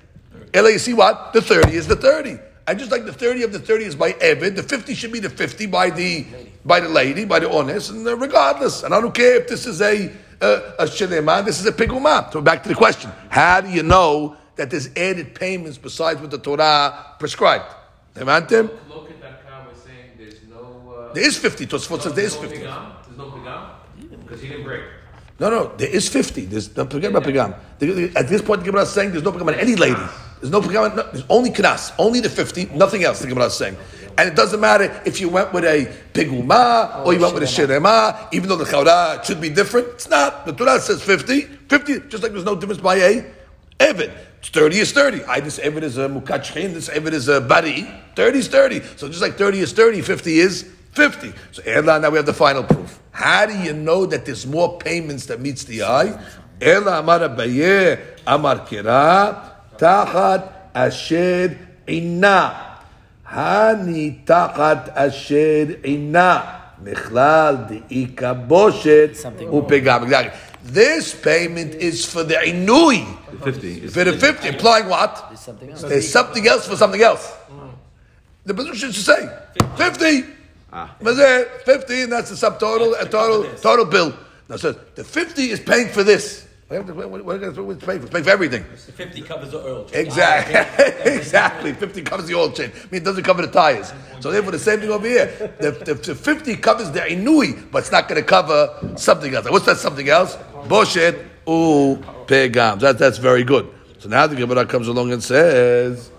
Ella, 0.55 0.71
you 0.71 0.79
see 0.79 0.95
what? 0.95 1.33
The 1.33 1.41
30 1.43 1.73
is 1.75 1.87
the 1.89 1.97
30. 1.97 2.39
And 2.67 2.79
just 2.79 2.93
like 2.93 3.05
the 3.05 3.13
30 3.13 3.43
of 3.43 3.53
the 3.53 3.59
30 3.59 3.85
is 3.87 3.95
by 3.97 4.13
Evid, 4.13 4.55
the 4.55 4.63
50 4.63 4.95
should 4.95 5.13
be 5.13 5.19
the 5.19 5.31
50 5.31 5.67
by 5.67 5.91
the 5.91 6.27
by 6.65 6.79
the 6.79 6.89
lady, 6.89 7.25
by 7.25 7.41
the 7.41 7.51
honest, 7.51 7.91
and 7.91 8.07
regardless. 8.07 8.85
And 8.85 8.95
I 8.95 9.01
don't 9.01 9.13
care 9.15 9.35
if 9.35 9.49
this 9.49 9.67
is 9.67 9.81
a 9.83 10.13
a 10.41 10.85
shalema, 10.87 11.45
this 11.45 11.59
is 11.59 11.67
a 11.67 11.73
piguma. 11.73 12.33
So 12.33 12.41
back 12.41 12.63
to 12.63 12.69
the 12.69 12.77
question: 12.77 13.11
How 13.31 13.61
do 13.63 13.69
you 13.69 13.83
know 13.83 14.37
that 14.55 14.71
there's 14.71 14.89
added 14.97 15.35
payments 15.35 15.77
besides 15.77 16.21
what 16.21 16.31
the 16.31 16.39
Torah 16.39 17.17
prescribed? 17.19 17.65
Levantem? 18.15 18.71
Look.com 18.89 19.67
was 19.67 19.79
saying 19.85 20.11
there's 20.17 20.41
no. 20.49 20.95
Uh, 20.97 21.02
There 21.15 21.27
is 21.27 21.39
50. 21.39 21.67
Tosfot 21.67 22.03
says 22.03 22.15
there 22.15 22.25
is 22.25 22.37
50. 22.37 22.59
There's 22.59 23.17
no 23.17 23.31
pigam 23.31 23.71
because 24.25 24.41
he 24.41 24.49
didn't 24.49 24.65
break. 24.65 24.83
No, 25.43 25.51
no, 25.51 25.73
there 25.77 25.89
is 25.89 26.09
50. 26.09 26.45
There's, 26.45 26.69
don't 26.69 26.91
forget 26.91 27.11
about 27.11 27.25
Pagam. 27.25 28.17
At 28.17 28.29
this 28.29 28.43
point, 28.43 28.61
the 28.61 28.67
Gemara 28.67 28.83
is 28.83 28.91
saying 28.91 29.11
there's 29.11 29.25
no 29.25 29.33
Pagam 29.33 29.49
on 29.49 29.55
any 29.55 29.75
lady. 29.75 30.01
There's 30.41 30.53
no 30.53 30.61
Pagam, 30.61 30.95
no, 30.95 31.11
there's 31.11 31.25
only 31.29 31.51
Knas, 31.51 31.93
only 31.99 32.21
the 32.21 32.29
50, 32.29 32.67
nothing 32.67 33.03
else, 33.03 33.21
the 33.21 33.27
Gemara 33.27 33.47
is 33.47 33.55
saying. 33.55 33.77
And 34.19 34.29
it 34.29 34.37
doesn't 34.37 34.61
matter 34.61 35.03
if 35.05 35.21
you 35.21 35.29
went 35.29 35.53
with 35.53 35.65
a 35.65 35.93
Piguma 36.13 37.05
or 37.05 37.13
you 37.13 37.21
went 37.21 37.35
with 37.35 37.43
a 37.43 37.47
Shirema, 37.47 38.33
even 38.33 38.49
though 38.49 38.57
the 38.57 38.65
Chaura 38.65 39.25
should 39.25 39.41
be 39.41 39.49
different. 39.49 39.89
It's 39.89 40.09
not. 40.09 40.47
The 40.47 40.53
Torah 40.53 40.79
says 40.81 41.03
50. 41.03 41.41
50, 41.41 42.09
just 42.09 42.23
like 42.23 42.31
there's 42.31 42.45
no 42.45 42.55
difference 42.55 42.81
by 42.81 42.97
a 42.97 43.25
Evid. 43.81 44.13
30 44.43 44.79
is 44.79 44.93
30. 44.93 45.25
I, 45.25 45.41
this 45.41 45.59
Evid 45.59 45.83
is 45.83 45.99
a 45.99 46.09
Mukachchin, 46.09 46.75
this 46.75 46.89
Evid 46.89 47.15
is 47.15 47.29
a 47.29 47.41
Bari. 47.41 47.89
30 48.15 48.39
is 48.39 48.49
30. 48.49 48.81
So 48.97 49.09
just 49.09 49.23
like 49.23 49.35
30 49.35 49.61
is 49.61 49.73
30, 49.73 50.03
50 50.03 50.39
is 50.39 50.71
50. 50.93 51.33
So 51.53 51.63
Ela, 51.65 51.99
now 51.99 52.11
we 52.11 52.17
have 52.17 52.27
the 52.27 52.33
final 52.33 52.63
proof. 52.65 53.01
How 53.11 53.47
do 53.47 53.59
you 53.59 53.73
know 53.73 54.07
that 54.07 54.25
there's 54.25 54.47
more 54.47 54.79
payments 54.79 55.27
that 55.27 55.41
meets 55.41 55.65
the 55.65 55.83
eye? 55.83 56.19
Ela 56.61 57.01
Amar 57.01 57.21
Abaye, 57.21 57.99
Amar 58.27 58.67
Kira, 58.67 59.53
Tachat 59.77 60.53
Asher 60.75 61.59
Inna. 61.87 62.79
Hani 63.27 64.25
Tachat 64.25 64.95
Asher 64.95 65.81
Inna. 65.85 66.61
Michlal 66.83 67.69
De'ika 67.69 68.49
Boshet 68.49 69.15
Something 69.17 69.49
Upegam. 69.49 70.03
Exactly. 70.03 70.33
This 70.65 71.15
payment 71.15 71.75
is 71.75 72.05
for 72.05 72.23
the 72.23 72.35
Inui. 72.35 73.07
50 73.43 73.89
For 73.89 74.05
the 74.05 74.13
50, 74.13 74.49
implying 74.49 74.89
what? 74.89 75.27
There's 75.29 75.41
something 75.41 75.71
else. 75.71 75.83
There's 75.83 76.09
something 76.09 76.47
else 76.47 76.69
for 76.69 76.77
something 76.77 77.03
else. 77.03 77.33
The 78.45 78.55
pasuk 78.55 78.75
should 78.75 78.95
say 78.95 79.29
fifty. 79.77 80.25
Ah. 80.73 80.97
But 81.01 81.15
there, 81.15 81.45
fifty, 81.65 82.03
and 82.03 82.13
that's 82.13 82.31
the 82.31 82.37
subtotal, 82.37 83.01
a 83.01 83.05
total, 83.09 83.45
total 83.57 83.85
bill. 83.85 84.15
Now 84.49 84.57
says 84.57 84.77
the 84.95 85.05
fifty 85.05 85.51
is 85.51 85.61
paying 85.61 85.89
for 85.89 86.03
this. 86.03 86.49
What 86.73 87.43
is 87.43 87.59
it 87.59 87.81
paying 87.85 88.01
for? 88.01 88.07
Paying 88.09 88.25
for 88.25 88.31
everything. 88.31 88.63
The 88.63 88.93
50 88.93 89.23
covers 89.23 89.51
the 89.51 89.59
oil 89.59 89.85
change. 89.85 90.07
Exactly. 90.07 91.13
exactly. 91.13 91.73
50 91.75 92.03
covers 92.03 92.27
the 92.27 92.35
oil 92.35 92.51
change. 92.51 92.73
I 92.75 92.85
mean, 92.85 93.03
it 93.03 93.05
doesn't 93.05 93.25
cover 93.25 93.43
the 93.43 93.53
tires. 93.53 93.93
So 94.21 94.31
therefore, 94.31 94.53
the 94.53 94.59
same 94.59 94.81
thing 94.81 94.89
over 94.89 95.07
here. 95.07 95.27
The, 95.61 95.73
the, 95.73 95.95
the 95.95 96.15
50 96.15 96.57
covers 96.57 96.91
the 96.91 97.01
inui, 97.01 97.71
but 97.71 97.81
it's 97.81 97.93
not 97.93 98.09
going 98.09 98.23
to 98.23 98.27
cover 98.27 98.95
something 98.97 99.35
else. 99.35 99.51
What's 99.51 99.67
that 99.67 99.77
something 99.77 100.09
else? 100.09 100.37
Boshet 100.65 101.23
u 101.47 102.03
pegam. 102.27 102.81
That, 102.81 102.99
that's 102.99 103.19
very 103.19 103.45
good. 103.45 103.69
So 103.99 104.09
now 104.09 104.27
the 104.27 104.37
Gemara 104.37 104.65
comes 104.65 104.89
along 104.89 105.13
and 105.13 105.23
says, 105.23 106.11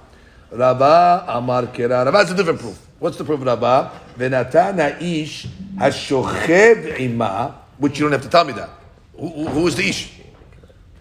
Rabba 0.51 1.25
Amar 1.29 1.63
Kera. 1.63 2.05
Rabba, 2.05 2.21
it's 2.21 2.31
a 2.31 2.35
different 2.35 2.59
proof. 2.59 2.79
What's 2.99 3.17
the 3.17 3.23
proof 3.23 3.41
of 3.41 3.47
Rabba? 3.47 3.91
Venatana 4.18 5.00
ish 5.00 5.46
hashochev 5.76 6.98
ima, 6.98 7.54
which 7.78 7.98
you 7.98 8.04
don't 8.04 8.12
have 8.12 8.22
to 8.22 8.28
tell 8.28 8.44
me 8.44 8.52
that. 8.52 8.70
Who, 9.16 9.28
who, 9.28 9.48
who 9.48 9.66
is 9.66 9.76
the 9.76 9.88
ish? 9.88 10.12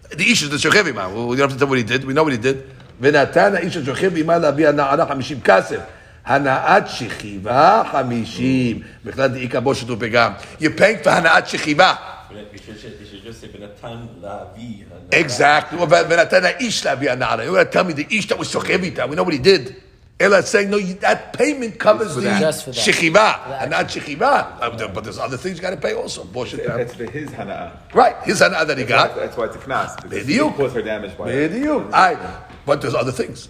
The 0.10 0.24
ish 0.24 0.44
is 0.44 0.50
the 0.50 0.58
shochev 0.58 0.88
ima. 0.88 1.10
We 1.10 1.36
don't 1.36 1.50
have 1.50 1.54
to 1.54 1.58
tell 1.58 1.68
what 1.68 1.78
he 1.78 1.84
did. 1.84 2.06
We 2.06 2.14
know 2.14 2.24
what 2.24 2.34
he 2.34 2.40
did. 2.40 2.64
ונתן 3.02 3.56
האיש 3.56 3.78
השוכב 3.78 4.18
עמה 4.18 4.38
להביא 4.38 4.68
הנערה 4.68 5.06
חמישים 5.06 5.42
כסף. 5.42 5.80
הנעת 6.26 6.88
שכיבה 6.88 7.84
חמישים. 7.92 8.82
בכלל 9.06 9.28
דאיכא 9.28 9.60
בושת 9.60 9.90
ופגם. 9.90 10.32
You're 10.60 10.80
paying 10.80 11.06
for 11.06 11.10
הנעת 11.10 11.48
שכיבה. 11.48 11.94
You 12.30 12.58
should, 12.58 13.00
you 13.00 13.06
should 13.06 13.24
just 13.24 13.40
say, 13.40 13.48
"Benatan 13.48 14.22
lavi." 14.22 14.84
Exactly. 15.12 15.78
Well, 15.78 16.06
ונתן 16.10 16.46
האיש 16.46 16.86
להביא 16.86 17.12
הנערה. 17.12 17.46
You're 17.46 17.54
going 17.54 17.66
to 17.66 17.72
tell 17.72 17.84
me 17.84 17.94
the 17.94 18.18
ish 18.18 18.28
that 18.28 18.38
was 18.38 18.48
שוכב 18.48 18.84
איתה. 18.84 19.06
We 19.06 19.16
know 19.16 19.24
what 19.24 19.34
he 19.34 19.40
did. 19.40 19.76
Ella 20.23 20.39
is 20.39 20.49
saying, 20.49 20.71
no, 20.71 20.77
you, 20.77 20.95
that 20.95 21.33
payment 21.33 21.81
covers 21.81 22.15
the 22.15 22.23
Just 22.23 22.65
for 22.65 22.71
that. 22.71 22.79
shechiva, 22.81 23.61
and 23.61 23.73
not 23.73 23.87
shechiva. 23.87 24.61
Uh, 24.61 24.89
But 24.95 25.03
there's 25.03 25.19
other 25.19 25.37
things 25.37 25.57
you 25.57 25.63
got 25.63 25.71
to 25.71 25.77
pay 25.77 25.95
also. 25.95 26.23
Boshet. 26.23 26.65
That's 26.65 26.95
for 26.95 27.11
his 27.11 27.29
hana'ah. 27.31 27.93
Right. 27.93 28.17
His 28.23 28.41
hana'ah 28.41 28.65
that 28.69 28.79
he 28.79 28.85
got. 28.85 29.17
That's 29.17 29.37
why 29.37 29.47
it's 29.47 29.57
a 29.57 29.59
knas. 29.59 29.97
because 30.01 30.25
Bediuk. 30.25 30.53
He 30.53 30.57
caused 30.57 30.75
her 30.77 30.83
damage 30.83 31.19
by 31.19 31.29
it. 31.29 31.51
Bediuk. 31.51 31.93
Aye. 31.93 32.45
But 32.65 32.81
there's 32.81 32.95
other 32.95 33.11
things. 33.11 33.49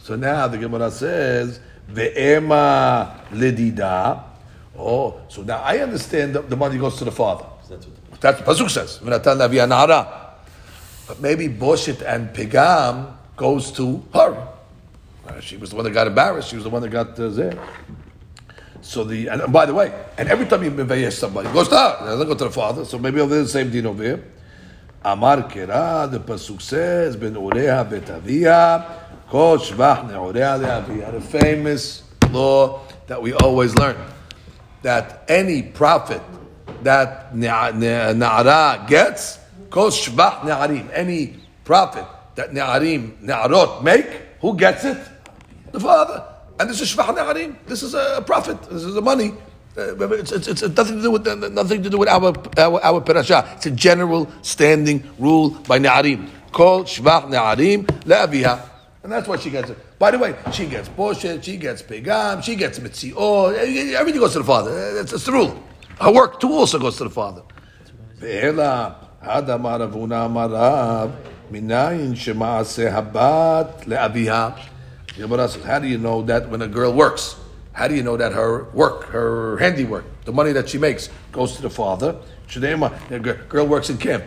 So 0.00 0.14
now 0.16 0.46
the 0.48 0.58
Gemara 0.58 0.90
says, 0.90 1.60
Ve'ema 1.90 3.24
ledida. 3.30 4.22
Oh, 4.76 5.20
so 5.28 5.42
now 5.42 5.62
I 5.62 5.78
understand 5.78 6.34
the, 6.34 6.42
the 6.42 6.56
money 6.56 6.76
goes 6.76 6.96
to 6.98 7.04
the 7.04 7.12
father. 7.12 7.46
That's 7.68 7.86
what 7.86 8.20
That's 8.20 8.40
what 8.40 8.48
Pasuk 8.58 8.68
says. 8.68 8.98
V'natan 8.98 9.38
lavi 9.38 9.56
anara. 9.66 10.20
But 11.08 11.20
maybe 11.20 11.48
Boshit 11.48 12.02
and 12.06 12.28
Pegam 12.34 13.14
goes 13.36 13.72
to 13.72 14.02
her. 14.12 14.48
She 15.40 15.56
was 15.56 15.70
the 15.70 15.76
one 15.76 15.84
that 15.84 15.92
got 15.92 16.06
embarrassed. 16.06 16.48
She 16.48 16.56
was 16.56 16.64
the 16.64 16.70
one 16.70 16.82
that 16.82 16.90
got 16.90 17.18
uh, 17.18 17.28
there. 17.28 17.58
So 18.80 19.02
the 19.04 19.28
and, 19.28 19.52
by 19.52 19.66
the 19.66 19.74
way, 19.74 19.92
and 20.18 20.28
every 20.28 20.46
time 20.46 20.62
you 20.62 20.70
mevayesh 20.70 21.12
somebody, 21.12 21.50
goes 21.52 21.68
to 21.68 21.76
her. 21.76 21.96
Doesn't 22.00 22.26
go 22.26 22.34
to 22.34 22.44
the 22.44 22.50
father. 22.50 22.84
So 22.84 22.98
maybe 22.98 23.20
over 23.20 23.34
there 23.34 23.42
the 23.42 23.48
same 23.48 23.70
din 23.70 23.86
over 23.86 24.02
here. 24.02 24.24
Amar 25.02 25.48
kera, 25.48 26.10
the 26.10 26.18
pasuk 26.18 26.62
says, 26.62 27.16
ben 27.16 27.34
ureha 27.34 27.88
bet 27.88 28.08
avia, 28.10 29.00
kol 29.28 29.58
shvach 29.58 30.08
ne'ureha 30.10 30.58
le'avia. 30.60 31.12
The 31.12 31.20
famous 31.20 32.02
law 32.30 32.80
that 33.06 33.20
we 33.20 33.34
always 33.34 33.74
learn 33.74 33.96
that 34.82 35.24
any 35.28 35.62
profit 35.62 36.22
that 36.82 37.34
na'ara 37.34 38.86
gets, 38.86 39.38
kol 39.70 39.90
shvach 39.90 40.42
ne'arim. 40.42 40.90
Any 40.92 41.36
profit 41.64 42.06
that 42.34 42.52
ne'arim, 42.52 43.20
ne'arot 43.20 43.82
make, 43.82 44.06
who 44.40 44.56
gets 44.56 44.84
it? 44.84 44.98
the 45.74 45.80
father. 45.80 46.24
And 46.58 46.70
this 46.70 46.80
is 46.80 46.94
Shvach 46.94 47.14
Ne'arim. 47.16 47.56
This 47.66 47.82
is 47.82 47.94
a 47.94 48.22
profit. 48.24 48.62
This 48.70 48.84
is 48.84 48.96
a 48.96 49.00
money. 49.00 49.34
Uh, 49.76 50.08
it's, 50.12 50.30
it's, 50.30 50.46
it's, 50.46 50.62
nothing 50.62 50.96
to 50.98 51.02
do 51.02 51.10
with 51.10 51.26
nothing 51.52 51.82
to 51.82 51.90
do 51.90 51.98
with 51.98 52.08
our 52.08 52.32
our, 52.58 52.82
our 52.82 53.00
parasha. 53.00 53.44
It's 53.56 53.66
a 53.66 53.72
general 53.72 54.30
standing 54.42 55.02
rule 55.18 55.50
by 55.50 55.78
Ne'arim. 55.78 56.30
Called 56.52 56.86
Shvach 56.86 57.28
Ne'arim 57.28 57.84
Le'aviha. 58.06 58.70
And 59.02 59.12
that's 59.12 59.28
why 59.28 59.36
she 59.36 59.50
gets 59.50 59.68
it. 59.68 59.98
By 59.98 60.12
the 60.12 60.18
way, 60.18 60.34
she 60.52 60.66
gets 60.66 60.88
Boshet, 60.88 61.42
she 61.42 61.56
gets 61.58 61.82
Pegam, 61.82 62.42
she 62.42 62.54
gets 62.54 62.78
Mitzior. 62.78 63.54
Everything 63.94 64.20
goes 64.20 64.32
to 64.32 64.38
the 64.38 64.44
father. 64.44 64.94
That's, 64.94 65.10
that's 65.10 65.26
the 65.26 65.32
rule. 65.32 65.62
Her 66.00 66.12
work 66.12 66.40
too 66.40 66.52
also 66.52 66.78
goes 66.78 66.96
to 66.98 67.04
the 67.04 67.10
father. 67.10 67.42
Says, 75.16 75.64
how 75.64 75.78
do 75.78 75.86
you 75.86 75.98
know 75.98 76.22
that 76.22 76.48
when 76.48 76.62
a 76.62 76.68
girl 76.68 76.92
works? 76.92 77.36
How 77.72 77.88
do 77.88 77.94
you 77.94 78.02
know 78.02 78.16
that 78.16 78.32
her 78.32 78.64
work, 78.72 79.04
her 79.06 79.56
handiwork, 79.58 80.04
the 80.24 80.32
money 80.32 80.52
that 80.52 80.68
she 80.68 80.78
makes 80.78 81.08
goes 81.32 81.56
to 81.56 81.62
the 81.62 81.70
father? 81.70 82.16
Shadema, 82.48 83.48
girl 83.48 83.66
works 83.66 83.90
in 83.90 83.98
camp. 83.98 84.24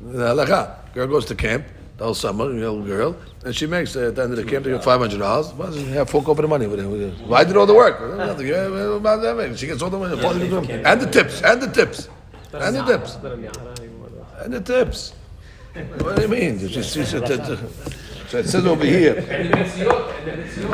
Girl 0.00 1.06
goes 1.06 1.24
to 1.26 1.34
camp 1.34 1.64
the 1.98 2.04
whole 2.04 2.14
summer, 2.14 2.44
little 2.44 2.82
girl, 2.82 3.16
and 3.44 3.54
she 3.54 3.66
makes 3.66 3.94
uh, 3.94 4.08
at 4.08 4.16
the 4.16 4.22
end 4.22 4.32
of 4.32 4.36
the 4.36 4.44
camp 4.44 4.64
they 4.64 4.70
get 4.70 4.82
five 4.82 5.00
hundred 5.00 5.18
dollars. 5.18 5.52
Well, 5.52 5.72
she 5.72 5.84
have 5.90 6.10
full 6.10 6.22
the 6.22 6.48
money. 6.48 6.66
Why 6.66 7.44
did 7.44 7.56
all 7.56 7.66
the 7.66 7.74
work? 7.74 7.98
She 9.56 9.66
gets 9.66 9.82
all 9.82 9.90
the 9.90 9.98
money, 9.98 10.14
and 10.82 11.00
the 11.00 11.06
tips, 11.10 11.42
and 11.42 11.62
the 11.62 11.70
tips, 11.70 12.08
and 12.52 12.76
the 12.76 12.84
tips, 12.84 13.16
and 14.42 14.52
the 14.54 14.60
tips. 14.60 15.12
What 15.98 16.16
do 16.16 16.22
you 16.22 16.28
mean? 16.28 16.58
Just, 16.58 16.94
so 18.32 18.38
it 18.38 18.48
says 18.48 18.64
over 18.64 18.82
here. 18.82 19.16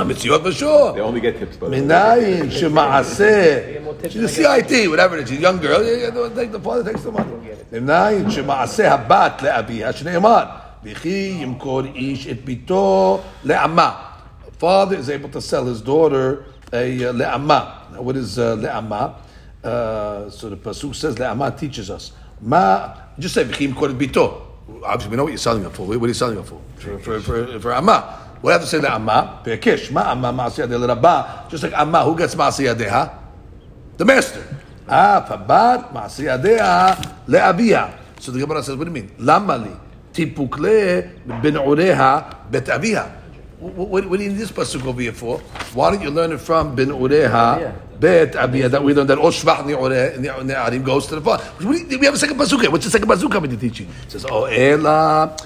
Mitziot 0.06 0.42
for 0.44 0.52
sure. 0.52 0.92
They 0.92 1.00
only 1.00 1.20
get 1.20 1.40
tips, 1.40 1.56
but. 1.56 1.72
Minayin 1.72 2.52
shema'aseh. 2.52 4.12
She's 4.12 4.22
a 4.22 4.28
CIT, 4.28 4.88
whatever 4.88 5.16
it 5.18 5.24
is. 5.24 5.30
She's 5.30 5.38
a 5.38 5.42
young 5.42 5.58
girl. 5.58 5.80
Take 6.36 6.52
The 6.52 6.60
father 6.60 6.92
takes 6.92 7.02
the 7.02 7.10
money. 7.10 7.32
Minayin 7.72 8.26
shema'aseh 8.26 9.08
habat 9.08 9.38
le'abiyah 9.38 9.92
shne'emad. 9.92 10.84
V'chi 10.84 11.40
yimkor 11.40 11.90
ish 11.96 12.28
et 12.28 12.44
bito 12.44 13.24
le'ama. 13.42 14.12
Father 14.52 14.94
is 14.94 15.10
able 15.10 15.28
to 15.30 15.40
sell 15.40 15.66
his 15.66 15.82
daughter 15.82 16.44
a 16.72 17.06
uh, 17.06 17.12
le'ama. 17.12 17.90
Now 17.92 18.02
what 18.02 18.16
is 18.16 18.38
uh, 18.38 18.54
le'ama? 18.54 19.16
Uh, 19.64 20.30
so 20.30 20.48
the 20.48 20.56
Pasuk 20.56 20.94
says 20.94 21.16
le'ama 21.16 21.58
teaches 21.58 21.90
us. 21.90 22.12
Ma, 22.40 22.94
just 23.18 23.34
say 23.34 23.42
v'chi 23.42 23.66
yimkor 23.66 23.90
et 23.90 23.98
bito. 23.98 24.47
Obviously, 24.84 25.10
we 25.10 25.16
know 25.16 25.24
what 25.24 25.30
you're 25.30 25.38
selling 25.38 25.64
it 25.64 25.72
for. 25.72 25.86
What 25.86 25.96
are 26.02 26.06
you 26.06 26.14
selling 26.14 26.38
it 26.38 26.44
for? 26.44 26.60
For 26.76 26.98
for 26.98 27.20
for, 27.20 27.60
for 27.60 27.72
amma. 27.72 28.26
We 28.42 28.52
have 28.52 28.60
to 28.60 28.66
say 28.66 28.78
le'ama. 28.78 29.42
Pe'kish 29.42 29.90
ma 29.90 30.12
amma 30.12 30.32
ma'asiyah 30.32 30.68
de 30.68 30.78
l'rabba. 30.78 31.48
Just 31.50 31.64
like 31.64 31.72
amma, 31.72 32.04
who 32.04 32.16
gets 32.16 32.34
ma'asiyah 32.34 32.74
deha? 32.74 33.18
The 33.96 34.04
master. 34.04 34.44
Ah, 34.88 35.24
fabat 35.28 35.92
ma'asiyah 35.92 37.26
le'abiya. 37.26 37.94
So 38.20 38.30
the 38.32 38.40
Gemara 38.40 38.62
says, 38.62 38.76
what 38.76 38.84
do 38.84 38.90
you 38.90 38.94
mean? 38.94 39.10
Lamali 39.18 39.74
tipukle 40.12 41.10
ben 41.42 41.54
ureha 41.54 42.50
bet. 42.50 42.68
What, 43.60 43.74
what, 43.74 44.08
what 44.08 44.18
do 44.18 44.22
you 44.22 44.30
need 44.30 44.38
this 44.38 44.52
pasuk 44.52 44.86
over 44.86 45.00
here 45.00 45.12
for? 45.12 45.38
Why 45.74 45.90
don't 45.90 46.00
you 46.00 46.10
learn 46.10 46.30
it 46.30 46.38
from 46.38 46.76
ben 46.76 46.88
ureha 46.88 47.74
bet 47.98 48.34
abiya 48.34 48.70
that 48.70 48.84
we 48.84 48.94
learned 48.94 49.10
that 49.10 49.18
oshvach 49.18 49.64
ne'arim 49.66 50.84
goes 50.84 51.08
to 51.08 51.16
the 51.16 51.20
father. 51.20 51.44
We, 51.58 51.84
we 51.96 52.06
have 52.06 52.14
a 52.14 52.18
second 52.18 52.36
pasuk 52.36 52.60
here. 52.60 52.70
What's 52.70 52.84
the 52.84 52.90
second 52.92 53.08
pasuk 53.08 53.32
coming 53.32 53.50
to 53.50 53.56
teach 53.56 53.80
you? 53.80 53.88
It 54.04 54.12
says, 54.12 54.26
oh 54.30 54.44
ela. 54.44 55.36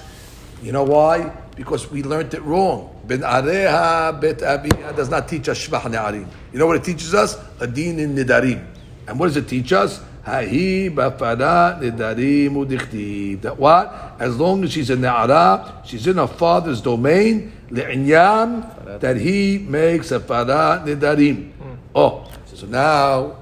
You 0.61 0.71
know 0.73 0.83
why? 0.83 1.31
Because 1.55 1.89
we 1.89 2.03
learned 2.03 2.35
it 2.35 2.43
wrong. 2.43 2.95
Ben 3.07 3.21
areha 3.21 4.21
bet 4.21 4.37
abiya 4.39 4.95
does 4.95 5.09
not 5.09 5.27
teach 5.27 5.49
us 5.49 5.67
shvach 5.67 5.89
ne'arim. 5.89 6.27
You 6.51 6.59
know 6.59 6.67
what 6.67 6.75
it 6.75 6.83
teaches 6.83 7.15
us? 7.15 7.35
A 7.59 7.65
din 7.65 7.97
in 7.97 8.15
nidarim. 8.15 8.63
And 9.07 9.19
what 9.19 9.25
does 9.25 9.37
it 9.37 9.47
teach 9.47 9.73
us? 9.73 9.99
Hahi 10.23 10.93
bafara 10.93 11.81
nidarim 11.81 12.51
udichtiv. 12.51 13.41
That 13.41 13.57
what? 13.57 14.15
As 14.19 14.37
long 14.37 14.63
as 14.63 14.71
she's 14.71 14.91
a 14.91 14.95
ne'ara, 14.95 15.83
she's 15.83 16.05
in 16.05 16.17
her 16.17 16.27
father's 16.27 16.79
domain, 16.79 17.51
le'inyan, 17.73 18.99
that 18.99 19.17
he 19.17 19.57
makes 19.57 20.11
a 20.11 20.19
fara 20.19 20.83
nidarim. 20.85 21.51
Mm. 21.51 21.77
Oh, 21.95 22.29
so 22.45 22.67
now 22.67 23.37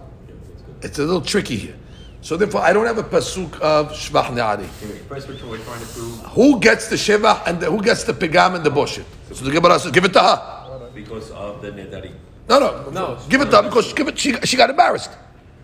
it's 0.82 0.98
a 1.00 1.04
little 1.04 1.22
tricky 1.22 1.58
here. 1.58 1.76
So 2.22 2.38
therefore, 2.38 2.62
I 2.62 2.72
don't 2.72 2.86
have 2.86 3.00
a 3.00 3.04
pasuk 3.04 3.60
of 3.60 3.92
shvach 3.92 4.30
ne'arim. 4.32 4.68
First, 5.10 5.28
we're, 5.28 5.34
we're 5.50 5.58
trying 5.58 5.82
to 5.82 5.88
prove 5.88 6.20
Who 6.38 6.60
gets 6.60 6.88
the 6.88 6.96
sheva 6.96 7.42
and 7.48 7.60
the, 7.60 7.70
who 7.70 7.82
gets 7.82 8.04
the 8.04 8.14
pigam 8.14 8.56
and 8.56 8.64
the 8.64 8.70
boshet? 8.70 9.06
So 9.34 9.44
the 9.46 9.52
Gemara 9.52 9.80
says, 9.80 9.92
give 9.92 10.06
it 10.06 10.14
to 10.14 10.20
her. 10.20 10.90
because 10.94 11.32
of 11.32 11.62
the 11.62 11.72
nedari. 11.72 12.14
No, 12.48 12.60
no, 12.60 12.90
no. 12.90 13.20
Give 13.30 13.42
it 13.42 13.50
to 13.50 13.58
her 13.58 13.64
because 13.64 13.94
give 13.94 14.08
it, 14.08 14.20
she, 14.20 14.34
she 14.42 14.56
got 14.56 14.70
embarrassed. 14.70 15.12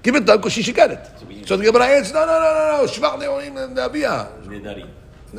Give 0.02 0.16
it 0.16 0.26
to 0.26 0.32
her 0.32 0.38
because 0.38 0.54
she 0.54 0.64
should 0.64 0.76
get 0.76 0.92
it. 0.92 1.10
So 1.46 1.58
the 1.58 1.66
Gemara 1.66 1.86
answers, 1.88 2.14
no, 2.14 2.26
no, 2.26 2.40
no, 2.40 2.54
no, 2.54 2.86
no. 2.86 2.92
Shvach 2.92 3.20
ne'arim 3.20 3.76
le'aviyah. 3.76 4.48
Nedari. 4.48 4.88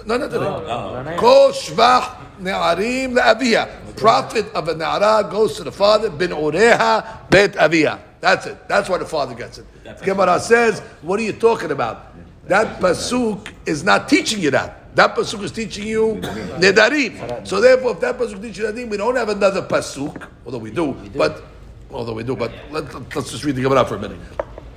No, 0.06 0.16
no, 0.16 0.28
no, 0.28 0.40
no. 0.40 1.02
No. 1.02 1.16
Kol 1.16 1.50
shvach 1.50 2.38
ne'arim 2.40 3.14
le'aviyah. 3.14 3.96
Profit 3.96 4.46
of 4.54 4.68
a 4.68 4.74
ne'ara 4.74 5.28
goes 5.30 5.56
to 5.56 5.64
the 5.64 5.72
father, 5.72 6.10
bin 6.10 6.30
ureha 6.30 7.28
bet 7.30 7.54
aviyah. 7.54 7.98
That's 8.20 8.46
it. 8.46 8.68
That's 8.68 8.88
why 8.88 8.98
the 8.98 9.06
father 9.06 9.34
gets 9.34 9.58
it. 9.58 9.66
Gemara 10.02 10.40
says, 10.40 10.80
what 11.02 11.20
are 11.20 11.22
you 11.22 11.32
talking 11.32 11.70
about? 11.70 12.06
That 12.46 12.80
pasuk 12.80 13.52
is 13.66 13.84
not 13.84 14.08
teaching 14.08 14.40
you 14.40 14.50
that. 14.50 14.94
That 14.96 15.14
pasuk 15.14 15.42
is 15.42 15.52
teaching 15.52 15.86
you 15.86 16.14
nedarim. 16.58 17.46
So 17.46 17.60
therefore, 17.60 17.92
if 17.92 18.00
that 18.00 18.18
pasuk 18.18 18.42
teaches 18.42 18.64
nedarim, 18.64 18.88
we 18.88 18.96
don't 18.96 19.16
have 19.16 19.28
another 19.28 19.62
pasuk, 19.62 20.26
although 20.44 20.58
we 20.58 20.70
do. 20.70 20.94
But 21.14 21.44
although 21.92 22.14
we 22.14 22.22
do, 22.22 22.34
but 22.34 22.52
let, 22.70 22.84
us 22.94 23.30
just 23.30 23.44
read 23.44 23.54
the 23.56 23.62
Gemara 23.62 23.84
for 23.84 23.96
a 23.96 24.00
minute. 24.00 24.18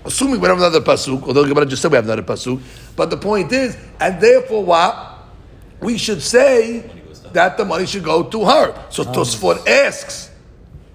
Assuming 0.04 0.40
we 0.40 0.48
have 0.48 0.58
another 0.58 0.82
pasuk, 0.82 1.24
although 1.24 1.44
the 1.44 1.50
Gemara 1.50 1.66
just 1.66 1.82
said 1.82 1.92
we 1.92 1.96
have 1.96 2.06
another 2.06 2.24
pasuk. 2.24 2.62
But 2.96 3.10
the 3.10 3.18
point 3.18 3.52
is, 3.52 3.78
and 4.00 4.20
therefore, 4.22 4.64
what 4.64 5.11
we 5.82 5.98
should 5.98 6.22
say 6.22 6.90
that 7.34 7.58
the 7.58 7.66
money 7.66 7.86
should 7.86 8.04
go 8.04 8.24
to 8.24 8.46
her. 8.46 8.86
So 8.90 9.04
Tosfot 9.04 9.68
asks. 9.68 10.30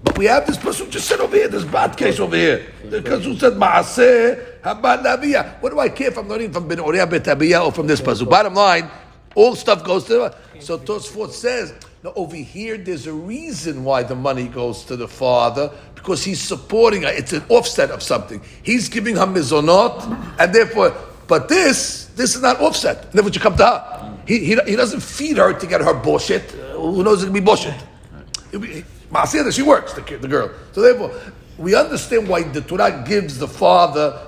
But 0.03 0.17
we 0.17 0.25
have 0.25 0.45
this 0.45 0.57
pasuk 0.57 0.89
just 0.89 1.07
said 1.07 1.19
over 1.19 1.35
here, 1.35 1.47
this 1.47 1.63
bad 1.63 1.97
case 1.97 2.19
over 2.19 2.35
here. 2.35 2.71
The 2.85 3.01
Because 3.01 3.25
who 3.25 3.35
said 3.35 3.53
Maaseh 3.53 4.61
Habat 4.61 5.03
Nabiyah. 5.03 5.61
What 5.61 5.71
do 5.71 5.79
I 5.79 5.89
care 5.89 6.07
if 6.07 6.17
I'm 6.17 6.29
learning 6.29 6.53
from 6.53 6.67
Ben 6.67 6.77
Uriah 6.77 7.07
Bet 7.07 7.23
Abiyah 7.23 7.65
or 7.65 7.71
from 7.71 7.87
this 7.87 7.99
person? 7.99 8.29
Bottom 8.29 8.53
line, 8.53 8.89
all 9.35 9.55
stuff 9.55 9.83
goes 9.83 10.05
to 10.05 10.13
the 10.13 10.35
So 10.61 10.77
Tosfot 10.77 11.31
says, 11.31 11.73
now 12.03 12.13
over 12.15 12.35
here 12.35 12.77
there's 12.77 13.07
a 13.07 13.13
reason 13.13 13.83
why 13.83 14.03
the 14.03 14.15
money 14.15 14.47
goes 14.47 14.85
to 14.85 14.95
the 14.95 15.07
father, 15.07 15.71
because 15.95 16.23
he's 16.23 16.41
supporting 16.41 17.01
her. 17.01 17.09
It's 17.09 17.33
an 17.33 17.43
offset 17.49 17.89
of 17.89 18.03
something. 18.03 18.41
He's 18.63 18.87
giving 18.87 19.15
her 19.15 19.25
mizonot, 19.25 20.37
and 20.39 20.53
therefore, 20.53 20.95
but 21.27 21.49
this, 21.49 22.05
this 22.15 22.35
is 22.35 22.41
not 22.41 22.61
offset. 22.61 23.05
And 23.05 23.13
therefore 23.13 23.31
you 23.31 23.39
come 23.39 23.57
to 23.57 23.65
her. 23.65 24.06
He, 24.27 24.39
he, 24.39 24.57
he 24.67 24.75
doesn't 24.75 24.99
feed 24.99 25.37
her 25.37 25.53
to 25.53 25.67
get 25.67 25.81
her 25.81 25.93
boshet. 25.93 26.43
Uh, 26.53 26.73
who 26.79 27.03
knows 27.03 27.23
it 27.23 27.27
can 27.27 27.33
be 27.33 27.39
boshet? 27.39 27.81
Maasiyah, 29.11 29.53
she 29.53 29.61
works, 29.61 29.93
the, 29.93 30.01
the 30.01 30.27
girl. 30.27 30.51
So 30.73 30.81
therefore, 30.81 31.11
we 31.57 31.75
understand 31.75 32.27
why 32.27 32.43
the 32.43 32.61
Torah 32.61 33.03
gives 33.07 33.37
the 33.37 33.47
father 33.47 34.21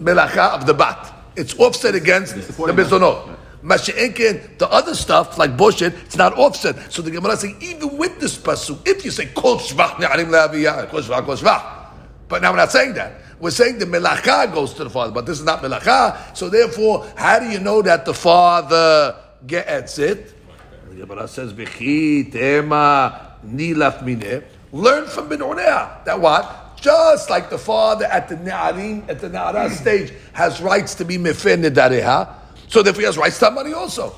melacha 0.00 0.54
of 0.54 0.66
the 0.66 0.74
bat. 0.74 1.12
It's 1.34 1.58
offset 1.58 1.94
against 1.96 2.34
the 2.36 2.40
mizonot. 2.40 3.36
Masha'enken, 3.64 4.58
the 4.58 4.68
other 4.70 4.94
stuff 4.94 5.38
like 5.38 5.56
boshet, 5.56 5.92
it's 6.04 6.16
not 6.16 6.36
offset. 6.38 6.92
So 6.92 7.02
the 7.02 7.10
Gemara 7.10 7.36
saying, 7.36 7.58
even 7.60 7.96
with 7.96 8.20
this 8.20 8.38
pasuk, 8.38 8.86
if 8.86 9.04
you 9.04 9.10
say 9.10 9.26
kol 9.26 9.58
shvach 9.58 9.96
ne'arim 9.96 10.26
le'aviyah, 10.26 10.88
kol 10.88 11.00
shvach, 11.00 11.24
kol 11.24 11.36
shvach. 11.36 11.88
But 12.28 12.42
now 12.42 12.52
we're 12.52 12.58
not 12.58 12.72
saying 12.72 12.94
that. 12.94 13.20
We're 13.40 13.50
saying 13.50 13.78
the 13.78 13.86
melacha 13.86 14.52
goes 14.52 14.72
to 14.74 14.84
the 14.84 14.90
father, 14.90 15.12
but 15.12 15.26
this 15.26 15.38
is 15.40 15.44
not 15.44 15.62
melacha. 15.62 16.36
So 16.36 16.48
therefore, 16.48 17.06
how 17.16 17.40
do 17.40 17.50
you 17.50 17.58
know 17.58 17.82
that 17.82 18.04
the 18.04 18.14
father 18.14 19.16
gets 19.46 19.98
it? 19.98 20.34
The 20.90 21.06
Gemara 21.06 21.26
says, 21.28 21.52
v'chi 21.52 22.30
tema 22.30 23.36
nilaf 23.44 24.02
mineh. 24.02 24.44
Learn 24.72 25.06
from 25.06 25.28
Ben 25.28 25.38
That 25.38 26.18
what? 26.20 26.76
Just 26.76 27.30
like 27.30 27.50
the 27.50 27.58
father 27.58 28.06
at 28.06 28.28
the 28.28 28.36
Na'arim, 28.36 29.08
at 29.08 29.20
the 29.20 29.28
Na'ara 29.28 29.70
stage, 29.80 30.12
has 30.32 30.60
rights 30.60 30.94
to 30.96 31.04
be 31.04 31.16
mefeh 31.16 31.62
nedareha, 31.62 32.34
so 32.68 32.82
therefore 32.82 33.00
he 33.00 33.06
has 33.06 33.16
rights 33.16 33.38
to 33.38 33.44
have 33.46 33.54
money 33.54 33.72
also. 33.72 34.14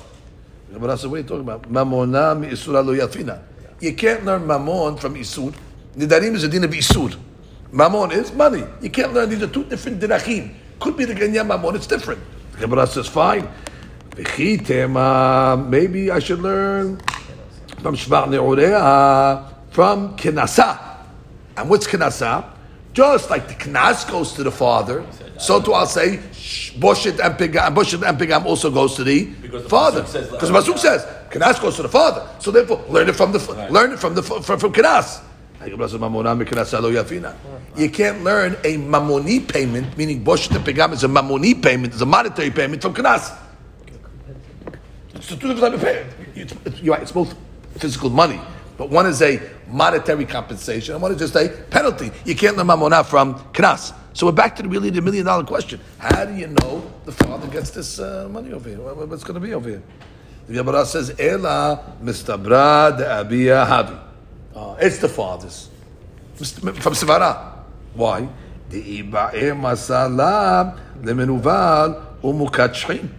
The 0.69 0.79
Gemara 0.79 0.97
says, 0.97 1.07
what 1.07 1.15
are 1.15 1.21
you 1.21 1.27
talking 1.27 1.41
about? 1.41 1.71
Mamona 1.71 2.39
mi 2.39 2.47
isura 2.47 2.83
lo 2.83 2.95
yafina. 2.95 3.41
You 3.79 3.93
can't 3.93 4.25
learn 4.25 4.43
mamon 4.43 4.99
from 4.99 5.15
isur. 5.15 5.53
Nidarim 5.95 6.33
is 6.33 6.43
a 6.43 6.47
din 6.47 6.63
of 6.63 6.71
isur. 6.71 7.15
Mamon 7.71 8.13
is 8.13 8.31
money. 8.31 8.63
You 8.81 8.89
can't 8.89 9.13
learn 9.13 9.29
these 9.29 9.43
are 9.43 9.47
two 9.47 9.65
different 9.65 9.99
dirachim. 9.99 10.53
Could 10.79 10.97
be 10.97 11.05
the 11.05 11.13
ganya 11.13 11.45
mamon, 11.45 11.75
it's 11.75 11.87
different. 11.87 12.21
The 12.53 12.61
Gemara 12.61 12.87
says, 12.87 13.07
fine. 13.07 13.47
Maybe 14.15 16.11
I 16.11 16.19
should 16.19 16.39
learn 16.39 16.97
from 17.81 17.95
Shvar 17.95 18.27
Ne'oreha, 18.27 19.53
from 19.71 20.15
Kenasa. 20.17 20.79
And 21.57 21.69
what's 21.69 21.87
Kenasa? 21.87 22.51
Just 22.93 23.29
like 23.29 23.47
the 23.49 23.53
Knas 23.55 24.09
goes 24.09 24.31
to 24.33 24.43
the 24.43 24.51
father, 24.51 25.05
so 25.37 25.61
too 25.61 25.73
I'll 25.73 25.85
say 25.85 26.17
Boshit 26.79 27.19
and 27.19 27.35
Pigam, 27.37 27.75
Boshit 27.75 28.07
and 28.07 28.17
Pigam 28.17 28.45
also 28.45 28.71
goes 28.71 28.95
to 28.95 29.03
the 29.03 29.25
Because 29.25 29.67
father. 29.67 30.01
Because 30.03 30.49
the 30.49 30.53
Pasuk 30.53 30.77
says 30.79 31.05
Knas 31.29 31.61
goes 31.61 31.75
to 31.75 31.81
the 31.81 31.89
father. 31.89 32.25
So 32.39 32.51
therefore, 32.51 32.85
learn 32.87 33.09
it 33.09 33.15
from 33.17 33.33
the 33.33 33.67
learn 33.69 33.91
it 33.91 33.99
from 33.99 34.15
the 34.15 34.23
from, 34.23 34.41
from 34.41 34.71
Knas. 34.71 35.21
You 37.75 37.89
can't 37.89 38.23
learn 38.23 38.53
a 38.63 38.77
mamoni 38.77 39.45
payment, 39.45 39.97
meaning 39.97 40.23
Boshit 40.23 40.55
and 40.55 40.65
Pigam 40.65 40.93
is 40.93 41.03
a 41.03 41.07
mamoni 41.09 41.61
payment, 41.61 41.93
is 41.93 42.01
a 42.01 42.05
monetary 42.05 42.51
payment 42.51 42.81
from 42.81 42.93
Knas. 42.93 43.37
It's 45.25 45.35
two 45.41 45.47
different 45.53 45.59
type 45.59 45.73
of 45.73 45.81
payment. 45.81 46.13
It's, 46.35 46.53
it's, 46.65 46.81
you're 46.81 46.93
right, 46.93 47.01
it's 47.01 47.11
both 47.11 47.35
physical 47.77 48.11
money, 48.11 48.39
but 48.77 48.91
one 48.91 49.07
is 49.07 49.23
a 49.23 49.41
monetary 49.67 50.23
compensation, 50.25 50.93
and 50.93 51.01
one 51.01 51.11
is 51.13 51.17
just 51.17 51.35
a 51.35 51.49
penalty. 51.71 52.11
You 52.25 52.35
can't 52.35 52.55
learn 52.57 52.67
mamonah 52.67 53.03
from 53.03 53.33
knas. 53.53 53.91
So 54.13 54.27
we're 54.27 54.33
back 54.33 54.55
to 54.57 54.61
the 54.63 54.69
really 54.69 54.91
the 54.91 55.01
million 55.01 55.25
dollar 55.25 55.43
question: 55.43 55.79
How 55.97 56.25
do 56.25 56.35
you 56.35 56.45
know 56.45 56.91
the 57.05 57.11
father 57.11 57.47
gets 57.47 57.71
this 57.71 57.97
uh, 57.99 58.29
money 58.31 58.53
over 58.53 58.69
here? 58.69 58.77
What- 58.79 59.07
What's 59.09 59.23
going 59.23 59.33
to 59.33 59.39
be 59.39 59.55
over 59.55 59.67
here? 59.67 59.83
The 60.47 60.53
Gemara 60.53 60.85
says, 60.85 61.09
"Ela 61.19 61.95
mistabra 62.03 62.95
de 62.95 63.03
abiya 63.05 63.65
havi." 63.67 63.99
Uh, 64.55 64.75
it's 64.79 64.99
the 64.99 65.09
father's 65.09 65.69
from 66.35 66.93
Sivara. 66.93 67.63
Why? 67.95 68.29
The 68.69 69.01
iba'e 69.03 69.59
masala 69.59 70.77
lemenuval 71.01 72.21
umukachrin. 72.21 73.09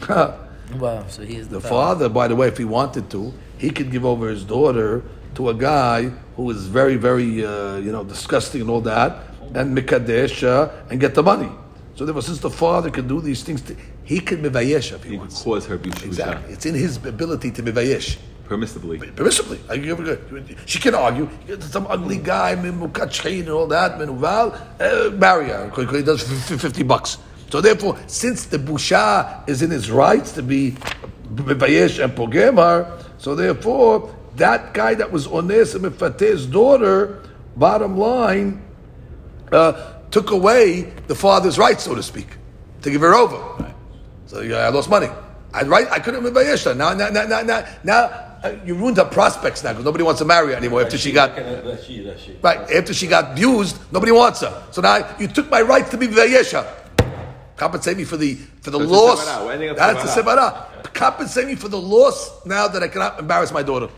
Wow, 0.78 1.04
so 1.08 1.22
he 1.22 1.36
is 1.36 1.48
the, 1.48 1.58
The 1.60 1.68
father, 1.68 2.08
by 2.08 2.28
the 2.28 2.36
way, 2.36 2.48
if 2.48 2.58
he 2.58 2.64
wanted 2.64 3.10
to, 3.10 3.32
he 3.58 3.70
could 3.70 3.90
give 3.90 4.04
over 4.04 4.28
his 4.28 4.44
daughter 4.44 5.02
to 5.34 5.48
a 5.50 5.54
guy 5.54 6.10
who 6.36 6.50
is 6.50 6.66
very, 6.66 6.96
very, 6.96 7.44
uh, 7.44 7.76
you 7.76 7.92
know, 7.92 8.04
disgusting 8.04 8.60
and 8.60 8.70
all 8.70 8.80
that, 8.82 9.18
and 9.54 9.76
mikadesh 9.76 10.42
uh, 10.46 10.70
and 10.90 11.00
get 11.00 11.14
the 11.14 11.22
money. 11.22 11.50
So 11.94 12.04
therefore, 12.04 12.22
since 12.22 12.40
the 12.40 12.50
father 12.50 12.90
can 12.90 13.06
do 13.06 13.20
these 13.20 13.42
things, 13.42 13.62
to, 13.62 13.76
he 14.04 14.18
can 14.20 14.42
mivayesh 14.42 14.92
if 14.92 15.02
he, 15.04 15.10
He 15.10 15.14
could 15.16 15.20
wants. 15.20 15.42
cause 15.42 15.66
her 15.66 15.78
bishusha 15.78 16.04
Exactly, 16.06 16.52
it's 16.52 16.66
in 16.66 16.74
his 16.74 16.96
ability 16.96 17.50
to 17.52 17.62
mivayesh. 17.62 18.18
permissibly. 18.48 18.98
Permissibly, 19.14 19.58
I 19.70 19.76
give 19.78 19.98
her 19.98 20.04
good. 20.04 20.56
She 20.66 20.78
can 20.80 20.94
argue. 20.94 21.28
Some 21.60 21.86
ugly 21.86 22.18
guy, 22.18 22.56
mukat 22.56 23.24
and 23.40 23.48
all 23.48 23.66
that, 23.68 23.98
menuval, 23.98 24.52
uh, 24.80 25.10
marry 25.16 25.46
her. 25.48 25.70
He 25.92 26.02
does 26.02 26.22
f- 26.30 26.52
f- 26.52 26.60
fifty 26.60 26.82
bucks. 26.82 27.18
So 27.50 27.60
therefore, 27.60 27.98
since 28.06 28.46
the 28.46 28.58
busha 28.58 29.48
is 29.48 29.62
in 29.62 29.70
his 29.70 29.90
rights 29.90 30.32
to 30.32 30.42
be 30.42 30.72
bayesh 30.72 32.02
and 32.02 32.12
pogemar, 32.12 33.04
so 33.18 33.34
therefore 33.34 34.14
that 34.36 34.74
guy 34.74 34.94
that 34.94 35.10
was 35.10 35.28
ones 35.28 35.74
and 35.74 35.84
Mefateh's 35.84 36.46
daughter, 36.46 37.22
bottom 37.56 37.96
line, 37.96 38.62
uh, 39.52 39.92
took 40.10 40.30
away 40.30 40.82
the 41.06 41.14
father's 41.14 41.58
rights, 41.58 41.84
so 41.84 41.94
to 41.94 42.02
speak, 42.02 42.28
to 42.82 42.90
give 42.90 43.00
her 43.00 43.14
over. 43.14 43.72
So 44.26 44.40
yeah, 44.40 44.58
I 44.58 44.68
lost 44.68 44.90
money. 44.90 45.08
I 45.52 45.62
right, 45.62 45.88
I 45.90 46.00
couldn't 46.00 46.24
be 46.24 46.30
bayesh 46.30 46.64
her. 46.64 46.74
Now, 46.74 46.94
now, 46.94 47.10
now, 47.10 47.26
now, 47.26 47.42
now, 47.42 47.66
now 47.84 48.24
uh, 48.44 48.56
you 48.64 48.74
ruined 48.74 48.96
her 48.96 49.04
prospects 49.04 49.62
now 49.64 49.70
because 49.70 49.84
nobody 49.84 50.04
wants 50.04 50.18
to 50.18 50.24
marry 50.24 50.48
her 50.48 50.54
anymore 50.54 50.82
after 50.82 50.98
she 50.98 51.12
got. 51.12 51.34
That's 51.34 51.84
she, 51.84 52.02
that's 52.02 52.22
she. 52.22 52.36
Right, 52.42 52.58
after 52.72 52.92
she 52.92 53.06
got 53.06 53.32
abused, 53.32 53.78
nobody 53.92 54.12
wants 54.12 54.40
her. 54.40 54.66
So 54.70 54.82
now 54.82 55.16
you 55.18 55.28
took 55.28 55.48
my 55.50 55.62
rights 55.62 55.90
to 55.90 55.96
be 55.96 56.08
Vayesha. 56.08 56.66
Compensate 57.57 57.97
me 57.97 58.05
for 58.05 58.17
the 58.17 58.35
for 58.61 58.71
the 58.71 58.79
That's 58.79 58.91
a 58.91 58.93
loss. 58.93 59.25
sevara. 59.25 59.45
We're 59.45 59.51
ending 59.53 59.69
up 59.71 59.77
That's 59.77 60.03
a 60.17 60.21
sevara. 60.21 60.53
sevara. 60.83 60.93
Compensate 60.93 61.47
me 61.47 61.55
for 61.55 61.67
the 61.67 61.81
loss 61.95 62.17
now 62.45 62.67
that 62.67 62.81
I 62.83 62.87
cannot 62.87 63.19
embarrass 63.19 63.51
my 63.51 63.63
daughter. 63.63 63.89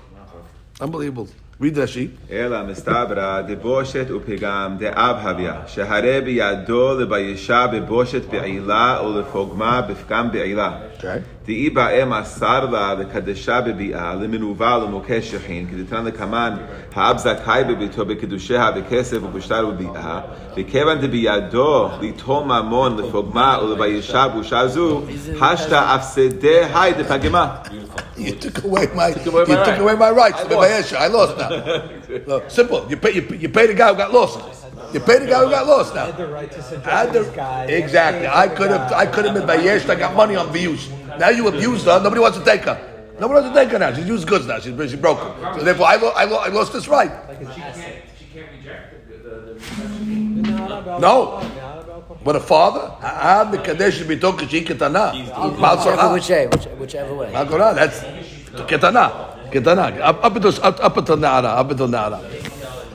Unbelievable. 0.79 1.27
Read 1.59 1.75
Rashi. 1.75 2.09
אלא 2.32 2.63
מסתברא 2.63 3.41
דבושת 3.41 4.05
ופגם 4.09 4.75
דאב 4.79 5.15
הוויה, 5.27 5.55
שהרי 5.67 6.21
בידו 6.21 6.99
לביישה 6.99 7.67
בבושת 7.67 8.21
בעילה 8.32 8.99
ולפוגמה 9.05 9.82
בפגם 9.82 10.32
בעילה. 10.32 10.71
Okay. 11.45 11.47
דאי 11.47 11.69
באה 11.69 12.05
מסר 12.05 12.65
לה 12.71 12.93
לקדשה 12.93 13.61
בביאה, 13.61 14.13
למנוול 14.15 14.84
ומוקש 14.84 15.32
שכין, 15.32 15.67
כדתנן 15.71 16.05
לקמן, 16.05 16.53
האב 16.95 17.17
זכאי 17.17 17.63
בביתו 17.63 18.05
בקדושיה 18.05 18.71
בכסף 18.71 19.17
ובשטר 19.23 19.67
וביאה, 19.67 20.19
וכיוון 20.57 20.99
דבידו 21.01 21.89
ליטול 22.01 22.43
ממון 22.43 22.97
לפוגמה 22.97 23.57
ולביישה 23.63 24.27
בושה 24.27 24.67
זו, 24.67 25.01
השתא 25.41 25.95
אפסדי 25.95 26.59
היי 26.73 26.93
דפגמה. 26.93 27.47
You 28.17 28.34
took 28.34 28.63
away 28.65 28.86
my 28.93 29.07
you 29.07 29.32
away 29.32 29.45
my 29.47 29.55
took 29.65 29.67
right. 29.67 29.79
away 29.79 29.95
my 29.95 30.11
rights. 30.11 30.39
I 30.39 30.43
to 30.43 30.49
be 30.49 30.55
lost. 30.55 30.69
Vayesha. 30.69 30.97
I 31.05 31.07
lost 31.07 31.34
now. 31.38 31.49
Look, 32.27 32.43
simple. 32.51 32.86
You 32.89 32.97
pay 32.97 33.13
you, 33.17 33.23
pay- 33.23 33.38
you 33.43 33.49
pay 33.49 33.65
the 33.71 33.73
guy 33.73 33.88
who 33.91 33.97
got 34.03 34.13
lost. 34.13 34.38
You 34.93 34.99
pay 34.99 35.17
the 35.23 35.27
guy 35.34 35.39
who 35.43 35.49
got 35.49 35.65
lost 35.65 35.95
now. 35.95 36.11
the 36.11 36.27
right 36.27 36.51
to 36.51 36.61
suggest 36.61 36.88
I 36.88 36.99
had 36.99 37.13
the- 37.13 37.19
this 37.23 37.29
guy. 37.43 37.63
exactly. 37.82 38.27
I 38.43 38.47
could 38.57 38.69
have. 38.75 38.84
I 39.03 39.05
could 39.13 39.25
have 39.25 39.34
been 39.38 39.47
Bayesh. 39.53 39.89
I 39.89 39.95
got 39.95 40.13
money 40.23 40.36
on 40.41 40.47
views. 40.59 40.82
Now 41.18 41.28
you 41.30 41.48
abused 41.48 41.84
her. 41.86 42.00
Nobody 42.02 42.20
wants 42.20 42.38
to 42.38 42.44
take 42.44 42.62
her. 42.62 42.78
Nobody 43.20 43.40
wants 43.40 43.48
to 43.48 43.54
take 43.64 43.70
her 43.72 43.78
now. 43.78 43.92
She's 43.94 44.06
used 44.06 44.28
goods 44.28 44.46
now. 44.46 44.58
She's, 44.58 44.74
she's 44.90 45.00
broken. 45.00 45.28
So 45.58 45.64
therefore, 45.64 45.86
I, 45.86 45.96
lo- 45.96 46.12
I, 46.14 46.24
lo- 46.24 46.38
I 46.38 46.48
lost 46.48 46.72
this 46.72 46.86
right. 46.88 47.10
She 47.10 47.44
can't, 47.60 47.76
she 48.18 48.24
can't 48.26 48.50
reject 48.52 49.08
the, 49.08 49.16
the, 49.16 49.54
the, 50.82 50.98
No. 50.98 51.40
But 52.24 52.36
a 52.36 52.40
father, 52.40 52.92
the 53.50 53.62
kadesh 53.62 54.02
be 54.02 54.18
talking 54.18 54.48
she 54.48 54.62
ketana. 54.64 55.12
Baal 55.60 55.76
Whichever, 55.78 56.12
which 56.12 56.28
way, 56.28 56.46
which, 56.48 56.64
whichever 56.78 57.14
way. 57.14 57.30
That's 57.32 58.00
ketana. 58.68 59.50
Ketana. 59.50 60.00
Up, 60.00 60.24
up 60.24 60.36
until 60.36 60.64
up, 60.64 60.84
up 60.84 60.96
until 60.96 61.16
Nara. 61.16 61.48
Up 61.48 61.70
until 61.70 61.88
Nara. 61.88 62.20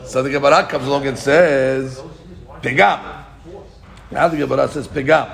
So 0.05 0.21
the 0.21 0.29
Gemara 0.29 0.65
comes 0.67 0.85
along 0.85 1.07
and 1.07 1.17
says, 1.17 2.01
Pegam. 2.61 3.23
Now 4.11 4.27
the 4.27 4.37
Gemara 4.37 4.67
says 4.67 4.87
Pegam. 4.87 5.33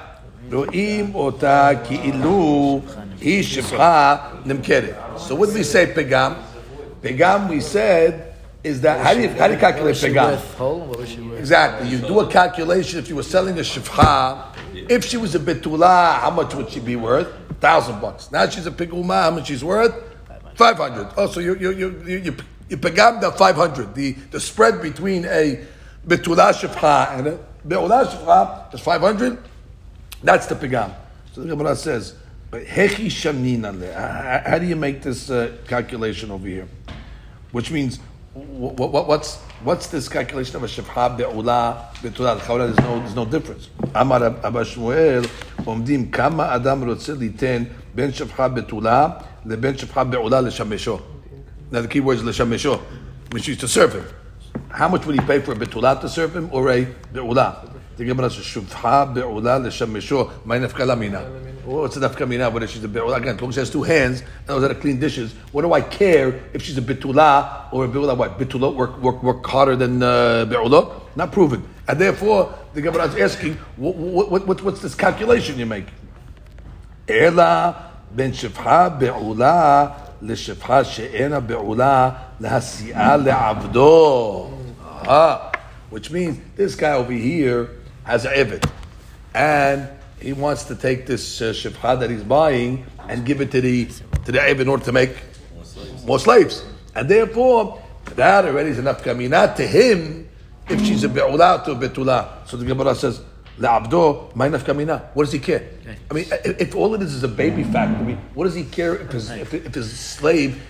רואים 0.53 1.15
אותה 1.15 1.71
כאילו 1.85 2.81
היא 3.21 3.43
שפחה 3.43 4.17
נמכרת. 4.45 4.95
So 5.17 5.35
what 5.35 5.49
did 5.49 5.57
we 5.57 5.63
say 5.63 5.87
pegam? 5.87 6.35
Pegam 7.03 7.49
we 7.49 7.61
said 7.61 8.35
is 8.65 8.81
that, 8.81 9.01
how 9.05 9.13
do 9.15 9.23
you, 9.23 9.29
how 9.29 9.49
do 9.49 9.55
you 9.55 9.59
calculate 9.59 9.95
Was 9.95 10.01
she 10.01 10.09
pegam? 10.09 10.31
worth 10.31 10.55
whole? 10.55 10.81
What 10.81 10.99
was 10.99 11.09
she 11.09 11.21
worth? 11.21 11.39
Exactly. 11.39 11.89
You 11.89 11.99
do 11.99 12.21
a 12.21 12.29
calculation 12.29 12.99
if 12.99 13.09
you 13.09 13.17
were 13.17 13.23
selling 13.23 13.59
a 13.59 13.63
shifcha. 13.63 14.47
If 14.89 15.05
she 15.05 15.17
was 15.17 15.35
a 15.35 15.41
betula, 15.41 16.19
how 16.21 16.31
much 16.31 16.55
would 16.55 16.71
she 16.71 16.81
be 16.81 16.97
worth? 16.97 17.29
Thousand 17.61 18.01
bucks. 18.01 18.31
Now 18.31 18.49
she's 18.49 18.67
a 18.67 18.71
piguma. 18.71 19.23
How 19.23 19.31
much 19.31 19.47
she's 19.49 19.65
worth? 19.65 19.95
Five 20.55 20.77
hundred. 20.77 21.09
Oh, 21.17 21.27
so 21.27 21.41
you 21.41 21.55
you 21.57 21.71
you 21.71 22.03
you 22.07 22.19
you, 22.19 22.37
you 22.69 22.77
pegam 22.77 23.21
the 23.21 23.33
five 23.33 23.57
hundred. 23.57 23.95
The 23.95 24.13
the 24.31 24.41
spread 24.41 24.83
between 24.83 25.25
a 25.25 25.65
betula 26.07 26.53
shifcha 26.53 27.19
and 27.19 27.27
a 27.29 27.39
beula 27.67 28.05
shifcha 28.07 28.75
is 28.75 28.81
five 28.81 29.01
hundred. 29.01 29.39
That's 30.24 30.48
the 30.48 30.56
pigam. 30.56 30.94
So 31.34 31.42
the 31.42 31.50
Gemara 31.50 31.76
says, 31.76 32.16
but 32.50 32.64
hechi 32.64 33.08
shamnin 33.08 33.94
How 34.46 34.58
do 34.58 34.66
you 34.66 34.76
make 34.76 35.02
this 35.02 35.30
uh, 35.30 35.58
calculation 35.68 36.32
over 36.32 36.48
here? 36.48 36.68
Which 37.52 37.72
means, 37.72 38.00
what, 38.34 38.92
what, 38.92 39.08
what's 39.08 39.38
what's 39.64 39.88
this 39.88 40.08
calculation 40.08 40.56
of 40.56 40.64
a 40.64 40.68
shefha 40.68 41.18
be'ula 41.18 41.92
be'tulah? 42.02 42.38
There's 42.38 42.78
no 42.80 43.00
there's 43.00 43.16
no 43.16 43.26
difference. 43.26 43.70
Amar 43.96 44.24
Abba 44.24 44.64
Shmuel 44.64 45.26
omdim 45.66 46.12
kama 46.12 46.44
adam 46.44 46.84
rotze 46.84 47.18
liten 47.18 47.70
ben 47.96 48.12
shefha 48.12 48.54
be'tulah 48.54 49.26
leben 49.46 49.76
shefha 49.76 50.10
be'ula 50.10 50.42
l'shamesho. 50.42 51.02
Now 51.72 51.82
the 51.82 51.88
key 51.88 52.00
word 52.00 52.18
is 52.20 52.24
l'shamesho, 52.24 52.80
which 53.32 53.48
means 53.48 53.60
to 53.62 53.68
serve 53.68 53.94
him. 53.94 54.06
How 54.70 54.88
much 54.88 55.06
would 55.06 55.20
he 55.20 55.26
pay 55.26 55.40
for 55.40 55.54
a 55.54 55.56
betulah 55.56 56.00
to 56.02 56.10
serve 56.10 56.36
him 56.36 56.50
or 56.52 56.70
a 56.70 56.86
be'ula? 56.86 57.77
The 57.97 58.05
Gemara 58.05 58.31
says 58.31 58.45
shufha 58.45 59.15
be'ula 59.15 59.59
לשמשו. 59.59 60.31
מה 60.47 60.59
נפקא 60.59 60.83
לה 60.83 60.95
מינה? 60.95 61.21
What's 61.65 61.95
the 61.95 62.09
nafka 62.09 62.27
mina? 62.29 62.51
Whether 62.51 62.67
she's 62.67 62.83
a 62.83 62.89
be'ula 62.89 63.17
again, 63.19 63.37
as 63.37 63.41
long 63.41 63.51
as 63.51 63.55
she 63.55 63.61
has 63.61 63.71
two 63.71 63.85
hands 63.85 64.21
and 64.21 64.49
knows 64.49 64.63
how 64.63 64.69
to 64.69 64.75
clean 64.75 64.99
dishes. 64.99 65.33
What 65.53 65.63
do 65.63 65.73
I 65.73 65.81
care 65.81 66.41
if 66.53 66.63
she's 66.63 66.77
a 66.77 66.83
betula 66.83 67.73
or 67.73 67.85
a 67.85 67.89
be'ula? 67.89 68.17
What 68.17 68.39
betula 68.39 68.75
work 68.75 68.99
work 68.99 69.23
work 69.23 69.47
harder 69.47 69.77
than 69.77 70.03
uh, 70.03 70.45
be'ula? 70.49 71.01
Not 71.15 71.31
proven. 71.31 71.63
And 71.87 72.01
therefore, 72.01 72.53
the 72.75 72.83
Gemara 72.83 73.07
is 73.07 73.17
asking, 73.17 73.55
what, 73.77 73.97
what, 73.97 74.47
what, 74.47 74.63
what's 74.63 74.81
this 74.81 74.95
calculation 74.95 75.59
you 75.59 75.67
make? 75.67 75.87
אלא 77.11 77.71
בין 78.11 78.33
שפחה 78.33 78.89
בעולה 78.89 79.87
לשפחה 80.23 80.85
שאינה 80.85 81.41
בעולה 81.41 82.11
להסיעה 82.41 83.17
לעבדו. 83.17 84.51
Ah, 85.05 85.53
which 85.91 86.11
means 86.11 86.39
this 86.57 86.77
guy 86.77 86.93
over 86.93 87.13
here 87.13 87.71
has 88.08 88.26
a 88.26 88.32
Evid. 88.32 88.68
And 89.36 89.90
he 90.20 90.34
wants 90.34 90.64
to 90.66 90.76
take 90.76 91.06
this 91.06 91.42
uh, 91.42 91.52
shifcha 91.52 92.00
that 92.00 92.10
he's 92.10 92.24
buying 92.24 92.86
and 93.08 93.26
give 93.26 93.42
it 93.42 93.52
to 93.52 93.62
the 93.62 93.86
to 94.26 94.32
the 94.32 94.40
Evid 94.40 94.62
in 94.62 94.70
order 94.70 94.86
to 94.86 94.92
make 94.92 95.16
more 96.06 96.20
slaves. 96.20 96.64
And 96.96 97.08
therefore, 97.08 97.84
that 98.16 98.46
already 98.46 98.70
is 98.70 98.80
enough 98.80 99.04
kamina 99.04 99.56
to 99.58 99.68
him 99.68 100.28
if 100.70 100.84
she's 100.86 101.04
a 101.04 101.10
be'ula 101.10 101.64
to 101.66 101.72
a 101.72 101.76
betula. 101.76 102.48
So 102.48 102.58
the 102.58 102.66
Gemara 102.66 102.96
says, 102.96 103.22
La'abdo, 103.60 104.34
my 104.36 104.50
nafka 104.50 104.76
mina. 104.76 105.10
What 105.14 105.26
does 105.26 105.34
he 105.34 105.40
care? 105.40 105.68
I 106.10 106.14
mean, 106.14 106.26
if, 106.32 106.76
all 106.76 106.94
it 106.96 107.02
is 107.02 107.14
is 107.14 107.24
a 107.24 107.28
baby 107.28 107.64
factory, 107.64 108.14
what 108.34 108.46
does 108.46 108.56
he 108.56 108.64
care 108.64 108.96
if 108.96 109.12
his, 109.12 109.30
if, 109.32 109.54
if 109.54 109.74
his 109.74 109.92
slave 110.00 110.62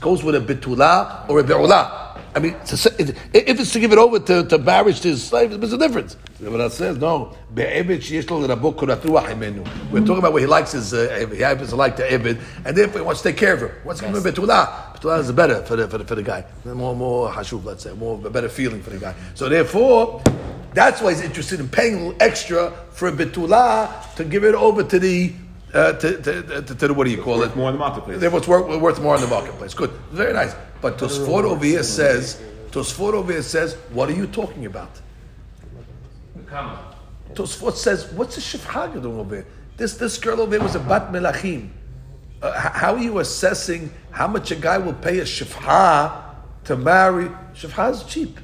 goes 0.00 0.24
with 0.24 0.34
a 0.34 0.40
betula 0.40 1.28
or 1.28 1.38
a 1.40 1.44
be'ula? 1.44 2.09
I 2.32 2.38
mean, 2.38 2.54
if 2.62 3.60
it's 3.60 3.72
to 3.72 3.80
give 3.80 3.90
it 3.92 3.98
over 3.98 4.20
to, 4.20 4.44
to 4.44 4.58
marriage 4.58 5.00
to 5.00 5.08
his 5.08 5.24
slave, 5.24 5.50
there's 5.58 5.72
a 5.72 5.78
difference. 5.78 6.16
The 6.38 6.44
Gemara 6.44 6.70
says, 6.70 6.96
no. 6.98 7.36
Be'evid 7.52 7.98
sheyesh 7.98 8.30
lo 8.30 8.38
l'rabo 8.38 8.72
kurat 8.72 9.00
ruach 9.00 9.26
imenu. 9.26 9.66
We're 9.90 10.00
talking 10.00 10.18
about 10.18 10.32
where 10.32 10.42
he 10.42 10.46
likes 10.46 10.72
his, 10.72 10.94
uh, 10.94 11.28
he 11.32 11.40
happens 11.40 11.70
to 11.70 11.76
like 11.76 11.96
the 11.96 12.04
Evid, 12.04 12.40
and 12.64 12.76
therefore 12.76 13.00
he 13.00 13.04
wants 13.04 13.22
to 13.22 13.30
take 13.30 13.36
care 13.36 13.54
of 13.54 13.60
her. 13.60 13.80
What's 13.82 13.98
to 13.98 14.06
be 14.06 14.12
betula? 14.12 14.94
Betula 14.94 15.18
is 15.18 15.32
better 15.32 15.62
for 15.64 15.74
the, 15.74 15.88
for 15.88 15.98
the, 15.98 16.04
for 16.04 16.14
the 16.14 16.22
guy. 16.22 16.44
More, 16.64 16.94
more 16.94 17.30
hashuv, 17.30 17.64
let's 17.64 17.82
say. 17.82 17.92
More, 17.94 18.24
a 18.24 18.30
better 18.30 18.48
feeling 18.48 18.80
for 18.80 18.90
the 18.90 18.98
guy. 18.98 19.14
So 19.34 19.48
therefore, 19.48 20.22
that's 20.72 21.00
why 21.02 21.12
he's 21.12 21.22
interested 21.22 21.58
in 21.58 21.68
paying 21.68 22.14
extra 22.20 22.72
for 22.92 23.08
a 23.08 23.12
betula 23.12 24.14
to 24.14 24.24
give 24.24 24.44
it 24.44 24.54
over 24.54 24.84
to 24.84 24.98
the, 25.00 25.32
uh, 25.74 25.92
to, 25.94 26.22
to, 26.22 26.42
to, 26.42 26.62
to 26.62 26.74
the, 26.74 26.94
what 26.94 27.04
do 27.04 27.10
you 27.10 27.22
call 27.22 27.42
it? 27.42 27.54
More 27.56 27.68
in 27.68 27.74
the 27.74 27.78
marketplace. 27.78 28.20
Therefore, 28.20 28.38
it's 28.38 28.48
worth, 28.48 28.80
worth 28.80 29.00
more 29.00 29.14
in 29.14 29.20
the 29.20 29.28
marketplace. 29.28 29.74
Good, 29.74 29.90
very 30.10 30.32
nice. 30.32 30.54
But 30.80 30.98
Tosfot 30.98 31.44
over 31.44 31.64
here 31.64 31.82
says, 31.82 32.40
Tosfot 32.70 33.14
over 33.14 33.32
here 33.32 33.42
says, 33.42 33.74
what 33.92 34.08
are 34.08 34.14
you 34.14 34.26
talking 34.26 34.66
about? 34.66 34.90
Tosfot 37.34 37.74
says, 37.74 38.10
what's 38.12 38.34
the 38.34 38.40
shifha 38.40 38.92
doing 39.00 39.18
over 39.18 39.36
here? 39.36 39.46
This 39.76 39.96
this 39.96 40.18
girl 40.18 40.40
over 40.40 40.52
here 40.52 40.62
was 40.62 40.74
a 40.74 40.80
bat 40.80 41.12
melachim. 41.12 41.70
Uh, 42.42 42.58
how 42.58 42.94
are 42.94 42.98
you 42.98 43.18
assessing 43.18 43.92
how 44.10 44.26
much 44.26 44.50
a 44.50 44.56
guy 44.56 44.78
will 44.78 44.94
pay 44.94 45.20
a 45.20 45.24
shifha 45.24 46.24
to 46.64 46.76
marry? 46.76 47.28
Shifha 47.54 47.92
is 47.92 48.02
cheap. 48.04 48.38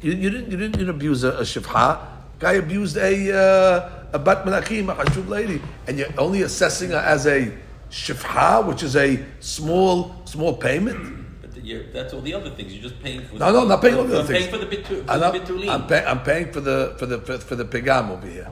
You, 0.00 0.12
you 0.12 0.30
didn't 0.30 0.50
you 0.50 0.56
didn't, 0.56 0.74
you 0.74 0.86
didn't 0.86 0.90
abuse 0.90 1.24
a, 1.24 1.32
a 1.32 1.42
shifha. 1.42 1.98
Guy 2.38 2.52
abused 2.54 2.96
a 2.96 3.36
uh, 3.36 4.01
a 4.12 4.18
bat 4.18 4.44
melachim, 4.44 4.90
a 4.90 4.94
hashuv 4.94 5.28
lady, 5.28 5.60
and 5.86 5.98
you're 5.98 6.08
only 6.18 6.42
assessing 6.42 6.90
her 6.90 6.96
as 6.98 7.26
a 7.26 7.52
shifha, 7.90 8.66
which 8.66 8.82
is 8.82 8.96
a 8.96 9.24
small 9.40 10.14
small 10.24 10.54
payment. 10.56 11.18
But 11.40 11.54
that's 11.92 12.12
all 12.14 12.20
the 12.20 12.34
other 12.34 12.50
things. 12.50 12.72
You're 12.74 12.82
just 12.82 13.02
paying 13.02 13.22
for. 13.26 13.36
No, 13.36 13.52
no, 13.52 13.62
I'm 13.62 13.68
not 13.68 13.82
paying 13.82 13.96
all 13.96 14.04
the 14.04 14.14
I'm 14.18 14.24
other 14.24 14.32
paying 14.34 14.50
things. 14.50 14.60
for 14.60 14.64
the 14.64 14.76
bitu, 14.76 15.04
for 15.06 15.10
I'm, 15.12 15.20
the 15.20 15.26
not, 15.26 15.34
bitulim. 15.34 15.68
I'm, 15.68 15.86
pay, 15.86 16.04
I'm 16.04 16.22
paying 16.22 16.52
for 16.52 16.60
the 16.60 16.94
for 16.98 17.06
the 17.06 17.18
for, 17.20 17.38
for 17.38 17.56
the 17.56 17.64
pigam 17.64 18.10
over 18.10 18.26
here. 18.26 18.50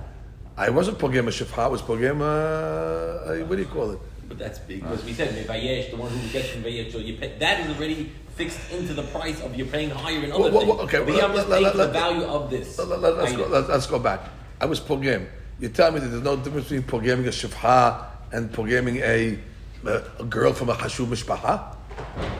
I 0.56 0.68
wasn't 0.70 0.98
pogem 0.98 1.26
a 1.26 1.30
shifha. 1.30 1.58
I 1.64 1.66
was 1.68 1.80
pogem 1.82 2.20
a, 2.20 3.44
what 3.44 3.56
do 3.56 3.62
you 3.62 3.68
call 3.68 3.90
it? 3.92 3.98
But 4.28 4.38
that's 4.38 4.58
big 4.60 4.82
because 4.82 5.04
we 5.04 5.12
said 5.12 5.30
Vayesh, 5.46 5.90
the 5.90 5.96
one 5.96 6.10
who 6.10 6.28
gets 6.28 6.50
from 6.50 6.62
Vayesh, 6.62 6.92
so 6.92 6.98
you 6.98 7.14
pay, 7.16 7.36
that 7.38 7.60
is 7.66 7.76
already 7.76 8.12
fixed 8.36 8.60
into 8.70 8.94
the 8.94 9.02
price 9.04 9.40
of 9.42 9.54
you're 9.56 9.66
paying 9.66 9.90
higher 9.90 10.22
in 10.22 10.30
other 10.30 10.42
Well, 10.42 10.50
well, 10.52 10.60
things. 10.60 10.68
well, 10.76 10.80
okay, 10.82 11.00
well, 11.00 11.24
I'm 11.24 11.34
let- 11.34 11.48
let- 11.48 11.62
paying 11.62 11.76
let- 11.76 11.86
the 11.86 11.92
value 11.92 12.24
of 12.24 12.50
this. 12.50 12.78
Let, 12.78 13.02
us 13.02 13.32
go, 13.32 13.40
item. 13.42 13.52
let, 13.52 13.70
us 13.70 13.86
go 13.86 13.98
back. 13.98 14.20
I 14.60 14.66
was 14.66 14.78
pogem. 14.80 15.26
You 15.60 15.68
tell 15.68 15.92
me 15.92 16.00
that 16.00 16.08
there's 16.08 16.22
no 16.22 16.36
difference 16.36 16.68
between 16.68 16.84
programming 16.84 17.26
a 17.26 17.30
shifha 17.30 18.06
and 18.32 18.50
programming 18.50 18.96
a, 18.96 19.38
a 19.84 20.02
a 20.20 20.24
girl 20.24 20.54
from 20.54 20.70
a 20.70 20.74
hashuv 20.74 21.06
mishpaha. 21.06 21.76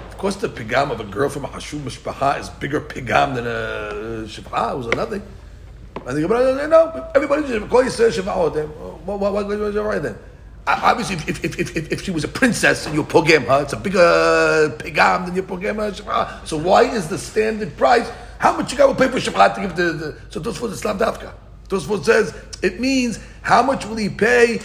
Of 0.09 0.17
course, 0.17 0.37
the 0.37 0.49
pigam 0.49 0.91
of 0.91 1.01
a 1.01 1.05
girl 1.05 1.29
from 1.29 1.45
a 1.45 1.49
hashuv 1.49 1.81
mishpaha 1.81 2.41
is 2.41 2.49
bigger 2.49 2.81
pigam 2.81 3.35
than 3.35 3.47
a 3.47 4.25
shifha. 4.25 4.73
It 4.73 4.77
was 4.79 4.87
nothing. 4.97 5.23
And 6.07 6.17
the 6.17 6.23
Gemara 6.23 6.59
says, 6.59 6.71
no, 6.71 7.11
everybody 7.15 7.47
just 7.47 7.69
call 7.69 7.85
you 7.85 7.91
shifha. 7.91 8.35
What, 9.05 9.21
what, 9.21 9.33
what, 9.35 9.47
what's 9.47 9.77
all 9.77 9.85
right 9.85 10.03
then? 10.03 10.17
Obviously, 10.67 11.17
if, 11.17 11.45
if, 11.45 11.59
if, 11.59 11.77
if, 11.77 11.93
if 11.93 12.03
she 12.03 12.11
was 12.13 12.25
a 12.25 12.29
princess 12.29 12.87
and 12.87 12.95
you 12.95 13.05
pogem 13.05 13.45
her, 13.49 13.65
it's 13.65 13.75
a 13.75 13.77
bigger 13.77 14.75
pigam 14.79 15.27
than 15.27 15.37
you 15.37 15.43
pogem 15.43 15.77
her 15.77 15.93
shifha. 15.93 16.47
So 16.47 16.57
why 16.57 16.85
is 16.85 17.09
the 17.09 17.19
standard 17.19 17.77
price? 17.77 18.11
How 18.39 18.57
much 18.57 18.73
you 18.73 18.79
got 18.79 18.87
to 18.87 18.95
pay 18.95 19.11
for 19.11 19.19
shifha 19.19 19.55
to 19.57 19.61
give 19.61 19.77
the, 19.77 19.93
the 19.93 20.17
so 20.31 20.41
those 20.41 20.57
for 20.57 20.69
the 20.69 20.75
Islam 20.75 20.99
dafka? 20.99 21.35
Tosfot 21.70 22.06
says 22.06 22.36
it 22.62 22.80
means 22.80 23.20
how 23.42 23.62
much 23.64 23.86
will 23.86 23.96
he 23.96 24.10
pay 24.10 24.60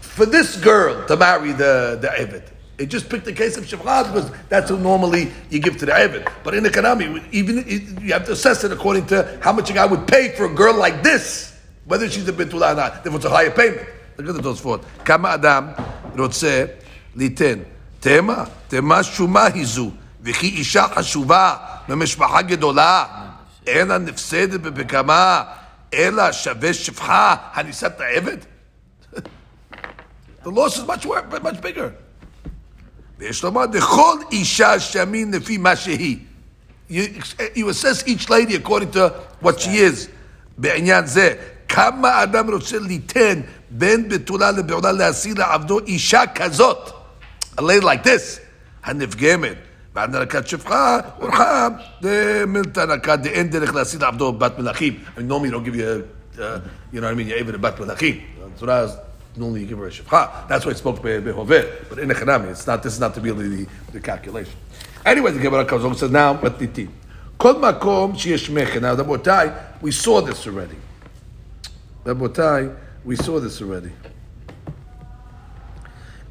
for 0.00 0.26
this 0.26 0.56
girl 0.56 1.06
to 1.06 1.16
marry 1.16 1.52
the 1.52 1.98
the 2.00 2.08
Evid. 2.08 2.42
It 2.76 2.86
just 2.86 3.08
picked 3.08 3.24
the 3.24 3.32
case 3.32 3.56
of 3.56 3.64
Shifra 3.64 4.12
because 4.12 4.30
that's 4.48 4.68
who 4.68 4.78
normally 4.78 5.30
you 5.48 5.60
give 5.60 5.76
to 5.78 5.86
the 5.86 5.92
Evid. 5.92 6.30
But 6.42 6.54
in 6.54 6.64
the 6.64 6.70
Kanami, 6.70 7.22
even 7.32 7.64
you 8.00 8.12
have 8.12 8.26
to 8.26 8.32
assess 8.32 8.64
it 8.64 8.72
according 8.72 9.06
to 9.06 9.38
how 9.42 9.52
much 9.52 9.70
a 9.70 9.72
guy 9.72 9.86
would 9.86 10.08
pay 10.08 10.30
for 10.30 10.46
a 10.46 10.54
girl 10.54 10.74
like 10.74 11.02
this, 11.02 11.56
whether 11.84 12.08
she's 12.08 12.28
a 12.28 12.32
bitula 12.32 12.72
or 12.72 12.76
not. 12.76 13.06
If 13.06 13.14
it's 13.14 13.24
a 13.24 13.30
higher 13.30 13.50
payment. 13.50 13.88
Look 14.16 14.36
at 14.36 14.42
the 14.42 14.48
Tosfot. 14.48 14.84
Kama 15.04 15.28
Adam 15.28 15.74
רוצה 16.18 16.64
ליתן 17.16 17.58
תמה, 18.00 18.44
תמה 18.68 19.02
שומה 19.02 19.44
היא 19.44 19.66
זו, 19.66 19.90
וכי 20.22 20.46
אישה 20.46 20.86
חשובה 20.94 21.54
ממשפחה 21.88 22.42
גדולה, 22.42 23.04
אינה 23.66 23.98
נפסדת 23.98 24.60
בפקמה, 24.60 25.42
אלא 25.94 26.32
שווה 26.32 26.74
שפחה 26.74 27.36
הנישאת 27.52 28.00
העבד? 28.00 28.36
The 30.44 30.50
loss 30.50 30.76
is 30.76 30.86
much 30.86 31.06
worse, 31.06 31.42
much 31.42 31.60
bigger. 31.62 31.90
ויש 33.18 33.42
לומר, 33.42 33.64
לכל 33.72 34.18
אישה 34.32 34.80
שמין 34.80 35.34
לפי 35.34 35.58
מה 35.58 35.76
שהיא. 35.76 36.18
You, 36.90 36.94
you 37.54 37.68
assess 37.68 38.06
each 38.06 38.28
lady 38.28 38.54
according 38.56 38.92
to 38.92 39.10
what 39.42 39.60
she 39.60 39.78
is. 39.78 40.08
בעניין 40.58 41.06
זה, 41.06 41.34
כמה 41.68 42.22
אדם 42.22 42.50
רוצה 42.50 42.78
ליתן 42.78 43.40
בין 43.70 44.08
בתולה 44.08 44.50
לבעולה 44.50 44.92
להשיא 44.92 45.34
לעבדו 45.34 45.80
אישה 45.80 46.22
כזאת, 46.34 46.90
a 47.58 47.60
lady 47.60 47.82
like 47.82 48.04
this, 48.04 48.40
הנפגמת, 48.84 49.56
ועד 49.98 50.10
נרקת 50.10 50.48
שפחה, 50.48 51.00
אורחה, 51.20 51.68
מילתא 52.46 52.80
נקה 52.80 53.16
דאין 53.16 53.50
דרך 53.50 53.74
להשיא 53.74 53.98
לעבדו 53.98 54.32
בת 54.32 54.58
מלכים. 54.58 54.92
I 54.92 55.20
mean, 55.20 55.28
normally 55.28 55.48
you 55.48 55.52
don't 55.52 55.64
give 55.64 55.76
you, 55.76 56.04
a, 56.38 56.42
uh, 56.42 56.60
you 56.92 57.00
know 57.00 57.06
what 57.06 57.12
I 57.12 57.14
mean, 57.14 57.28
you're 57.28 57.38
even 57.38 57.54
a 57.54 57.58
בת 57.58 57.80
מלכים. 57.80 58.20
So 58.58 58.66
that's 58.66 58.96
normally 59.36 59.60
you 59.60 59.66
give 59.66 59.78
her 59.78 59.86
a 59.86 59.90
shifcha. 59.90 60.48
That's 60.48 60.64
why 60.64 60.72
it's 60.72 60.80
spoke 60.80 61.02
by 61.02 61.20
Behovet. 61.20 61.88
But 61.88 61.98
in 61.98 62.08
Echanami, 62.08 62.50
it's 62.50 62.66
not, 62.66 62.82
this 62.82 62.94
is 62.94 63.00
not 63.00 63.14
to 63.14 63.20
be 63.20 63.30
the, 63.30 63.66
the 63.92 64.00
calculation. 64.00 64.54
Anyway, 65.04 65.32
the 65.32 65.40
Gemara 65.40 65.64
comes 65.64 65.82
along 65.82 65.92
and 65.92 66.00
says, 66.00 66.10
now, 66.10 66.34
but 66.34 66.58
titi. 66.58 66.88
Kol 67.38 67.54
makom 67.54 68.14
sheyesh 68.14 68.48
mechen. 68.50 68.82
Now, 68.82 68.96
Rabotai, 68.96 69.82
we 69.82 69.90
saw 69.90 70.20
this 70.20 70.46
already. 70.46 70.76
Rabotai, 72.04 72.74
We 73.04 73.16
saw 73.16 73.38
this 73.38 73.60
already. 73.60 73.92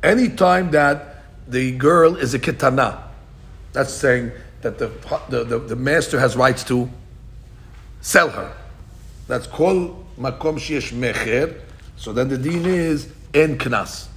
Anytime 0.01 0.71
that 0.71 1.23
the 1.47 1.71
girl 1.71 2.15
is 2.15 2.33
a 2.33 2.39
kitana, 2.39 3.03
that's 3.72 3.92
saying 3.92 4.32
that 4.62 4.78
the, 4.78 4.88
the, 5.28 5.44
the, 5.44 5.58
the 5.58 5.76
master 5.76 6.18
has 6.18 6.36
rights 6.36 6.64
to 6.64 6.88
sell 8.00 8.28
her. 8.30 8.56
That's 9.26 9.46
called 9.46 10.04
makom 10.18 10.56
sheyesh 10.58 10.92
mecher. 10.92 11.60
So 11.96 12.12
then 12.12 12.28
the 12.28 12.38
din 12.38 12.64
is 12.66 13.12
en 13.34 13.58
knas, 13.58 14.08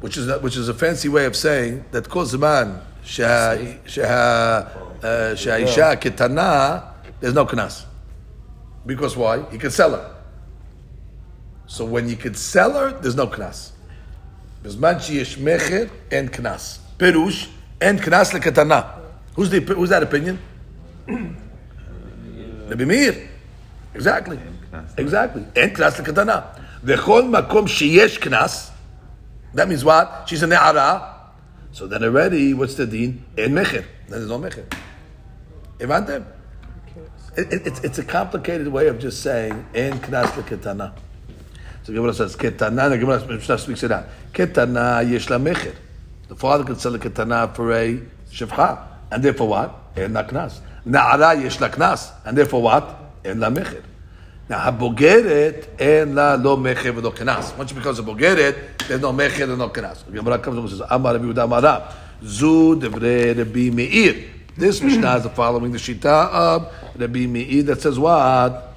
which 0.00 0.16
is 0.16 0.40
which 0.40 0.56
is 0.56 0.68
a 0.68 0.74
fancy 0.74 1.08
way 1.08 1.26
of 1.26 1.36
saying 1.36 1.84
that 1.90 2.08
kol 2.08 2.24
zaman 2.24 2.80
shehaisha 3.04 4.04
uh, 5.02 5.96
ketana 5.96 6.88
there's 7.20 7.34
no 7.34 7.44
knas 7.44 7.84
because 8.86 9.16
why 9.16 9.42
he 9.50 9.58
can 9.58 9.70
sell 9.70 9.90
her. 9.92 10.14
So 11.66 11.84
when 11.84 12.08
you 12.08 12.16
can 12.16 12.34
sell 12.34 12.72
her, 12.72 12.92
there's 13.00 13.16
no 13.16 13.26
knas. 13.26 13.70
Bezman 14.62 14.96
sheyesh 14.96 15.36
mecher 15.38 15.90
en 16.10 16.28
knas. 16.28 16.78
Perush 16.98 17.48
and 17.84 18.00
knas 18.00 18.32
lekatana. 18.32 18.98
Who's 19.34 19.50
the 19.50 19.60
who's 19.60 19.90
that 19.90 20.02
opinion? 20.02 20.38
Rabbi 21.06 22.84
Meir. 22.84 23.28
Exactly. 23.92 24.38
Exactly. 24.96 25.44
And 25.54 25.76
knas 25.76 25.96
the 25.96 26.96
V'chol 26.96 27.28
makom 27.28 27.66
sheyesh 27.68 28.18
knas. 28.20 28.70
That 29.52 29.68
means 29.68 29.84
what? 29.84 30.24
She's 30.26 30.42
a 30.42 30.46
ne'ara. 30.46 31.12
So 31.72 31.86
then 31.86 32.02
already, 32.04 32.54
what's 32.54 32.74
the 32.74 32.86
deen? 32.86 33.24
In 33.36 33.52
mecher. 33.52 33.84
Then 34.08 34.18
there's 34.20 34.28
no 34.28 34.38
mecher. 34.38 34.64
Evante, 35.78 36.24
It, 37.36 37.52
it, 37.52 37.66
it's, 37.66 37.80
it's 37.80 37.98
a 37.98 38.04
complicated 38.04 38.68
way 38.68 38.86
of 38.86 38.98
just 38.98 39.22
saying 39.22 39.66
in 39.74 39.98
knas 39.98 40.30
lekatana. 40.30 40.94
So 41.82 41.92
Gemara 41.92 42.14
says 42.14 42.34
ketana. 42.34 42.88
The 42.88 42.98
Gemara 42.98 43.58
speaks 43.58 43.82
it 43.82 43.92
out. 43.92 44.06
Ketana 44.32 45.08
yesh 45.08 45.28
la 45.28 45.36
mecher. 45.36 45.74
The 46.28 46.36
father 46.36 46.64
could 46.64 46.80
sell 46.80 46.94
a 46.94 46.98
ketana 46.98 47.54
for 47.54 47.72
a 47.72 48.00
shevcha. 48.30 48.78
And 49.10 49.22
therefore 49.22 49.48
what? 49.48 49.74
En 49.96 50.12
la 50.12 50.24
knas. 50.24 50.60
Na'ara 50.86 51.40
yesh 51.42 51.60
la 51.60 51.68
knas. 51.68 52.12
And 52.24 52.36
therefore 52.36 52.62
what? 52.62 52.96
En 53.24 53.40
la 53.40 53.50
mecher. 53.50 53.82
Now, 54.48 54.58
habogeret 54.58 55.80
en 55.80 56.14
la 56.14 56.34
lo 56.34 56.56
mecher 56.56 56.92
v'lo 56.92 57.14
knas. 57.14 57.56
Once 57.56 57.72
it 57.72 57.74
becomes 57.74 57.98
a 57.98 58.02
bogeret, 58.02 58.86
there's 58.88 59.00
no 59.00 59.12
mecher 59.12 59.44
and 59.44 59.58
no 59.58 59.68
knas. 59.68 60.04
Gemara 60.12 60.38
comes 60.38 60.58
and 60.58 60.70
says, 60.70 60.82
Amar 60.90 61.14
Rabbi 61.14 61.26
Yehuda 61.26 61.44
Amara. 61.44 61.94
Zu 62.24 62.76
devre 62.76 63.36
Rabbi 63.36 63.70
Meir. 63.70 64.30
This 64.56 64.80
Mishnah 64.80 65.16
is 65.16 65.26
following 65.34 65.72
the 65.72 65.78
Shita 65.78 66.30
of 66.30 66.72
Rabbi 66.96 67.26
Meir 67.26 67.62
that 67.64 67.80
says 67.82 67.98
what? 67.98 68.74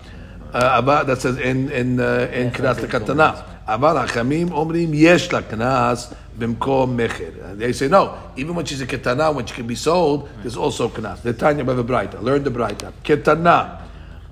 uh, 0.53 1.03
that 1.03 1.21
says 1.21 1.37
in 1.37 1.69
in 1.71 1.99
uh, 1.99 2.29
in 2.33 2.51
knas 2.51 2.77
lekatana. 2.77 3.56
אבל 3.66 3.96
החכמים 3.96 4.52
אומרים 4.52 4.90
יש 4.92 5.32
לה 5.32 5.42
קנס 5.42 6.12
במקום 6.38 6.96
מכר. 6.96 7.24
They 7.58 7.72
say 7.72 7.92
no, 7.92 8.08
even 8.36 8.54
when 8.54 8.64
she's 8.64 8.80
a 8.80 8.86
ketana, 8.86 9.34
when 9.34 9.46
she 9.46 9.54
can 9.54 9.66
be 9.66 9.76
sold, 9.76 10.28
there's 10.42 10.56
also 10.56 10.88
קנס. 10.88 11.18
The 11.22 11.32
Tanya 11.32 11.64
by 11.64 11.74
the 11.74 11.84
Braita, 11.84 12.22
learn 12.22 12.44
the 12.44 12.50
Braita. 12.50 12.86
קטנה 13.02 13.64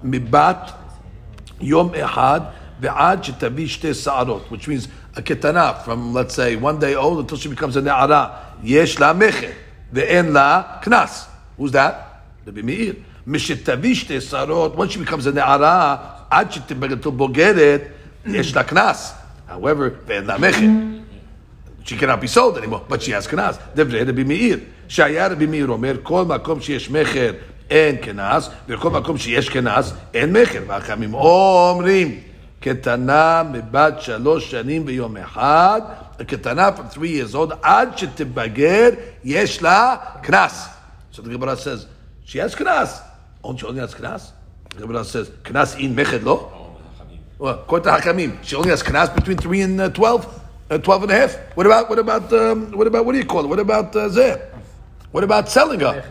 מבת 0.04 0.70
יום 1.60 1.94
אחד 1.94 2.40
ועד 2.80 3.24
שתביא 3.24 3.68
שתי 3.68 3.94
שערות, 3.94 4.48
which 4.50 4.68
means 4.68 4.88
a 5.16 5.22
ketana 5.22 5.84
from 5.84 6.14
let's 6.14 6.34
say 6.34 6.56
one 6.56 6.78
day 6.78 6.94
old 6.94 7.18
until 7.18 7.36
she 7.36 7.48
becomes 7.48 7.76
a 7.76 7.80
נערה, 7.80 8.26
יש 8.64 9.00
לה 9.00 9.12
מכר 9.12 9.46
ואין 9.92 10.32
לה 10.32 10.62
קנס. 10.82 11.26
Who's 11.58 11.72
that? 11.72 11.94
רבי 12.46 12.62
מאיר. 12.62 12.94
משתביא 13.26 13.94
שתי 13.94 14.20
שערות, 14.20 14.76
once 14.76 14.92
she 14.92 15.08
becomes 15.08 15.26
a 15.26 15.34
נערה, 15.34 15.96
עד 16.30 16.52
שתביא 16.52 16.96
בוגרת, 17.04 17.82
יש 18.26 18.56
לה 18.56 18.62
קנס. 18.62 19.14
However, 19.48 19.90
ואין 20.06 20.24
לה 20.24 20.38
מכר. 20.38 20.66
She 21.84 21.96
cannot 21.96 22.20
be 22.20 22.28
sold 22.28 22.56
anymore, 22.58 22.82
but 22.88 23.02
she 23.02 23.10
has 23.10 23.28
קנס. 23.28 23.58
דברי 23.74 24.02
רבי 24.02 24.24
מאיר. 24.24 24.58
שהיה 24.88 25.26
רבי 25.26 25.46
מאיר 25.46 25.68
אומר, 25.68 25.96
כל 26.02 26.24
מקום 26.24 26.60
שיש 26.60 26.90
מכר 26.90 27.32
אין 27.70 27.96
קנס, 27.96 28.50
וכל 28.68 28.90
מקום 28.90 29.18
שיש 29.18 29.48
קנס 29.48 29.92
אין 30.14 30.32
מכר. 30.32 30.60
והחכמים 30.66 31.14
אומרים, 31.14 32.20
קטנה 32.60 33.42
מבת 33.52 34.00
שלוש 34.00 34.50
שנים 34.50 34.82
ויום 34.86 35.16
אחד, 35.16 35.80
קטנה 36.26 36.68
from 36.68 36.94
three 36.94 37.30
years 37.30 37.34
old, 37.34 37.54
עד 37.62 37.98
שתבגר, 37.98 38.88
יש 39.24 39.62
לה 39.62 39.96
קנס. 40.22 40.68
So 41.12 41.22
the 41.22 41.28
Gemara 41.28 41.56
says, 41.56 41.86
she 42.26 42.38
has 42.38 42.54
קנס. 42.54 43.00
Only 43.44 43.58
she 43.58 43.66
only 43.66 43.80
has 43.80 43.94
קנס? 43.94 44.32
The 44.76 44.82
Gemara 44.82 45.04
says, 45.04 45.30
קנס 45.42 45.74
אין 45.74 45.96
מכר 45.96 46.18
לא? 46.22 46.50
Well, 47.37 47.57
Kota 47.67 47.89
Hakamim. 47.89 48.43
She 48.43 48.55
only 48.55 48.69
has 48.69 48.81
Knas 48.81 49.13
between 49.13 49.37
3 49.37 49.61
and 49.61 49.81
uh, 49.81 49.89
12, 49.89 50.41
uh, 50.69 50.77
12 50.77 51.03
and 51.03 51.11
a 51.11 51.15
half. 51.15 51.35
What 51.55 51.65
about, 51.65 51.89
what 51.89 51.99
about, 51.99 52.31
um, 52.31 52.71
what 52.71 52.87
about, 52.87 53.05
what 53.05 53.11
do 53.11 53.17
you 53.17 53.25
call 53.25 53.43
it? 53.43 53.47
What 53.47 53.59
about 53.59 53.95
uh, 53.95 54.07
Zeh? 54.09 54.41
What 55.11 55.23
about 55.23 55.49
selling 55.49 55.81
her? 55.81 56.01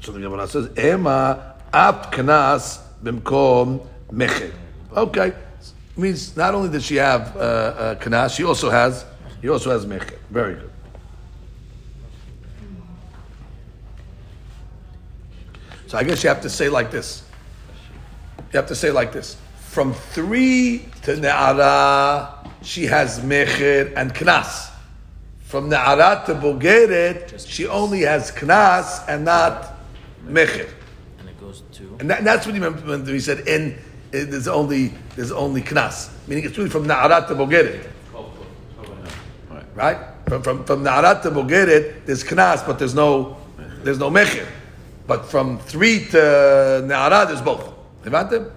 So 0.00 0.12
the 0.12 0.20
Gemara 0.20 0.48
says, 0.48 0.70
Ema 0.78 1.54
ap 1.72 2.12
Knas 2.12 2.80
bimkom 3.02 3.86
mecher. 4.10 4.52
Okay. 4.94 5.32
Means 5.96 6.36
not 6.36 6.54
only 6.54 6.68
does 6.68 6.84
she 6.84 6.96
have 6.96 7.36
uh, 7.36 7.40
uh, 7.40 7.94
Knas, 7.96 8.36
she 8.36 8.42
also 8.44 8.70
has, 8.70 9.06
he 9.40 9.48
also 9.48 9.70
has 9.70 9.86
mecher. 9.86 10.18
Very 10.30 10.54
good. 10.54 10.70
So 15.86 15.98
I 15.98 16.02
guess 16.02 16.24
you 16.24 16.28
have 16.28 16.40
to 16.40 16.50
say 16.50 16.68
like 16.68 16.90
this. 16.90 17.22
You 18.52 18.58
have 18.58 18.66
to 18.66 18.74
say 18.74 18.90
like 18.90 19.12
this. 19.12 19.36
From 19.74 19.92
three 19.92 20.86
to 21.02 21.16
Ne'ara, 21.16 22.48
she 22.62 22.84
has 22.84 23.18
mecher 23.18 23.92
and 23.96 24.14
knas. 24.14 24.70
From 25.40 25.68
Ne'ara 25.68 26.24
to 26.26 26.34
Bogeret, 26.36 27.44
she 27.48 27.66
only 27.66 28.02
has 28.02 28.30
knas 28.30 29.04
and 29.08 29.24
not 29.24 29.74
mecher. 30.28 30.70
And 31.18 31.28
it 31.28 31.40
goes 31.40 31.64
to. 31.72 31.96
And, 31.98 32.08
that, 32.08 32.18
and 32.18 32.26
that's 32.28 32.46
what 32.46 32.54
he 32.54 32.60
meant 32.60 32.86
when 32.86 33.04
he 33.04 33.18
said 33.18 33.48
in, 33.48 33.76
eh, 34.12 34.22
there's 34.22 34.46
only 34.46 34.92
there's 35.16 35.32
only 35.32 35.60
knas. 35.60 36.08
Meaning 36.28 36.44
it's 36.44 36.56
really 36.56 36.70
from 36.70 36.86
Na'arat 36.86 37.26
to 37.26 37.34
Bogeret. 37.34 37.90
Right? 39.74 39.98
From 40.28 40.42
from 40.44 40.64
from 40.64 40.84
Na'arat 40.84 41.22
to 41.22 41.32
Bogeret, 41.32 42.06
there's 42.06 42.22
knas, 42.22 42.64
but 42.64 42.78
there's 42.78 42.94
no 42.94 43.38
there's 43.82 43.98
no 43.98 44.08
mecher. 44.08 44.46
But 45.08 45.26
from 45.26 45.58
three 45.58 46.04
to 46.10 46.16
Na'arat, 46.86 47.26
there's 47.26 47.42
both. 47.42 47.74
Levantem? 48.04 48.52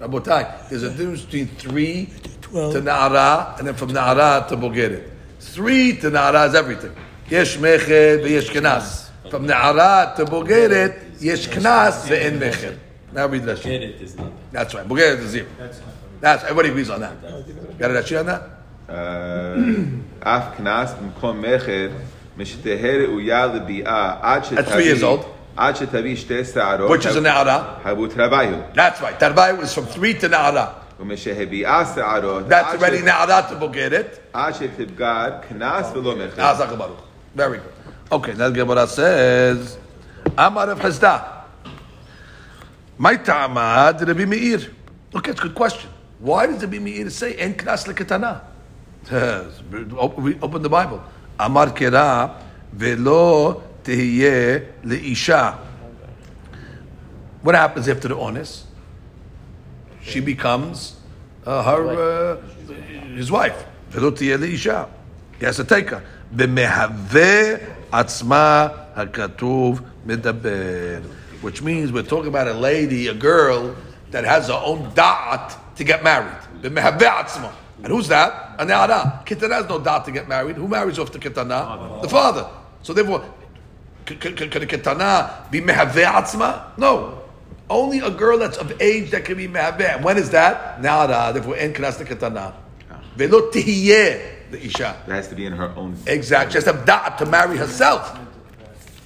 Rabotai, 0.00 0.68
there's 0.70 0.82
a 0.82 0.90
difference 0.90 1.22
between 1.24 1.46
three 1.46 2.06
to 2.50 2.80
Na'ara 2.80 3.58
and 3.58 3.68
then 3.68 3.74
from 3.74 3.90
Na'ara 3.90 4.48
to 4.48 4.56
Bogeret. 4.56 5.10
Three 5.40 5.96
to 5.98 6.10
Na'ara 6.10 6.48
is 6.48 6.54
everything. 6.54 6.94
Yesh 7.28 7.58
Mecher 7.58 8.20
v'yesh 8.24 8.48
Kenas. 8.48 9.10
From 9.30 9.46
Na'ara 9.46 10.16
to 10.16 10.24
Bogeret, 10.24 11.20
Yesh 11.20 11.48
Kenas 11.48 12.08
v'en 12.08 12.38
Mecher. 12.38 12.78
Now 13.12 13.26
read 13.26 13.42
Rashi. 13.42 14.16
That's 14.50 14.74
right. 14.74 14.88
Bogeret 14.88 15.18
is 15.18 15.30
zero. 15.32 15.46
That's, 15.58 15.80
That's 16.20 16.44
everybody 16.44 16.70
agrees 16.70 16.88
on 16.88 17.00
that. 17.00 17.20
Got 17.78 17.90
a 17.90 17.94
Rashi 17.94 18.18
on 18.20 18.26
that? 18.26 18.42
Af 20.22 20.56
Kenas 20.56 20.94
v'mkom 20.96 21.44
achit. 21.44 21.92
At 24.56 24.68
three 24.68 24.84
years 24.84 25.02
old. 25.02 25.26
Which 26.88 27.06
is 27.06 27.16
an 27.16 27.24
Na'ara. 27.24 27.82
That's 28.74 29.00
right. 29.00 29.18
Tarbayu 29.18 29.58
was 29.58 29.74
from 29.74 29.86
three 29.86 30.14
to 30.14 30.28
Na'ara. 30.28 30.74
That's 32.48 32.74
already 32.74 32.98
Na'ara 32.98 33.48
to 33.48 33.54
Bogeret. 33.56 34.18
Very 37.34 37.58
good. 37.58 37.72
Okay, 38.12 38.34
now 38.34 38.50
Gemara 38.50 38.86
says, 38.86 39.78
Amar 40.36 40.68
Rav 40.68 40.80
Chisda. 40.80 41.44
My 42.98 43.16
Ta'amad 43.16 44.06
Rabbi 44.06 44.24
Meir. 44.26 44.60
Okay, 45.14 45.30
it's 45.30 45.40
a 45.40 45.44
good 45.44 45.54
question. 45.54 45.88
Why 46.18 46.46
does 46.46 46.60
Rabbi 46.62 46.78
Meir 46.78 47.08
say, 47.10 47.34
En 47.36 47.54
Knas 47.54 47.86
Leketana? 47.86 48.42
Open 50.42 50.62
the 50.62 50.68
Bible. 50.68 51.02
Amar 51.38 51.68
Kera 51.68 52.34
Velo 52.72 53.62
tehiyeh 53.83 54.65
leisha. 54.83 55.57
What 57.41 57.55
happens 57.55 57.87
after 57.87 58.07
the 58.07 58.17
honest? 58.17 58.65
She 60.01 60.19
becomes 60.19 60.95
uh, 61.45 61.63
her 61.63 62.37
uh, 62.37 63.15
his 63.15 63.31
wife. 63.31 63.65
ולא 63.91 64.11
תהיה 64.11 64.37
לאישה. 64.37 64.83
He 65.39 65.45
has 65.45 65.57
to 65.57 65.63
take 65.63 65.89
her. 65.89 66.01
במהווה 66.31 67.55
עצמה 67.91 68.67
הכתוב 68.95 69.81
מדבר. 70.05 71.01
Which 71.41 71.61
means 71.61 71.91
we're 71.91 72.01
talking 72.01 72.27
about 72.27 72.47
a 72.47 72.53
lady, 72.53 73.07
a 73.07 73.13
girl, 73.13 73.75
that 74.11 74.23
has 74.23 74.47
her 74.47 74.61
own 74.63 74.91
da'at 74.95 75.55
to 75.75 75.83
get 75.83 76.03
married. 76.03 76.41
במהווה 76.61 77.19
עצמה. 77.19 77.49
And 77.83 77.93
who's 77.93 78.07
that? 78.07 78.55
A 78.57 78.65
na'ara. 78.65 79.25
Kitana 79.25 79.55
has 79.61 79.69
no 79.69 79.79
da'at 79.79 80.05
to 80.05 80.11
get 80.11 80.27
married. 80.27 80.55
Who 80.55 80.67
marries 80.67 80.97
off 80.97 81.11
the 81.11 81.19
kitana? 81.19 82.01
The 82.01 82.09
father. 82.09 82.47
So 82.81 82.93
therefore, 82.93 83.23
can 84.18 84.32
a 84.32 84.66
ketana 84.66 85.50
be 85.50 85.60
mehaveh 85.60 86.04
atzma? 86.04 86.76
No. 86.78 87.22
Only 87.68 88.00
a 88.00 88.10
girl 88.10 88.38
that's 88.38 88.56
of 88.56 88.80
age 88.80 89.10
that 89.10 89.24
can 89.24 89.36
be 89.36 89.46
mehave. 89.46 90.02
When 90.02 90.16
is 90.18 90.30
that? 90.30 90.82
Nara, 90.82 91.32
therefore, 91.32 91.56
en 91.56 91.72
kanasta 91.72 92.04
katana. 92.04 92.54
Ah. 92.90 93.00
Velo 93.14 93.50
tihiyeh, 93.50 94.50
the 94.50 94.64
isha. 94.64 94.96
That 95.06 95.14
has 95.14 95.28
to 95.28 95.34
be 95.34 95.46
in 95.46 95.52
her 95.52 95.72
own. 95.76 95.96
Exactly. 96.06 96.52
She 96.52 96.56
has 96.56 96.64
to 96.64 96.72
have 96.72 96.84
da'at 96.84 97.18
to 97.18 97.26
marry 97.26 97.56
herself. 97.56 98.18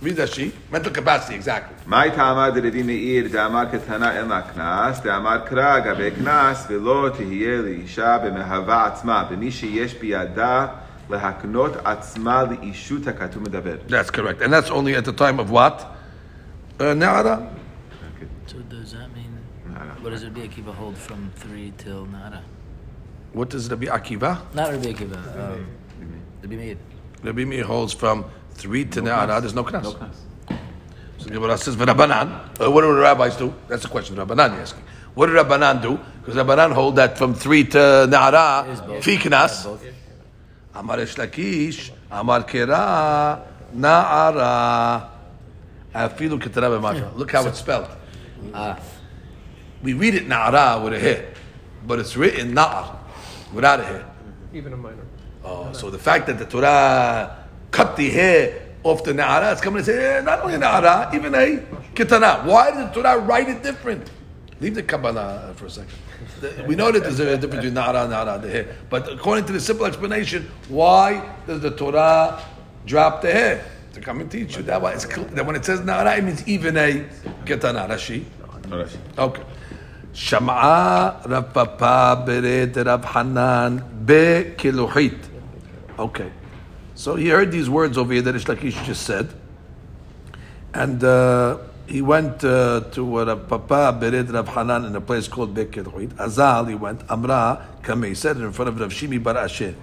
Read 0.01 0.17
that 0.17 0.35
she. 0.35 0.53
Mental 0.71 0.93
capacity, 0.93 1.35
exactly. 1.35 1.77
My 1.87 2.11
tama 2.11 2.53
did 2.53 2.75
meir 2.75 3.29
damar 3.29 3.67
katana 3.67 4.13
ema 4.21 4.51
knas 4.55 5.05
amar 5.07 5.49
kra 5.49 5.83
gabe 5.83 6.15
knas 6.15 6.67
velo 6.67 7.11
tihye 7.11 7.65
li 7.65 7.85
isha 7.85 8.21
b'mehava 8.23 8.93
atzma 8.93 9.29
b'mi 9.31 9.49
sheyesh 9.49 9.95
adah, 9.99 10.84
that's 13.89 14.11
correct. 14.11 14.41
And 14.43 14.53
that's 14.53 14.71
only 14.71 14.95
at 14.95 15.05
the 15.05 15.13
time 15.13 15.39
of 15.39 15.51
what? 15.51 15.97
Neara. 16.79 17.47
Uh, 17.47 17.51
so 18.47 18.59
does 18.61 18.93
that 18.93 19.15
mean, 19.15 19.39
Nara. 19.67 19.97
what 20.01 20.11
does 20.11 20.25
Rabbi 20.25 20.47
Akiva 20.47 20.75
hold 20.75 20.97
from 20.97 21.31
3 21.37 21.73
till 21.79 22.07
Neara? 22.07 22.43
What 23.33 23.51
does 23.51 23.71
Rabbi 23.71 23.87
Akiva? 23.87 24.55
Not 24.55 24.71
Rabbi 24.73 24.93
Akiva. 24.93 25.53
Um, 25.53 25.67
Rabbi 26.43 26.57
Meir. 26.57 26.77
Rabbi 27.23 27.45
Meir 27.45 27.65
holds 27.65 27.93
from 27.93 28.25
3 28.55 28.85
to 28.87 29.03
no 29.03 29.11
Na'ara. 29.11 29.41
There's 29.41 29.55
no 29.55 29.65
knas. 29.65 29.83
No 29.83 29.93
knas. 29.93 30.17
So 31.19 31.25
the 31.27 31.31
Gemara 31.31 31.57
says, 31.57 31.77
"V'Rabbanan." 31.77 32.61
Uh, 32.61 32.71
what 32.71 32.83
do 32.83 32.95
the 32.95 33.01
rabbis 33.01 33.37
do? 33.37 33.55
That's 33.69 33.83
the 33.83 33.89
question. 33.89 34.17
Rabbanan, 34.17 34.55
is 34.55 34.73
asking. 34.73 34.83
What 35.15 35.27
did 35.27 35.37
Rabbanan 35.37 35.81
do? 35.81 35.99
Because 36.21 36.35
Rabbanan 36.35 36.73
hold 36.73 36.97
that 36.97 37.17
from 37.17 37.35
three 37.35 37.65
to 37.65 37.79
Nahara, 37.79 39.01
Fiknas, 39.01 39.79
Amar 40.75 40.99
Reish 40.99 41.15
Lakish, 41.17 41.91
Amar 42.11 42.43
Kera, 42.45 43.41
Na'ara. 43.75 45.09
Afilu 45.95 46.41
ketana 46.41 46.69
b'masha. 46.81 47.15
Look 47.17 47.31
how 47.33 47.47
it's 47.47 47.59
spelled. 47.61 47.89
Ah, 48.53 48.79
We 49.83 49.93
read 49.93 50.15
it 50.15 50.27
Na'ara 50.29 50.83
with 50.83 50.93
a 50.95 50.99
hit, 50.99 51.37
but 51.87 51.99
it's 52.01 52.17
written 52.17 52.55
Na'ar 52.55 52.97
without 53.53 53.81
a 53.81 53.85
hit. 53.85 54.05
Even 54.53 54.73
a 54.73 54.77
minor. 54.77 55.05
Oh, 55.45 55.73
so 55.73 55.91
the 55.91 55.99
fact 55.99 56.27
that 56.27 56.39
the 56.39 56.47
Torah 56.47 57.45
cut 57.71 57.97
the 57.97 58.11
hair 58.11 58.63
off 58.83 59.05
the 59.05 59.13
Na'ara, 59.13 59.53
it's 59.53 59.61
coming 59.61 59.85
to 59.85 59.85
say, 59.85 60.17
eh, 60.17 60.21
not 60.23 60.41
only 60.43 60.55
Na'ara, 60.59 61.15
even 61.15 61.35
a 61.35 61.59
Kitana. 61.95 62.45
Why 62.45 62.71
did 62.73 62.89
the 62.89 63.03
Torah 63.03 63.19
write 63.19 63.49
it 63.49 63.63
different? 63.63 64.11
Leave 64.61 64.75
the 64.75 64.83
Kabbalah 64.83 65.53
for 65.57 65.67
a 65.67 65.71
second. 65.71 65.93
We 66.67 66.77
know 66.77 66.91
that 66.91 67.03
there's 67.03 67.21
a 67.21 67.37
difference 67.37 67.57
between 67.57 67.75
Nara 67.75 68.03
and 68.03 68.11
Nara 68.11 68.39
the 68.39 68.67
But 68.91 69.13
according 69.13 69.47
to 69.47 69.53
the 69.53 69.61
simple 69.61 69.87
explanation, 69.87 70.51
why 70.69 71.37
does 71.47 71.61
the 71.61 71.71
Torah 71.71 72.43
drop 72.87 73.23
the 73.23 73.33
hair? 73.33 73.65
To 73.93 74.01
come 74.01 74.21
and 74.21 74.31
teach 74.31 74.57
you. 74.57 74.63
That 74.65 74.83
why 74.83 74.93
it's 74.93 75.05
clear 75.05 75.27
that 75.27 75.47
when 75.47 75.55
it 75.55 75.65
says 75.65 75.81
Nara, 75.81 76.17
it 76.17 76.25
means 76.25 76.47
even 76.49 76.77
a 76.77 77.05
Ketana. 77.45 77.89
Rashi? 77.89 78.25
Okay. 79.17 79.43
Shama'a 80.13 81.29
Rav 81.29 81.53
Papa 81.53 82.25
Beret 82.27 82.77
Rav 82.77 83.03
Be 84.07 84.55
Kiluhit. 84.57 85.19
Okay. 85.99 86.33
So 86.97 87.15
he 87.17 87.29
heard 87.29 87.53
these 87.53 87.71
words 87.71 87.97
over 87.97 88.13
here 88.13 88.23
that 88.23 88.35
Reish 88.35 88.47
Lakish 88.47 88.85
just 88.85 89.03
said. 89.03 89.33
And. 90.73 91.03
Uh, 91.05 91.59
he 91.87 92.01
went 92.01 92.43
uh, 92.45 92.81
to 92.93 93.17
uh, 93.17 93.37
Papa 93.37 93.99
Bered 94.01 94.33
Rav 94.33 94.49
Hanan 94.49 94.87
in 94.87 94.97
a 94.97 95.01
place 95.01 95.29
called 95.29 95.55
Bekeluhit. 95.55 96.15
Azal, 96.15 96.69
he 96.69 96.75
went. 96.75 97.03
Amra, 97.11 97.67
Kameh, 97.83 98.09
he 98.09 98.15
said 98.15 98.37
in 98.39 98.53
front 98.53 98.71
of 98.71 98.81
Rav 98.81 98.91
Shimi 98.91 99.23
Bar 99.23 99.35
Ashi. 99.35 99.75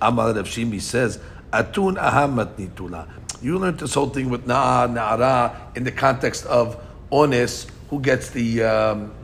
Amar 0.00 0.34
Rav 0.34 0.46
Shimi 0.46 0.80
says, 0.80 1.18
Atun 1.52 1.96
ahamat 1.96 2.56
nitula. 2.56 3.08
You 3.40 3.58
learned 3.58 3.78
this 3.78 3.94
whole 3.94 4.10
thing 4.10 4.28
with 4.28 4.46
Na'a, 4.46 4.92
Na'ara 4.92 5.76
in 5.76 5.84
the 5.84 5.92
context 5.92 6.44
of 6.46 6.82
Ones, 7.10 7.66
who 7.88 8.00
gets 8.00 8.30
the, 8.30 8.62
um, 8.62 9.14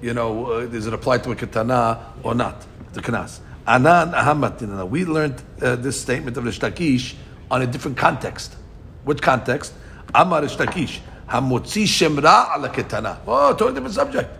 you 0.00 0.14
know, 0.14 0.46
uh, 0.46 0.66
does 0.66 0.86
it 0.86 0.94
apply 0.94 1.18
to 1.18 1.30
a 1.32 1.36
Ketana 1.36 2.00
or 2.22 2.34
not? 2.34 2.66
The 2.94 3.02
Knas. 3.02 3.40
Anan 3.66 4.12
ahamat 4.12 4.58
nitula. 4.58 4.88
We 4.88 5.04
learned 5.04 5.40
uh, 5.62 5.76
this 5.76 6.00
statement 6.00 6.36
of 6.36 6.44
the 6.44 6.50
Shtakish 6.50 7.14
on 7.50 7.62
a 7.62 7.66
different 7.66 7.96
context. 7.96 8.56
Which 9.04 9.22
context? 9.22 9.72
Amar 10.14 10.42
Reish 11.28 11.40
Lakish. 11.40 11.62
Hamotzi 11.62 11.84
shemra 11.84 12.56
ala 12.56 12.68
ketana. 12.68 13.18
Oh, 13.26 13.52
totally 13.52 13.74
different 13.74 13.94
subject. 13.94 14.30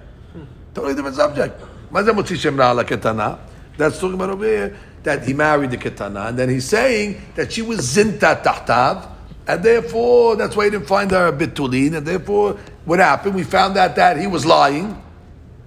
Totally 0.74 0.94
different 0.94 1.16
subject. 1.16 1.60
Maza 1.90 2.12
motzi 2.12 2.36
shemra 2.36 2.70
ala 2.70 2.84
ketana. 2.84 3.38
That's 3.76 3.98
talking 4.00 4.14
about 4.14 4.30
over 4.30 4.44
here 4.44 4.76
that 5.02 5.24
he 5.24 5.34
married 5.34 5.70
the 5.70 5.76
ketana, 5.76 6.28
and 6.28 6.38
then 6.38 6.48
he's 6.48 6.64
saying 6.66 7.20
that 7.34 7.52
she 7.52 7.62
was 7.62 7.80
zinta 7.80 8.42
tahtav, 8.42 9.08
and 9.46 9.62
therefore 9.62 10.36
that's 10.36 10.56
why 10.56 10.64
he 10.64 10.70
didn't 10.70 10.86
find 10.86 11.10
her 11.10 11.26
a 11.28 11.32
bit 11.32 11.54
tulin, 11.54 11.96
and 11.96 12.06
therefore 12.06 12.56
what 12.84 12.98
happened? 12.98 13.34
We 13.34 13.44
found 13.44 13.76
out 13.76 13.94
that 13.96 14.18
he 14.18 14.26
was 14.26 14.46
lying. 14.46 15.02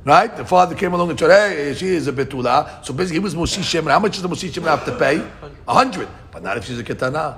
Right? 0.05 0.36
The 0.36 0.45
father 0.45 0.76
came 0.76 0.93
along 0.93 1.09
and 1.11 1.20
said, 1.20 1.30
hey, 1.30 1.74
she 1.76 1.88
is 1.88 2.07
a 2.07 2.13
betula. 2.13 2.84
So 2.84 2.93
basically 2.93 3.17
he 3.17 3.24
was 3.24 3.36
Motzi 3.36 3.61
Shem 3.61 3.86
Ra. 3.86 3.93
How 3.93 3.99
much 3.99 4.13
does 4.13 4.22
the 4.24 4.30
Motzi 4.30 4.51
Shem 4.51 4.63
Ra 4.63 4.78
have 4.78 4.86
to 4.86 4.95
pay? 4.97 5.22
A 5.67 5.74
hundred. 5.74 6.07
But 6.32 6.41
not 6.41 6.57
if 6.57 6.63
she's 6.65 6.80
a 6.80 6.84
ketana. 6.84 7.38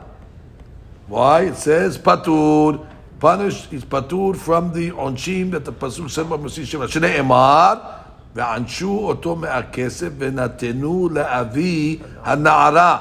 Why? 1.07 1.45
It 1.47 1.55
says 1.55 1.97
patur 1.97 2.85
punished, 3.21 3.69
he's 3.69 3.85
patur 3.85 4.35
from 4.35 4.73
the 4.73 4.89
onshim 4.91 5.51
that 5.51 5.63
the 5.63 5.71
pasuk 5.71 6.09
said 6.09 6.27
by 6.29 6.35
Motzi 6.35 6.65
Shem 6.65 6.81
Ra. 6.81 6.87
Shne'emar, 6.87 8.01
וענשו 8.35 8.99
אותו 9.07 9.35
מהכסף 9.35 10.09
ונתנו 10.17 11.09
לאבי 11.09 11.99
הנערה. 12.23 12.97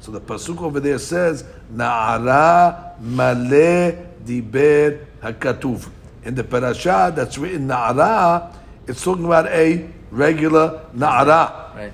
So 0.00 0.12
the 0.12 0.20
pasuk 0.20 0.60
over 0.62 0.78
there 0.78 0.98
says, 0.98 1.44
naara 1.74 2.98
male 3.00 3.96
diber 4.24 4.98
hakatuv. 5.22 5.88
In 6.24 6.34
the 6.34 6.44
parasha 6.44 7.12
that's 7.16 7.38
written 7.38 7.68
naara, 7.68 8.54
it's 8.86 9.02
talking 9.02 9.24
about 9.24 9.46
a 9.46 9.88
regular 10.10 10.84
naara 10.94 11.74
Right. 11.74 11.92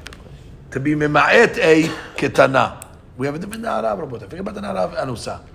To 0.72 0.80
be 0.80 0.94
memaet 0.94 1.58
a 1.58 1.84
ketana. 2.16 2.84
We 3.16 3.26
have 3.26 3.36
a 3.36 3.38
different 3.38 3.62
naara 3.64 3.96
rabbi. 3.98 4.18
Think 4.18 4.40
about 4.40 4.54
the 4.54 4.60
נערה 4.60 5.02
אנוסה. 5.02 5.53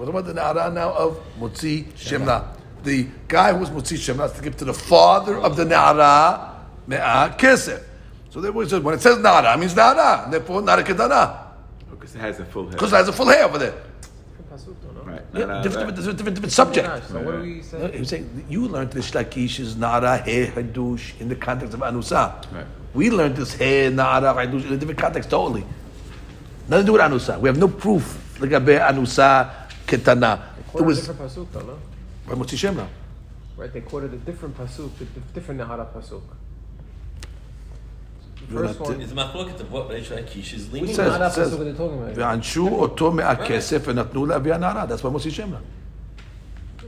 What 0.00 0.08
about 0.08 0.24
the 0.24 0.32
na'ara 0.32 0.72
now 0.72 0.94
of 0.94 1.20
Motzi 1.38 1.94
Shem 1.94 2.24
Ra? 2.24 2.42
The 2.82 3.06
guy 3.28 3.52
who 3.52 3.58
was 3.58 3.68
Motzi 3.68 3.98
Shem 3.98 4.16
Ra 4.16 4.28
has 4.28 4.32
to 4.38 4.42
give 4.42 4.56
to 4.56 4.64
the 4.64 4.72
father 4.72 5.36
of 5.36 5.56
the 5.58 5.64
na'ara 5.66 6.54
me'a 6.86 7.36
kesef. 7.36 7.82
So 8.30 8.40
therefore, 8.40 8.62
it 8.62 8.70
says, 8.70 8.80
when 8.80 8.94
it 8.94 9.02
says 9.02 9.18
na'ara, 9.18 9.54
it 9.54 9.60
means 9.60 9.74
na'ara. 9.74 10.30
Therefore, 10.30 10.62
not 10.62 10.78
a 10.78 10.82
ketana. 10.84 11.48
Because 11.90 12.16
oh, 12.16 12.18
it 12.18 12.22
has 12.22 12.40
a 12.40 12.46
full 12.46 12.62
head. 12.64 12.72
Because 12.72 12.94
it 12.94 12.96
has 12.96 13.08
a 13.08 13.12
full 13.12 13.26
hair 13.28 13.44
over 13.44 13.58
there. 13.58 13.74
Different 14.48 14.94
no? 14.94 15.02
Right. 15.02 15.22
Yeah, 15.34 15.40
No, 15.40 15.46
no, 15.46 15.62
different, 15.62 15.86
right. 15.88 15.96
different, 15.96 16.16
different, 16.16 16.34
different 16.36 16.52
subject. 16.52 16.86
Gosh, 16.88 17.06
so 17.06 17.20
what 17.20 17.32
do 17.32 17.42
we 17.42 17.56
No, 17.56 17.60
say? 17.62 18.04
Saying, 18.04 18.46
you 18.48 18.68
learned 18.68 18.92
this 18.92 19.10
Lakish 19.10 19.60
is 19.60 19.76
Nara 19.76 20.22
He 20.22 20.46
Hadush 20.46 21.20
in 21.20 21.28
the 21.28 21.36
context 21.36 21.74
of 21.74 21.80
Anusa. 21.80 22.50
Right. 22.50 22.64
We 22.94 23.10
learned 23.10 23.36
this 23.36 23.52
He 23.52 23.90
Nara 23.90 24.32
Hadush 24.32 24.64
in 24.66 24.72
a 24.72 24.76
different 24.78 24.98
context 24.98 25.28
totally. 25.28 25.66
Nothing 26.68 26.86
to 26.86 26.86
do 26.86 26.92
with 26.94 27.02
Anusa. 27.02 27.38
We 27.38 27.50
have 27.50 27.58
no 27.58 27.68
proof. 27.68 28.40
Like 28.40 28.52
Anusa 28.52 29.60
ketana. 29.90 30.40
It 30.74 30.80
was 30.82 31.08
pasuk, 31.08 31.46
by 32.26 32.34
Motzi 32.34 32.56
Shem 32.56 32.76
now. 32.76 32.88
Right, 33.56 33.72
they 33.72 33.80
quoted 33.80 34.14
a 34.14 34.16
different 34.18 34.56
pasuk, 34.56 34.90
a 35.00 35.04
different 35.34 35.60
Nahara 35.60 35.86
pasuk. 35.92 36.22
First 38.48 38.80
one. 38.80 39.00
It's 39.00 39.12
of 39.60 39.70
what 39.70 39.88
says, 40.94 41.12
Nahara 41.12 41.30
says, 41.30 41.52
are 41.54 41.64
talking 41.74 41.98
about? 41.98 42.14
That's. 44.88 45.02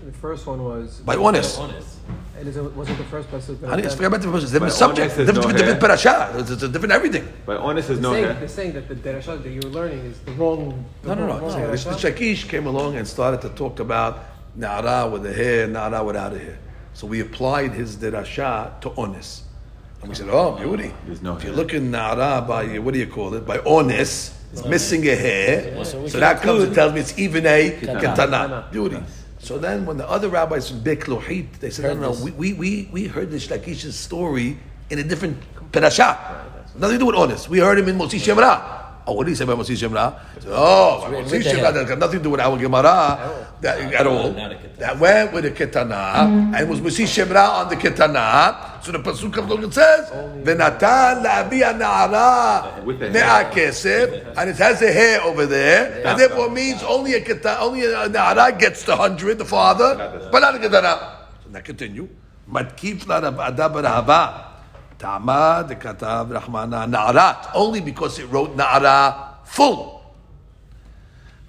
The 0.04 0.12
first 0.12 0.46
one 0.46 0.64
was 0.64 1.00
by 1.00 1.16
honest. 1.16 1.58
honest. 1.60 2.01
It 2.42 2.48
is, 2.48 2.58
wasn't 2.58 2.98
the 2.98 3.04
first 3.04 3.30
pasuk. 3.30 3.60
that 3.60 3.68
Honey, 3.70 3.82
said- 3.84 3.92
forget 3.92 4.06
about 4.08 4.20
the 4.20 4.26
different 4.26 4.52
different 4.52 4.72
subject, 4.74 5.12
honest 5.12 5.18
is 5.20 5.26
different, 5.34 5.56
different, 5.58 5.80
parasha. 5.80 6.32
It's, 6.38 6.50
it's 6.50 6.62
a 6.64 6.68
different 6.68 6.92
everything. 6.92 7.32
But 7.46 7.58
honest 7.58 7.88
is 7.90 8.00
no 8.00 8.12
saying, 8.12 8.24
hair. 8.24 8.34
they're 8.34 8.48
saying 8.48 8.72
that 8.72 8.88
the 8.88 8.96
derasha 8.96 9.40
that 9.40 9.48
you 9.48 9.60
were 9.62 9.68
learning 9.78 10.00
is 10.10 10.18
the 10.26 10.32
wrong. 10.32 10.84
No, 11.04 11.08
The 11.08 11.14
no, 11.14 11.26
wrong, 11.28 11.40
no. 11.40 11.46
wrong 11.48 11.60
The 11.62 11.76
derasha. 11.76 12.12
Shakish 12.12 12.48
came 12.48 12.66
along 12.66 12.96
and 12.96 13.06
started 13.06 13.40
to 13.42 13.50
talk 13.50 13.78
about 13.78 14.24
Na'ara 14.58 15.10
with 15.12 15.22
the 15.22 15.32
hair, 15.32 15.68
Na'ara 15.68 16.04
without 16.04 16.32
a 16.34 16.38
hair. 16.40 16.58
So 16.94 17.06
we 17.06 17.20
applied 17.20 17.70
his 17.72 17.96
derasha 17.96 18.80
to 18.80 18.90
Onis. 18.96 19.44
And 20.00 20.08
we 20.08 20.16
said, 20.16 20.28
oh, 20.28 20.56
beauty. 20.58 20.92
There's 21.06 21.22
no 21.22 21.36
if 21.36 21.44
you're 21.44 21.52
hair. 21.52 21.62
looking 21.62 21.92
Na'ara 21.92 22.44
by, 22.46 22.78
what 22.80 22.92
do 22.92 22.98
you 22.98 23.06
call 23.06 23.34
it, 23.34 23.46
by 23.46 23.58
Onis, 23.60 24.36
it's 24.52 24.64
missing 24.64 25.06
a 25.08 25.14
hair. 25.14 25.74
Well, 25.76 25.84
so 25.84 26.00
we 26.02 26.08
so 26.08 26.18
that 26.18 26.42
comes 26.42 26.64
and 26.64 26.74
tells 26.74 26.92
me 26.92 26.98
it's 27.00 27.16
even 27.16 27.46
a 27.46 27.70
Ketana. 27.80 28.00
Ketana. 28.16 28.72
Beauty. 28.72 28.98
So 29.42 29.58
then 29.58 29.84
when 29.86 29.96
the 29.96 30.08
other 30.08 30.28
rabbis 30.28 30.70
from 30.70 30.80
Bek 30.82 31.00
Lohit, 31.06 31.58
they 31.58 31.70
said, 31.70 31.96
no, 31.96 32.00
no, 32.00 32.14
this. 32.14 32.32
we, 32.32 32.52
we, 32.52 32.88
we, 32.92 33.08
heard 33.08 33.32
the 33.32 33.38
Shlakish's 33.38 33.96
story 33.96 34.56
in 34.88 35.00
a 35.00 35.02
different 35.02 35.36
parasha. 35.72 36.46
Nothing 36.76 36.94
to 36.94 36.98
do 37.00 37.06
with 37.06 37.16
Onis. 37.16 37.48
We 37.48 37.58
heard 37.58 37.76
him 37.76 37.88
in 37.88 37.98
Motzi 37.98 38.20
Shem 38.20 38.38
Ra. 38.38 39.00
Oh, 39.04 39.14
what 39.14 39.24
did 39.24 39.32
he 39.32 39.34
say 39.34 39.42
about 39.42 39.58
Motzi 39.58 39.76
Shem 39.76 39.92
Ra? 39.92 40.14
Oh, 40.46 41.08
Motzi 41.10 41.42
Shem 41.42 41.60
Ra, 41.60 41.72
that 41.72 41.88
got 41.88 41.98
nothing 41.98 42.20
to 42.20 42.22
do 42.22 42.30
with 42.30 42.40
our 42.40 42.56
Gemara 42.56 43.48
that, 43.60 43.92
at 43.92 44.06
all. 44.06 44.32
Not 44.32 44.52
a 44.52 44.54
ketana. 44.54 44.78
That 44.78 44.98
went 45.00 45.32
with 45.32 45.42
the 45.42 45.50
ketana 45.50 46.24
and 46.24 46.54
it 46.54 46.68
was 46.68 46.80
Motzi 46.80 47.08
Shem 47.08 47.28
Ra 47.28 47.62
on 47.62 47.68
the 47.68 47.76
ketana. 47.76 48.71
So 48.82 48.90
the 48.90 48.98
pasuk 48.98 49.36
of 49.38 49.48
along 49.48 49.70
says, 49.70 50.10
"Venatan 50.42 51.22
laavi 51.22 51.62
na'ara 51.62 52.82
neakese," 52.84 54.34
and 54.36 54.50
it 54.50 54.56
has 54.56 54.82
a 54.82 54.90
hair 54.90 55.22
over 55.22 55.46
there, 55.46 56.02
and 56.04 56.18
therefore 56.18 56.50
means 56.50 56.82
only 56.82 57.14
a 57.14 57.20
keta, 57.20 57.60
only 57.60 57.84
a 57.84 58.08
na'ara 58.08 58.58
gets 58.58 58.82
the 58.82 58.96
hundred, 58.96 59.38
the 59.38 59.44
father, 59.44 60.28
but 60.32 60.40
not 60.40 60.56
a 60.56 60.70
So 61.44 61.50
Now 61.50 61.60
continue. 61.60 62.08
Matkif 62.50 63.06
la'rabada 63.06 63.70
barahava. 63.70 64.44
Tama 64.98 65.64
de 65.68 65.76
rachmana 65.76 66.86
na'arat. 66.90 67.50
Only 67.54 67.80
because 67.80 68.18
it 68.18 68.26
wrote 68.26 68.56
na'ara 68.56 69.36
full. 69.44 70.02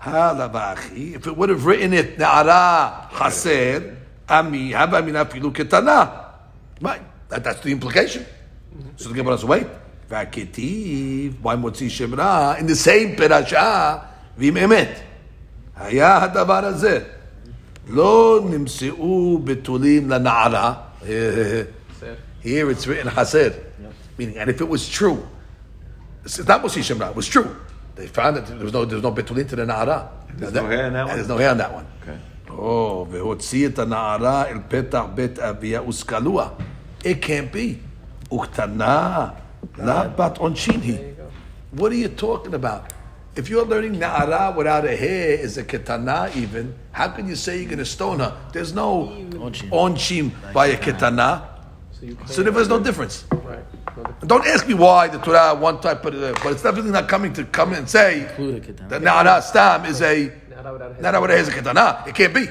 If 0.05 1.27
it 1.27 1.38
would 1.38 1.49
have 1.49 1.65
written 1.65 1.93
it, 1.93 2.17
Na'ara 2.17 3.09
Haser, 3.09 3.95
Ami, 4.27 4.71
Haba 4.71 5.01
Mina 5.05 5.23
Pilu 5.23 5.49
Ketana. 5.53 6.25
Right. 6.81 7.01
that, 7.32 7.44
that's 7.44 7.61
the 7.61 7.72
implication. 7.72 8.24
So 8.96 9.09
the 9.09 9.14
Gemara 9.14 9.36
says, 9.38 9.44
wait, 9.44 9.66
והכתיב, 10.11 11.42
why 11.42 11.57
מוציא 11.57 11.88
שם 11.88 12.14
רע, 12.14 12.55
in 12.59 12.66
the 12.66 12.74
same 12.74 13.16
פרשה, 13.16 13.96
ועם 14.38 14.57
אמת. 14.57 15.01
היה 15.76 16.22
הדבר 16.22 16.64
הזה. 16.64 17.01
לא 17.88 18.40
נמצאו 18.51 19.38
בתולים 19.44 20.11
לנערה. 20.11 20.74
Here 22.42 22.70
it's 22.70 22.86
written 22.86 23.11
חסר. 23.11 23.51
Meaning, 24.18 24.36
and 24.36 24.51
if 24.51 24.61
it 24.61 24.68
was 24.68 24.88
true, 24.88 25.18
it's 26.24 26.38
not 26.38 26.61
מוציא 26.62 26.82
שם 26.82 27.03
רע, 27.03 27.11
it 27.11 27.16
was 27.16 27.28
true. 27.28 27.49
They 27.96 28.07
found 28.07 28.36
that 28.36 28.46
there 28.46 28.64
was 28.64 28.72
no, 28.72 28.84
there 28.84 28.96
was 28.96 29.03
no 29.03 29.11
betulin 29.11 29.49
to 29.49 29.57
the 29.57 29.66
na'ara. 29.66 30.09
There's 30.36 30.53
no 30.53 30.66
hair 30.66 30.86
in 30.86 30.92
that 30.92 31.07
one? 31.07 31.16
There's 31.16 31.28
no 31.28 31.36
hair 31.36 31.51
on 31.51 31.59
that 31.59 31.72
one. 31.72 31.86
Okay. 32.03 32.18
Oh, 32.51 33.07
והוציא 33.11 33.68
את 33.68 33.78
הנערה 33.78 34.44
אל 34.46 34.59
פתח 34.68 35.03
בית 35.14 35.38
אביה 35.38 35.82
וסקלוה. 35.82 36.49
It 37.04 37.22
can't 37.22 37.51
be. 37.51 37.80
Uktana, 38.32 39.36
not 39.78 40.18
bat 40.18 40.36
onshini. 40.36 41.16
What 41.72 41.91
are 41.91 41.95
you 41.95 42.08
talking 42.08 42.54
about? 42.54 42.93
If 43.36 43.49
you're 43.49 43.66
learning 43.66 43.95
na'ara 43.95 44.56
without 44.56 44.86
a 44.86 44.95
hair 44.95 45.38
is 45.39 45.58
a 45.58 45.64
ketana 45.64 46.36
even, 46.36 46.76
how 46.91 47.10
can 47.10 47.28
you 47.28 47.36
say 47.36 47.58
you're 47.58 47.66
going 47.66 47.80
to 47.80 47.86
stone 47.86 48.20
her? 48.20 48.38
There's 48.54 48.74
no 48.74 49.08
onchim 49.72 50.32
by 50.54 50.68
a 50.68 50.78
ketana. 50.78 51.49
So, 52.28 52.43
there's 52.43 52.70
no 52.70 52.80
difference. 52.80 53.26
Right. 53.32 53.64
Don't 54.28 54.45
ask 54.45 54.68
me 54.68 54.74
why 54.74 55.08
the 55.08 55.20
Torah 55.20 55.56
one 55.56 55.80
type, 55.80 56.06
it 56.06 56.12
there, 56.12 56.34
uh, 56.36 56.39
but 56.43 56.51
it's 56.54 56.62
definitely 56.62 56.91
not 56.91 57.08
coming 57.08 57.34
to 57.34 57.43
come 57.45 57.74
and 57.74 57.89
say 57.89 58.22
that 58.89 59.01
na'ara 59.01 59.41
stam 59.41 59.86
is 59.86 60.01
a 60.01 60.30
na'ara 60.49 61.22
without 61.22 61.30
a 61.30 61.34
hair 61.34 61.41
is 61.41 61.47
a 61.47 61.51
ketana. 61.51 62.08
It 62.08 62.16
can't 62.16 62.34
be. 62.34 62.47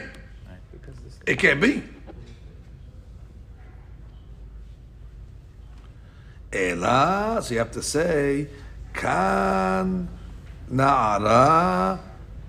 It 1.26 1.38
can't 1.38 1.60
be. 1.60 1.82
Ela, 6.51 7.39
so 7.41 7.53
you 7.53 7.59
have 7.59 7.71
to 7.71 7.81
say, 7.81 8.47
kan 8.93 10.07
na'ara 10.71 11.99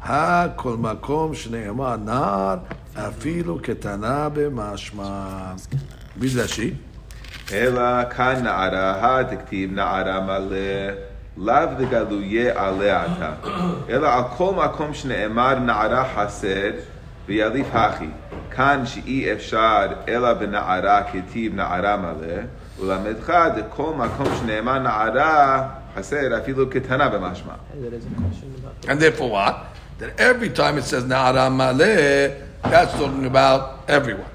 ha 0.00 0.54
kol 0.56 0.76
makom 0.76 1.34
שנאמר 1.34 1.96
נער 1.96 2.56
אפילו 2.94 3.58
קטנה 3.62 4.28
במשמע. 4.28 5.54
מי 6.16 6.28
זה 6.28 6.44
השי? 6.44 6.74
אלא 7.52 8.10
כאן 8.10 8.42
נערה 8.42 9.22
דכתיב 9.22 9.72
נערה 9.72 10.20
מלא, 10.20 10.92
לאו 11.36 11.66
דגלויה 11.78 12.68
עליה 12.68 13.06
אתה, 13.06 13.32
אלא 13.88 14.14
על 14.14 14.22
כל 14.36 14.54
מקום 14.54 14.94
שנאמר 14.94 15.58
נערה 15.58 16.04
חסר, 16.14 16.70
ויליף 17.26 17.66
הכי. 17.72 18.08
כאן 18.50 18.86
שאי 18.86 19.32
אפשר 19.32 19.86
אלא 20.08 20.34
בנערה 20.34 21.02
כתיב 21.12 21.54
נערה 21.54 21.96
מלא, 21.96 22.42
ולמדך 22.79 23.33
דכל 23.55 23.93
מקום 23.97 24.27
שנאמר 24.39 24.79
נערה 24.79 25.69
חסר 25.95 26.37
אפילו 26.37 26.69
קטנה 26.69 27.09
במשמע. 27.09 27.53
And 28.87 28.99
therefore 28.99 29.29
what? 29.29 29.55
That 29.99 30.19
every 30.19 30.49
time 30.49 30.77
it 30.77 30.83
says 30.83 31.03
נערה 31.03 31.49
מלא, 31.49 32.27
that's 32.63 32.93
talking 32.93 33.25
about 33.25 33.89
everyone. 33.89 34.29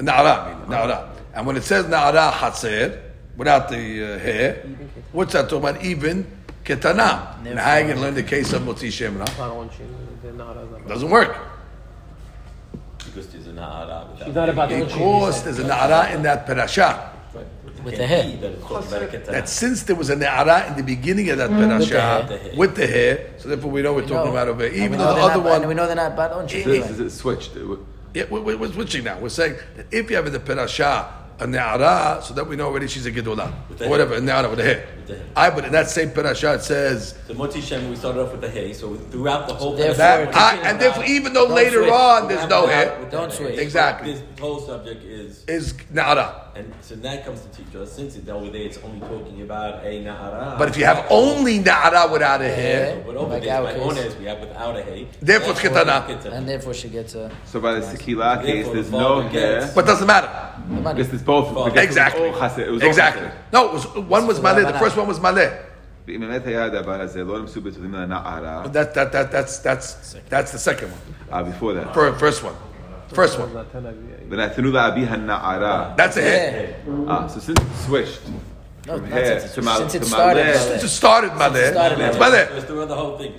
נערה, 0.00 0.46
meaning, 0.46 0.70
נערה. 0.70 0.98
And 1.34 1.46
when 1.46 1.56
it 1.56 1.64
says 1.64 1.84
נערה 1.84 2.32
חסר, 2.32 2.90
without 3.36 3.68
the 3.68 3.74
uh, 3.74 4.18
hair, 4.18 4.64
what's 5.12 5.32
that 5.32 5.48
talking 5.48 5.68
about? 5.68 5.82
Even 5.84 6.26
ketana. 6.64 7.44
And 7.44 7.60
I 7.60 7.82
can 7.82 8.00
learn 8.00 8.14
the 8.14 8.22
case 8.22 8.52
of 8.52 8.62
Motzi 8.62 8.90
Shem 8.90 9.18
Ra. 9.18 9.26
Doesn't 10.88 11.10
work. 11.10 11.36
Because 13.04 13.28
there's 13.28 13.46
a 13.46 13.52
na'ara. 13.52 14.16
Because 14.68 15.44
there's 15.44 15.58
a 15.58 15.64
na'ara 15.64 16.14
in 16.14 16.22
that 16.22 16.46
parasha. 16.46 17.10
With 17.84 17.96
the 17.96 18.06
hair. 18.06 18.36
That 18.38 18.52
it's 18.52 18.62
talking 18.62 18.88
about 18.88 19.02
a 19.02 19.06
ketana. 19.06 19.32
That 19.32 19.48
since 19.48 19.82
there 19.82 19.96
was 19.96 20.10
a 20.10 20.16
na'ara 20.16 20.70
in 20.70 20.76
the 20.76 20.82
beginning 20.82 21.30
of 21.30 21.38
that 21.38 21.50
mm. 21.50 21.68
parasha, 21.68 22.38
hair. 22.38 22.52
with 22.56 22.76
the 22.76 22.86
hair, 22.86 23.30
so 23.38 23.48
therefore 23.48 23.70
we 23.70 23.82
know 23.82 23.92
we're 23.92 24.06
talking 24.06 24.30
about 24.30 24.48
over 24.48 24.68
here. 24.68 24.84
Even 24.84 24.98
though 24.98 25.14
the 25.14 25.20
other 25.20 25.42
not, 25.42 25.60
and 25.60 25.68
we 25.68 25.74
know 25.74 25.86
they're 25.86 25.96
not 25.96 26.16
bad 26.16 26.32
on 26.32 26.46
This 26.46 26.90
is 26.90 27.00
it 27.00 27.10
switched. 27.10 27.52
Yeah, 28.14 28.24
we- 28.30 28.40
we- 28.40 28.54
we're 28.54 28.72
switching 28.72 29.04
now. 29.04 29.18
We're 29.18 29.28
saying 29.28 29.56
that 29.76 29.86
if 29.90 30.08
you 30.08 30.16
have 30.16 30.26
in 30.26 30.32
the 30.32 30.40
parasha 30.40 31.23
a 31.40 31.46
ne'ara, 31.46 32.22
so 32.22 32.32
that 32.34 32.46
we 32.46 32.54
know 32.56 32.66
already 32.66 32.86
she's 32.86 33.06
a 33.06 33.12
gedolah. 33.12 33.52
the 33.76 33.86
Or 33.86 33.90
whatever, 33.90 34.14
a 34.14 34.20
ne'ara 34.20 34.48
with 34.48 34.60
a 34.60 34.62
hair. 34.62 34.86
the 35.06 35.14
hair. 35.16 35.24
I, 35.36 35.50
but 35.50 35.64
in 35.64 35.72
that 35.72 35.88
same 35.90 36.10
parasha 36.12 36.54
it 36.54 36.62
says, 36.62 37.14
The 37.26 37.34
Moti 37.34 37.60
Shem, 37.60 37.90
we 37.90 37.96
started 37.96 38.20
off 38.22 38.30
with 38.32 38.40
the 38.40 38.48
hay, 38.50 38.72
so 38.72 38.94
throughout 38.94 39.48
the 39.48 39.54
whole 39.54 39.74
Therefore- 39.74 39.96
that, 39.96 40.34
I, 40.34 40.56
and 40.68 40.80
therefore 40.80 41.04
even 41.04 41.32
though 41.32 41.46
later 41.46 41.80
switch. 41.82 41.90
on 41.92 42.28
there's 42.28 42.48
no 42.48 42.66
hair, 42.68 42.96
Don't 43.10 43.32
switch. 43.32 43.58
Exactly. 43.58 44.12
This 44.12 44.22
whole 44.40 44.60
subject 44.60 45.02
is, 45.02 45.44
is 45.48 45.74
ne'ara. 45.92 46.52
and 46.54 46.72
so 46.82 46.94
that 46.96 47.24
comes 47.26 47.40
to 47.40 47.48
teach 47.48 47.74
us, 47.74 47.90
since 47.92 48.14
it's 48.14 48.28
over 48.28 48.48
there, 48.50 48.62
it's 48.62 48.78
only 48.78 49.00
talking 49.00 49.42
about 49.42 49.84
a 49.84 50.04
Na'ara. 50.04 50.56
But 50.56 50.68
if 50.68 50.76
you 50.76 50.84
have 50.84 51.04
only 51.10 51.58
ne'ara 51.58 52.10
without 52.12 52.40
a 52.42 52.48
So, 52.48 52.54
hair, 52.54 53.02
but 53.04 53.16
over 53.16 53.34
Like 53.34 53.42
there, 53.42 53.56
our 53.56 53.64
by 53.64 53.72
case. 53.74 53.82
Ones, 53.84 54.16
we 54.18 54.26
have 54.26 54.38
without 54.38 54.76
a 54.76 54.82
hay. 54.84 55.08
Therefore 55.20 55.50
it's 55.50 55.62
Therefore, 55.62 55.84
ketana. 55.84 56.32
And 56.32 56.48
therefore 56.48 56.74
she 56.74 56.88
gets 56.88 57.16
a. 57.16 57.30
So 57.44 57.58
by 57.60 57.74
the 57.74 57.80
Sekila 57.80 58.40
case, 58.44 58.66
there's 58.68 58.90
no 58.92 59.22
father 59.22 59.28
hair. 59.30 59.72
but 59.74 59.84
doesn't 59.84 60.06
matter. 60.06 60.43
The 60.68 60.80
money. 60.80 61.02
This 61.02 61.12
is 61.12 61.22
both. 61.22 61.52
both. 61.54 61.76
Exactly. 61.76 62.28
exactly. 62.82 63.28
No, 63.52 63.68
it 63.68 63.72
was, 63.74 63.86
one 63.94 64.26
was 64.26 64.40
male. 64.40 64.54
The 64.54 64.78
first 64.78 64.96
one 64.96 65.06
was 65.06 65.20
male. 65.20 65.52
That, 68.72 68.94
that, 68.94 69.12
that, 69.12 69.32
that's, 69.32 69.58
that's, 69.58 70.16
that's 70.28 70.52
the 70.52 70.58
second 70.58 70.90
one. 70.90 71.00
Uh, 71.30 71.42
before 71.44 71.72
that. 71.74 71.94
For, 71.94 72.12
first 72.18 72.42
one. 72.42 72.54
First 73.08 73.38
one. 73.38 73.52
That's 75.96 76.16
a 76.16 76.22
hit. 76.22 76.76
Ah, 77.08 77.26
so 77.26 77.40
since 77.40 77.60
it 77.60 77.76
switched. 77.76 78.20
No, 78.86 78.98
from 78.98 79.10
here 79.10 79.40
to, 79.40 79.48
to, 79.48 79.54
to, 79.54 79.62
started, 79.62 79.88
to, 79.88 79.98
to, 79.98 80.04
to, 80.04 80.74
to, 80.74 80.78
to 80.78 80.88
started 80.88 81.30
Maleh. 81.30 81.72
It's 82.56 82.66
the 82.66 82.94
whole 82.94 83.16
thing. 83.16 83.32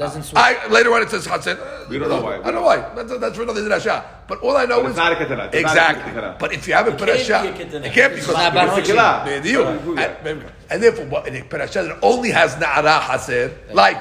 Malik. 0.00 0.16
It 0.16 0.18
doesn't 0.18 0.36
ah. 0.36 0.50
switch. 0.50 0.66
I 0.66 0.72
later 0.72 0.94
on 0.94 1.02
it 1.02 1.10
says 1.10 1.26
Chatzet. 1.26 1.88
We 1.88 1.98
don't 1.98 2.08
know 2.08 2.22
why. 2.22 2.38
I 2.38 2.42
don't 2.42 2.54
know 2.54 2.62
why. 2.62 2.76
That's, 2.94 3.18
that's 3.18 3.36
for 3.36 3.42
another 3.42 3.62
drasha. 3.62 4.04
But 4.26 4.40
all 4.40 4.56
I 4.56 4.64
know 4.64 4.82
But 4.82 4.86
is 4.86 4.90
it's 4.90 4.96
not 4.96 5.12
a 5.12 5.16
ketana. 5.16 5.52
It's 5.52 5.54
not 5.54 5.54
a 5.54 5.60
exactly. 5.60 6.36
But 6.38 6.54
if 6.54 6.68
you 6.68 6.74
have 6.74 6.86
a 6.88 6.92
It 6.92 6.98
can't 6.98 7.10
parasha, 7.10 7.42
be 7.42 7.48
a 7.48 7.66
ketana. 7.66 7.86
it 7.86 7.92
can't 7.92 8.12
be 8.12 8.18
It's 8.18 8.26
because 8.26 8.36
not 8.36 8.52
because 8.52 8.88
Baruch 8.92 10.59
and 10.70 10.80
therefore, 10.80 11.06
what, 11.06 11.26
in 11.26 11.34
the 11.34 11.98
only 12.02 12.30
has 12.30 12.54
na'ara 12.54 13.00
Hasir, 13.00 13.50
like 13.72 13.96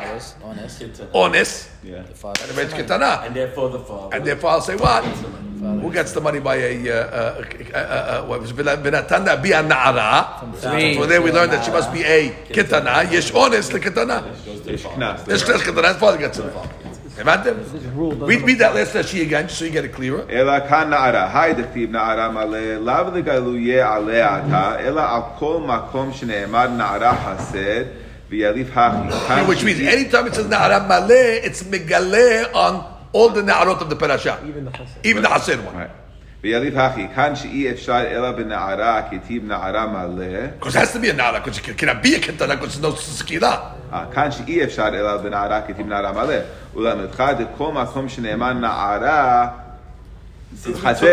onis, 1.13 1.67
yeah. 1.83 2.03
the 2.03 2.13
and 3.25 3.35
therefore 3.35 3.69
the 3.69 3.79
father. 3.79 4.15
And 4.15 4.25
therefore, 4.25 4.51
I'll 4.51 4.61
say 4.61 4.75
what? 4.75 5.03
Who 5.03 5.91
gets 5.91 6.11
the 6.13 6.21
money 6.21 6.39
by 6.39 6.55
a, 6.57 6.89
uh, 6.89 6.93
uh, 6.93 7.43
uh, 7.73 7.77
uh 7.77 8.25
what 8.27 8.41
was 8.41 8.53
be 8.53 9.51
a 9.51 9.63
na'ara? 9.63 10.39
From 10.39 11.09
there 11.09 11.21
we 11.21 11.31
learned 11.31 11.53
that 11.53 11.65
she 11.65 11.71
must 11.71 11.91
be 11.91 12.03
a 12.03 12.29
kitana. 12.49 13.11
Yesh 13.11 13.33
onis 13.33 13.69
the 13.69 13.79
kitana. 13.79 14.23
Yesh 14.65 14.83
knas. 14.83 15.27
Yesh 15.27 15.43
knas 15.43 15.61
kitana. 15.61 15.87
His 15.87 15.97
father 15.97 16.17
gets 16.19 16.37
involved. 16.37 16.88
הבנתם? 17.18 17.50
rule 17.96 18.12
doesn't 18.12 18.26
Read, 18.28 18.42
read 18.42 18.58
that 18.58 18.74
last 18.74 18.94
rashi 18.94 19.20
again, 19.22 19.46
just 19.48 19.58
so 19.58 19.64
you 19.64 19.70
get 19.70 19.84
it 19.84 19.92
clearer. 19.94 20.30
אלא 20.30 20.52
כאן 20.68 20.90
נערה, 20.90 21.42
היי 21.42 21.54
דכתיב 21.54 21.90
נערה 21.92 22.28
מלא, 22.30 22.74
לאו 22.80 23.14
לגלויה 23.14 23.94
עליה 23.94 24.38
אתה, 24.46 24.76
אלא 24.80 25.00
על 25.14 25.20
כל 25.38 25.58
מקום 25.66 26.12
שנאמר 26.12 26.66
נערה 26.68 27.12
חסד, 27.24 27.84
ויליף 28.30 28.68
הכי. 28.74 29.10
כאן 29.28 29.44
Which 29.48 29.62
means 29.62 29.78
שהיא- 29.78 29.88
anytime 30.12 30.26
it 30.26 30.34
says 30.34 30.46
na'ara 30.50 30.88
maleh, 30.88 31.44
it's 31.46 31.62
megale 31.62 32.54
on 32.54 32.74
all 33.12 33.28
the 33.30 33.42
na'arot 33.42 33.80
of 33.80 33.88
the 33.90 33.96
parasha, 33.96 34.34
Even 34.48 34.64
the 34.64 34.70
chassid. 34.70 35.04
even 35.04 35.22
the 35.22 35.28
hasid 35.28 35.58
one. 35.66 35.76
Right. 35.76 35.90
ויליף 36.44 36.74
הכי, 36.76 37.06
כאן 37.14 37.36
שאי 37.36 37.70
אפשר 37.70 38.00
אלא 38.10 38.30
בנערה, 38.32 39.02
כתיב 39.10 39.42
נערה 39.46 39.86
מלא, 39.86 40.24
Because 40.60 40.74
it 40.74 40.78
has 40.78 40.92
to 40.92 40.98
be 40.98 41.08
a 41.08 41.14
na'ara, 41.14 41.42
because 41.44 41.58
it 41.58 41.76
cannot 41.78 42.02
be 42.02 42.14
a 42.14 42.18
ketana, 42.18 42.54
because 42.60 42.78
there's 42.78 42.82
no 42.82 42.92
skila. 42.92 43.52
אה, 43.92 44.04
כאן 44.12 44.30
שאי 44.32 44.64
אפשר 44.64 44.88
אלא 44.88 45.16
בנערה, 45.16 45.60
כתיב 45.62 45.86
נערה 45.86 46.12
מלא, 46.12 46.34
ולמדך 46.76 47.24
דכל 47.38 47.72
מקום 47.72 48.08
שנאמר 48.08 48.52
נערה, 48.52 49.48
חסד, 50.74 51.06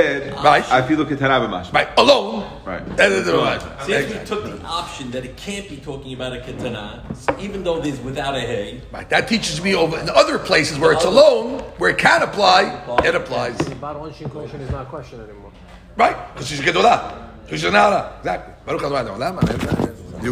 Right. 0.44 0.74
אפילו 0.80 1.06
קטנה 1.08 1.40
במשהו. 1.40 1.74
Right, 1.74 2.00
alone. 2.00 2.44
Right. 2.66 2.98
That 2.98 3.12
is 3.12 3.26
the 3.26 3.34
right. 3.34 3.62
Since 3.86 4.14
we 4.14 4.20
took 4.32 4.44
the 4.44 4.58
option 4.66 5.06
that 5.12 5.24
it 5.26 5.36
can't 5.46 5.68
be 5.70 5.78
talking 5.90 6.14
about 6.14 6.32
a 6.34 6.40
ketana, 6.46 6.86
even 7.40 7.64
though 7.64 7.80
there's 7.84 8.00
without 8.10 8.36
a 8.36 8.42
hay, 8.52 8.82
Right, 8.92 9.10
that 9.10 9.28
teaches 9.28 9.58
me 9.64 9.74
over 9.76 9.96
in 10.04 10.10
other 10.22 10.38
places 10.38 10.78
where 10.82 10.92
it's 10.96 11.06
alone, 11.14 11.48
where 11.80 11.90
it 11.90 11.98
can 11.98 12.22
apply, 12.30 12.62
it 13.04 13.16
applies. 13.16 13.58
The 13.58 13.76
Bar 13.76 13.96
Onshin 13.96 14.30
question 14.30 14.62
is 14.62 14.70
not 14.76 14.84
a 14.88 14.90
question 14.96 15.18
anymore. 15.28 15.52
Right, 15.98 16.18
because 16.34 16.48
she's 16.50 16.62
gedolah. 16.62 17.00
She's 17.50 17.64
a 17.64 17.72
na'ara. 17.72 18.02
Exactly. 18.20 18.54